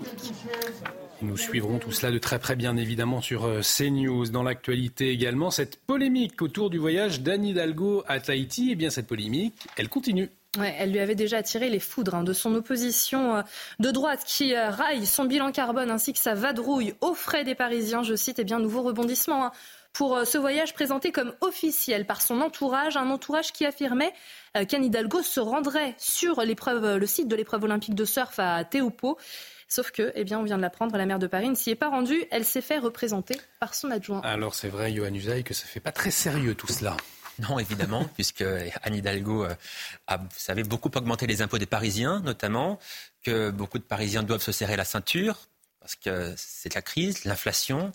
[1.22, 4.28] Nous suivrons tout cela de très près, bien évidemment, sur euh, CNews.
[4.28, 9.06] Dans l'actualité également, cette polémique autour du voyage d'Anne Hidalgo à Tahiti, eh bien, cette
[9.06, 10.28] polémique, elle continue.
[10.58, 13.42] elle lui avait déjà attiré les foudres hein, de son opposition euh,
[13.78, 17.54] de droite qui euh, raille son bilan carbone ainsi que sa vadrouille aux frais des
[17.54, 18.02] Parisiens.
[18.02, 19.46] Je cite, eh bien, nouveau rebondissement.
[19.46, 19.52] Hein,
[19.92, 24.12] pour ce voyage présenté comme officiel par son entourage, un entourage qui affirmait
[24.52, 29.18] qu'Anne Hidalgo se rendrait sur le site de l'épreuve olympique de surf à Théopo.
[29.74, 31.74] Sauf que, eh bien, on vient de l'apprendre, la maire de Paris ne s'y est
[31.74, 32.24] pas rendue.
[32.30, 34.20] Elle s'est fait représenter par son adjoint.
[34.20, 36.96] Alors c'est vrai, Johan Usaï, que ça fait pas très sérieux tout cela.
[37.40, 39.54] Non, évidemment, puisque Anne Hidalgo euh,
[40.06, 42.78] a, vous savez, beaucoup augmenté les impôts des Parisiens, notamment,
[43.24, 45.48] que beaucoup de Parisiens doivent se serrer la ceinture,
[45.80, 47.90] parce que c'est la crise, l'inflation.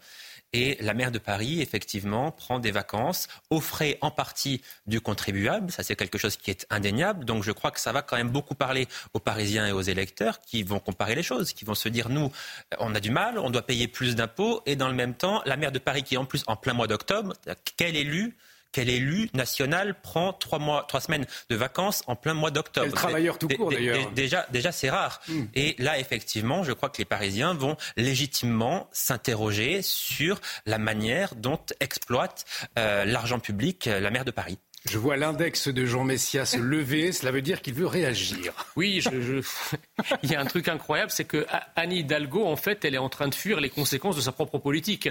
[0.54, 5.72] Et la maire de Paris, effectivement, prend des vacances aux frais en partie du contribuable.
[5.72, 7.24] Ça, c'est quelque chose qui est indéniable.
[7.24, 10.42] Donc, je crois que ça va quand même beaucoup parler aux Parisiens et aux électeurs
[10.42, 12.32] qui vont comparer les choses, qui vont se dire, nous,
[12.80, 14.64] on a du mal, on doit payer plus d'impôts.
[14.66, 16.74] Et dans le même temps, la maire de Paris, qui est en plus en plein
[16.74, 17.34] mois d'octobre,
[17.78, 18.36] quel élu
[18.72, 22.96] quel élu national prend trois, mois, trois semaines de vacances en plein mois d'octobre Quel
[22.96, 24.12] travailleur tout court, d'ailleurs.
[24.12, 25.22] Déjà, déjà c'est rare.
[25.28, 25.46] Hmm.
[25.56, 31.60] Et là, effectivement, je crois que les Parisiens vont légitimement s'interroger sur la manière dont
[31.80, 32.46] exploite
[32.78, 34.58] euh, l'argent public euh, la maire de Paris.
[34.86, 38.54] Je vois l'index de Jean Messia se lever, cela veut dire qu'il veut réagir.
[38.76, 39.42] Oui, je,
[40.24, 43.10] il y a un truc incroyable, c'est que Annie Hidalgo, en fait, elle est en
[43.10, 45.10] train de fuir les conséquences de sa propre politique.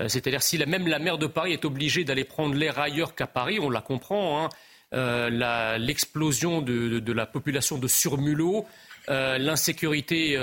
[0.00, 3.26] Euh, c'est-à-dire si même la maire de Paris est obligée d'aller prendre l'air ailleurs qu'à
[3.26, 4.44] Paris, on la comprend.
[4.44, 4.48] Hein.
[4.92, 8.64] Euh, l'explosion de, la population de surmulots,
[9.08, 10.38] euh, l'insécurité,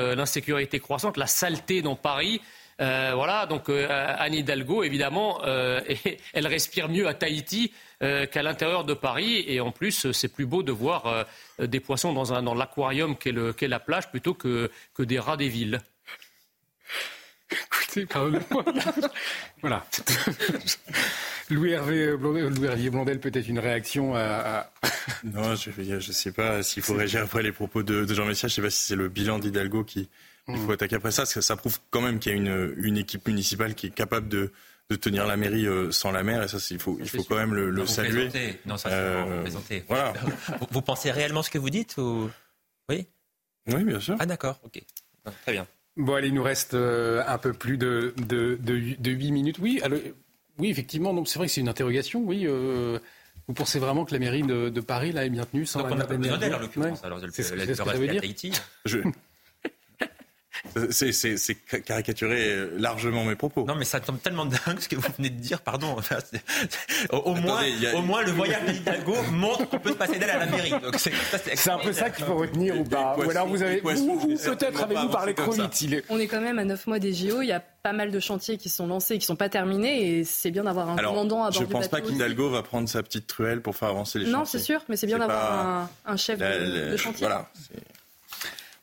[0.82, 2.42] croissante, la saleté dans Paris.
[2.80, 5.42] voilà, donc Anne Hidalgo, évidemment,
[6.34, 9.46] elle respire mieux à Tahiti qu'à l'intérieur de Paris.
[9.48, 11.26] Et en plus, c'est plus beau de voir
[11.60, 14.70] des poissons dans, l'aquarium qu'est la plage plutôt que
[15.00, 15.80] des rats des villes.
[17.52, 18.66] Écoutez, pardonnez-moi.
[19.62, 19.86] voilà.
[21.50, 24.72] Louis Hervé Louis Blondel, peut-être une réaction à.
[25.24, 28.48] non, je ne sais pas s'il faut réagir après les propos de, Jean Messia.
[28.48, 30.10] Je ne sais pas si c'est le bilan d'Hidalgo qui
[30.48, 30.72] il faut hmm.
[30.72, 31.24] attaquer après ça.
[31.24, 33.92] Parce que ça prouve quand même qu'il y a une, une, équipe municipale qui est
[33.94, 34.52] capable de,
[34.90, 36.44] de tenir la mairie euh, sans la maire.
[36.44, 38.30] Et ça, il faut, il faut quand même le, le saluer.
[38.66, 39.46] Non, ça, euh,
[39.88, 40.14] voilà.
[40.60, 42.30] vous, vous, pensez réellement ce que vous dites ou...
[42.90, 43.08] Oui?
[43.68, 44.16] Oui, bien sûr.
[44.20, 44.60] Ah, d'accord.
[44.64, 44.82] Ok.
[45.44, 45.68] Très bien.
[45.98, 49.60] Bon, allez, il nous reste euh, un peu plus de, de, de, 8 minutes.
[49.60, 49.82] Oui,
[50.58, 52.22] oui effectivement, c'est vrai que c'est une interrogation.
[52.24, 52.98] Oui, euh,
[53.48, 55.96] vous pensez vraiment que la mairie de, Paris là, est bien tenue sans Donc on
[55.96, 57.04] n'a pas besoin d'elle, en l'occurrence.
[57.04, 58.22] Alors, ce que ça veut dire
[58.86, 59.00] je...
[60.92, 63.66] C'est caricaturer euh, largement mes propos.
[63.66, 65.96] Non, mais ça tombe tellement dingue ce que vous venez de dire, pardon.
[67.12, 67.62] Au, moins,
[67.96, 70.74] au moins, le voyage d'Hidalgo montre qu'on peut se passer d'elle à la mairie.
[70.98, 73.16] C'est un peu ça qu'il faut retenir ou pas.
[73.18, 76.04] Ou alors vous avez, peut-être avez-vous parlé trop vite.
[76.10, 77.42] On est quand même à 9 mois des JO.
[77.42, 79.50] Il y a pas mal de chantiers qui sont lancés et qui ne sont pas
[79.50, 80.20] terminés.
[80.20, 82.88] Et c'est bien d'avoir un commandant à bord Je ne pense pas qu'Hidalgo va prendre
[82.88, 84.40] sa petite truelle pour faire avancer les chantiers.
[84.40, 87.26] Non, c'est sûr, mais c'est bien d'avoir un, chef de, de chantier.
[87.28, 87.50] Voilà.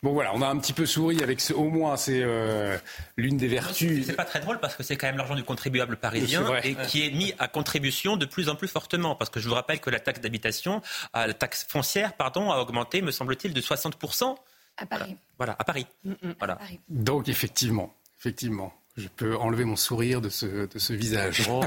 [0.02, 2.78] Bon voilà, on a un petit peu souri avec ce, au moins c'est euh,
[3.16, 4.06] l'une des vertus.
[4.06, 7.04] C'est pas très drôle parce que c'est quand même l'argent du contribuable parisien et qui
[7.04, 9.90] est mis à contribution de plus en plus fortement parce que je vous rappelle que
[9.90, 10.82] la taxe d'habitation,
[11.16, 14.36] euh, la taxe foncière pardon, a augmenté me semble-t-il de 60%
[14.76, 15.16] à Paris.
[15.36, 15.86] Voilà, à Paris.
[16.04, 16.58] Mm, mm, voilà.
[16.88, 18.72] Donc effectivement, effectivement.
[18.96, 21.48] Je peux enlever mon sourire de ce, de ce visage.
[21.48, 21.62] Oh.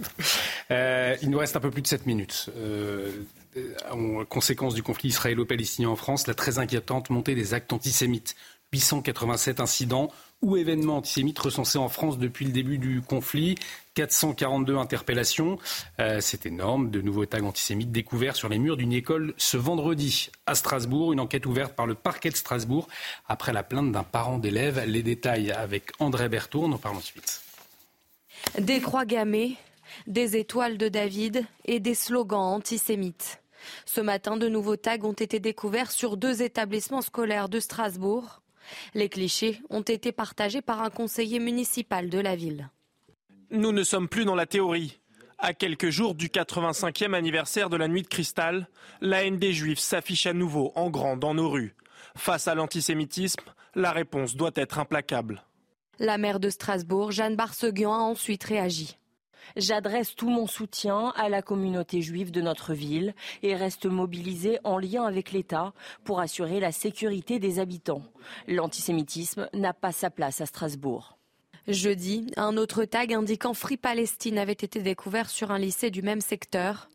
[0.70, 2.50] euh, il nous reste un peu plus de 7 minutes.
[2.54, 3.10] Euh,
[3.90, 8.36] en conséquence du conflit israélo-palestinien en France, la très inquiétante montée des actes antisémites.
[8.72, 10.10] 887 incidents
[10.42, 13.56] ou événements antisémites recensés en France depuis le début du conflit.
[13.94, 15.58] 442 interpellations.
[15.98, 16.90] Euh, c'est énorme.
[16.90, 21.12] De nouveaux tags antisémites découverts sur les murs d'une école ce vendredi à Strasbourg.
[21.12, 22.88] Une enquête ouverte par le parquet de Strasbourg
[23.28, 24.82] après la plainte d'un parent d'élève.
[24.86, 26.64] Les détails avec André Berthaud.
[26.64, 27.42] On en parle ensuite.
[28.58, 29.04] Des croix
[30.06, 33.42] des étoiles de David et des slogans antisémites.
[33.84, 38.42] Ce matin, de nouveaux tags ont été découverts sur deux établissements scolaires de Strasbourg.
[38.94, 42.70] Les clichés ont été partagés par un conseiller municipal de la ville.
[43.50, 45.00] Nous ne sommes plus dans la théorie.
[45.38, 48.68] À quelques jours du 85e anniversaire de la nuit de cristal,
[49.00, 51.74] la haine des juifs s'affiche à nouveau en grand dans nos rues.
[52.16, 53.42] Face à l'antisémitisme,
[53.74, 55.42] la réponse doit être implacable.
[55.98, 58.98] La maire de Strasbourg, Jeanne Barseguian, a ensuite réagi.
[59.56, 64.78] J'adresse tout mon soutien à la communauté juive de notre ville et reste mobilisé en
[64.78, 65.72] lien avec l'État
[66.04, 68.02] pour assurer la sécurité des habitants.
[68.46, 71.16] L'antisémitisme n'a pas sa place à Strasbourg.
[71.68, 76.20] Jeudi, un autre tag indiquant Free Palestine avait été découvert sur un lycée du même
[76.20, 76.88] secteur.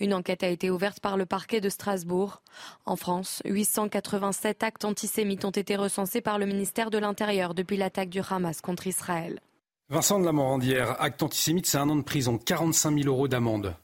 [0.00, 2.40] Une enquête a été ouverte par le parquet de Strasbourg.
[2.86, 8.08] En France, 887 actes antisémites ont été recensés par le ministère de l'Intérieur depuis l'attaque
[8.08, 9.40] du Hamas contre Israël.
[9.90, 13.76] Vincent de la Morandière, acte antisémite, c'est un an de prison, 45 000 euros d'amende.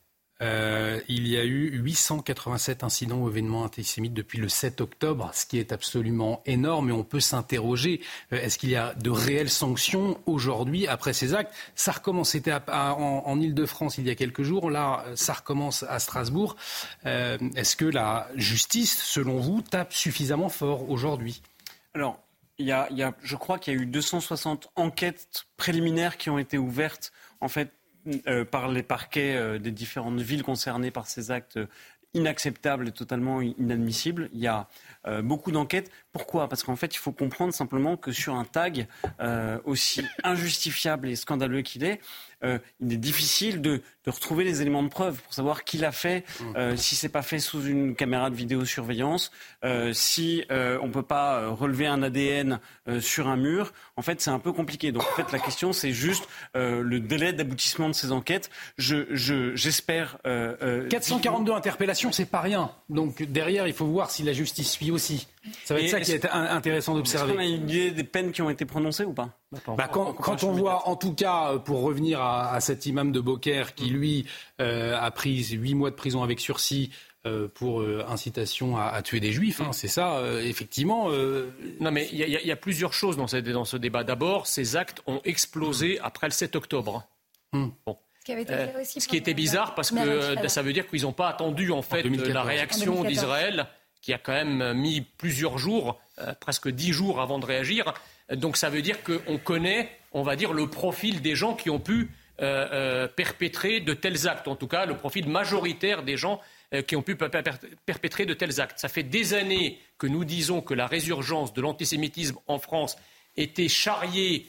[0.42, 5.44] Euh, il y a eu 887 incidents ou événements antisémites depuis le 7 octobre, ce
[5.44, 6.88] qui est absolument énorme.
[6.88, 8.00] Et on peut s'interroger
[8.32, 11.52] euh, est-ce qu'il y a de réelles sanctions aujourd'hui après ces actes?
[11.74, 14.70] Ça recommence, c'était en, Ile-de-France il y a quelques jours.
[14.70, 16.56] Là, ça recommence à Strasbourg.
[17.04, 21.42] Euh, est-ce que la justice, selon vous, tape suffisamment fort aujourd'hui?
[21.92, 22.18] Alors,
[22.60, 26.58] il y, a, je crois qu'il y a eu 260 enquêtes préliminaires qui ont été
[26.58, 27.10] ouvertes
[27.40, 27.72] en fait
[28.26, 31.58] euh, par les parquets euh, des différentes villes concernées par ces actes
[32.12, 34.28] inacceptables et totalement inadmissibles.
[34.34, 34.68] Il y a
[35.06, 35.90] euh, beaucoup d'enquêtes.
[36.12, 36.48] Pourquoi?
[36.48, 38.88] Parce qu'en fait, il faut comprendre simplement que sur un tag
[39.64, 42.00] aussi injustifiable et scandaleux qu'il est,
[42.42, 46.24] il est difficile de, de, retrouver les éléments de preuve pour savoir qui l'a fait,
[46.40, 46.76] mmh.
[46.76, 49.30] si c'est pas fait sous une caméra de vidéosurveillance,
[49.92, 52.60] si on ne peut pas relever un ADN
[53.00, 53.72] sur un mur.
[53.96, 54.92] En fait, c'est un peu compliqué.
[54.92, 58.50] Donc, en fait, la question, c'est juste le délai d'aboutissement de ces enquêtes.
[58.78, 60.18] J'espère.
[60.24, 62.70] Je, 442 interpellations, c'est pas rien.
[62.88, 65.28] Donc, derrière, il faut voir si la justice suit aussi.
[65.64, 67.32] Ça va être ça qui est intéressant d'observer.
[67.32, 69.30] Est-ce qu'on a une idée des peines qui ont été prononcées ou pas?
[69.66, 73.20] Bah, quand, quand on voit, en tout cas, pour revenir à, à cet imam de
[73.20, 74.24] Beaucaire qui, lui,
[74.60, 76.90] euh, a pris huit mois de prison avec sursis
[77.26, 81.10] euh, pour euh, incitation à, à, tuer des juifs, hein, c'est ça, euh, effectivement.
[81.78, 84.04] Non, mais il y, y, a plusieurs choses dans ce, dans ce débat.
[84.04, 87.06] D'abord, ces actes ont explosé après le 7 octobre.
[87.52, 87.74] Hum.
[87.84, 87.98] Bon.
[88.26, 92.06] Ce qui, était bizarre parce que ça veut dire qu'ils n'ont pas attendu en fait
[92.06, 93.66] en la réaction d'Israël
[94.00, 96.00] qui a quand même mis plusieurs jours,
[96.38, 97.92] presque dix jours avant de réagir.
[98.32, 101.80] Donc ça veut dire qu'on connaît, on va dire, le profil des gens qui ont
[101.80, 102.10] pu
[102.42, 106.40] euh, euh, perpétrer de tels actes, en tout cas le profil majoritaire des gens
[106.72, 108.78] euh, qui ont pu perpétrer de tels actes.
[108.78, 112.96] Ça fait des années que nous disons que la résurgence de l'antisémitisme en France
[113.36, 114.46] était charriée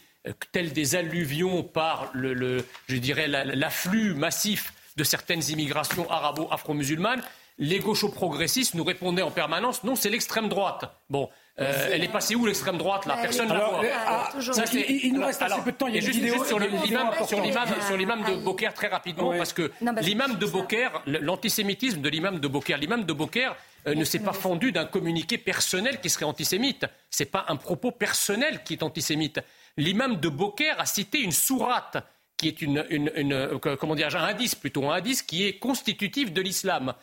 [0.53, 7.21] telle des alluvions par le, je dirais, l'afflux massif de certaines immigrations arabo-afro-musulmanes.
[7.57, 10.85] Les gauchos-progressistes nous répondaient en permanence non, c'est l'extrême droite.
[11.09, 11.29] Bon,
[11.61, 13.17] euh, elle est passée où l'extrême droite là?
[13.21, 13.81] Personne ne la voit.
[14.05, 14.29] Ah,
[14.73, 15.87] il, nous reste assez peu de temps.
[15.87, 19.71] Il y a une vidéo sur l'imam de Beaucaire très rapidement parce que
[20.01, 23.55] l'imam de Beaucaire, l'antisémitisme de l'imam de Beaucaire, l'imam de Beaucaire
[23.87, 26.85] euh, ne s'est pas fendu d'un communiqué personnel qui serait antisémite.
[27.09, 29.39] C'est pas un propos personnel qui est antisémite.
[29.77, 31.97] L'imam de Beaucaire a cité une sourate
[32.37, 35.59] qui est une, une, une euh, comment dire, un indice plutôt, un indice qui est
[35.59, 36.93] constitutif de l'islam.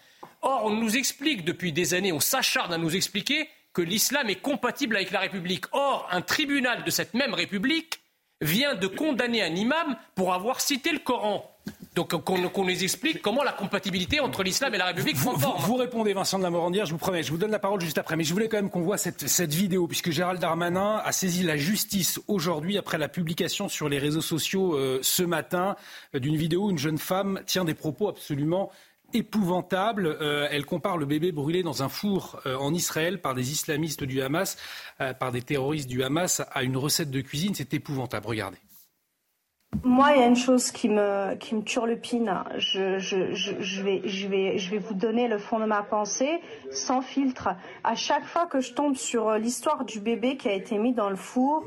[0.43, 4.40] Or, on nous explique depuis des années, on s'acharne à nous expliquer que l'islam est
[4.40, 5.64] compatible avec la République.
[5.72, 8.00] Or, un tribunal de cette même République
[8.40, 11.50] vient de condamner un imam pour avoir cité le Coran.
[11.94, 15.74] Donc qu'on nous explique comment la compatibilité entre l'islam et la République vous, vous, vous,
[15.74, 18.16] répondez, Vincent de la Morandière, je vous promets, je vous donne la parole juste après.
[18.16, 21.42] Mais je voulais quand même qu'on voit cette, cette, vidéo, puisque Gérald Darmanin a saisi
[21.42, 25.76] la justice aujourd'hui après la publication sur les réseaux sociaux euh, ce matin
[26.14, 28.70] euh, d'une vidéo où une jeune femme tient des propos absolument
[29.14, 30.06] épouvantable.
[30.06, 34.05] Euh, elle compare le bébé brûlé dans un four euh, en Israël par des islamistes
[34.05, 34.56] du Hamas,
[35.01, 37.55] euh, par des terroristes du Hamas, à une recette de cuisine.
[37.55, 38.26] C'est épouvantable.
[38.26, 38.59] Regardez.
[39.85, 42.43] Moi, il y a une chose qui me, qui me turlupine.
[42.56, 46.40] Je, vais, je vais vous donner le fond de ma pensée,
[46.70, 47.51] sans filtre.
[47.85, 51.10] À chaque fois que je tombe sur l'histoire du bébé qui a été mis dans
[51.10, 51.64] le four,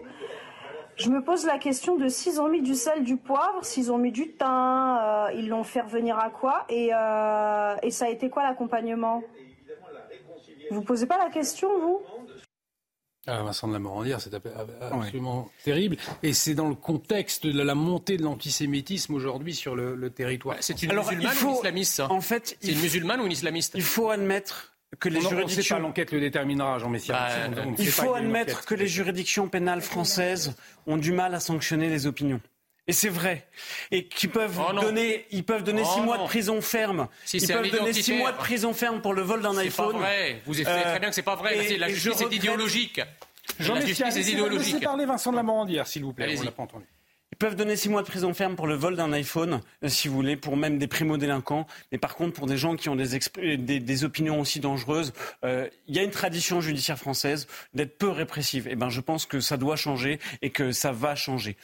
[0.97, 3.97] je me pose la question de s'ils ont mis du sel, du poivre, s'ils ont
[3.97, 8.09] mis du thym, euh, ils l'ont fait revenir à quoi et, euh, et ça a
[8.09, 9.23] été quoi l'accompagnement?
[10.69, 12.01] Vous posez pas la question, vous?
[13.27, 15.97] Ah, Vincent de la Morandière, c'est absolument terrible.
[16.23, 20.55] Et c'est dans le contexte de la montée de l'antisémitisme aujourd'hui sur le, le territoire.
[20.59, 22.11] C'est une musulmane ou une islamiste ça?
[22.11, 23.73] En fait, c'est une musulmane ou une islamiste?
[23.75, 25.75] Il faut admettre que les on, juridictions.
[25.77, 27.13] On pas, l'enquête le déterminera, Jean Messia.
[27.13, 30.55] Bah, il faut admettre que les juridictions pénales françaises
[30.87, 32.41] ont du mal à sanctionner les opinions.
[32.87, 33.47] Et c'est vrai.
[33.91, 36.23] Et qu'ils peuvent oh donner, ils peuvent donner oh six mois non.
[36.23, 37.07] de prison ferme.
[37.25, 39.93] Si ils peuvent donner six mois de prison ferme pour le vol d'un C'est iPhone.
[39.93, 40.41] pas vrai.
[40.45, 41.57] Vous savez très bien que c'est pas vrai.
[41.57, 43.01] et- C'est- la justice est regrette- idéologique.
[43.59, 44.73] Jean la justice est idéologique.
[44.73, 46.35] laissez parler Vincent de la Morandière, s'il vous plaît.
[46.37, 46.85] On l'a pas entendu.
[47.41, 50.13] Peuvent donner six mois de prison ferme pour le vol d'un iPhone, euh, si vous
[50.13, 51.65] voulez, pour même des primo-délinquants.
[51.91, 53.17] Mais par contre, pour des gens qui ont des,
[53.79, 55.11] des, opinions aussi dangereuses,
[55.43, 58.67] euh, il y a une tradition judiciaire française d'être peu répressive.
[58.67, 61.57] Et eh ben, je pense que ça doit changer et que ça va changer.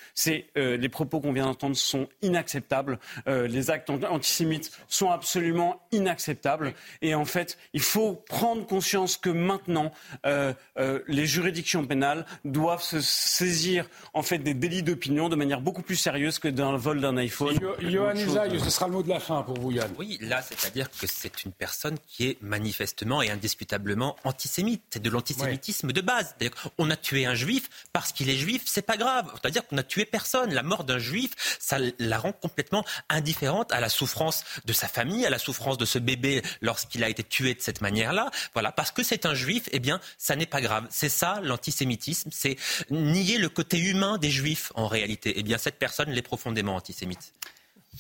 [0.58, 2.98] Euh, les propos qu'on vient d'entendre sont inacceptables.
[3.28, 6.74] les actes antisémites sont absolument inacceptables.
[7.04, 9.92] Et en fait, il faut prendre conscience que maintenant,
[10.26, 15.98] les juridictions pénales doivent se saisir en fait des délits d'opinion de manière beaucoup plus
[15.98, 17.60] sérieuse que dans le vol d'un iPhone.
[17.82, 19.92] Johan Usaï, ce sera le mot de la fin pour vous, Yann.
[19.98, 24.82] Oui, là, c'est-à-dire que c'est une personne qui est manifestement et indiscutablement antisémite.
[24.92, 26.36] C'est de l'antisémitisme de base.
[26.78, 29.30] On a tué un juif parce qu'il est juif, c'est pas grave.
[29.34, 30.54] C'est-à-dire qu'on a tué personne.
[30.54, 35.26] La mort d'un juif, ça la rend complètement indifférente à la souffrance de sa famille,
[35.26, 38.32] à la souffrance de ce bébé lorsqu'il a été tué de cette manière-là.
[38.54, 40.88] Voilà, parce que c'est un juif, eh bien, ça n'est pas grave.
[40.90, 42.56] C'est ça l'antisémitisme, c'est
[42.90, 45.34] nier le côté humain des juifs en réalité.
[45.36, 47.34] Eh bien, cette personne l'est profondément antisémite.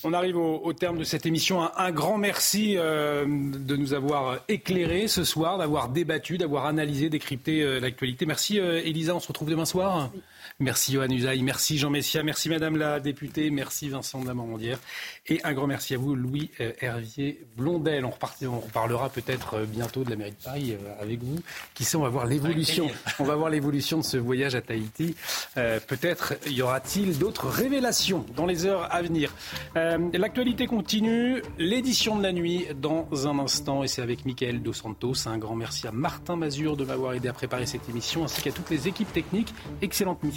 [0.04, 1.68] On arrive au, terme de cette émission.
[1.76, 7.64] Un, grand merci euh, de nous avoir éclairés ce soir, d'avoir débattu, d'avoir analysé, décrypté
[7.64, 8.26] euh, l'actualité.
[8.28, 10.12] Merci euh, Elisa, on se retrouve demain soir.
[10.60, 14.80] Merci Johan Usaï, merci Jean Messia, merci Madame la députée, merci Vincent Damandière
[15.28, 18.06] et un grand merci à vous Louis euh, Hervier Blondel.
[18.06, 18.14] On,
[18.48, 21.40] on reparlera peut-être euh, bientôt de la mairie de Paris euh, avec vous.
[21.74, 22.90] Qui sait, on va voir l'évolution.
[23.19, 25.15] On va voir l'évolution de ce voyage à Tahiti.
[25.56, 29.34] peut-être y aura-t-il d'autres révélations dans les heures à venir.
[29.76, 35.28] L'actualité continue, l'édition de la nuit dans un instant et c'est avec Mickaël Dos Santos.
[35.28, 38.52] Un grand merci à Martin Mazur de m'avoir aidé à préparer cette émission ainsi qu'à
[38.52, 39.53] toutes les équipes techniques.
[39.82, 40.36] Excellente mission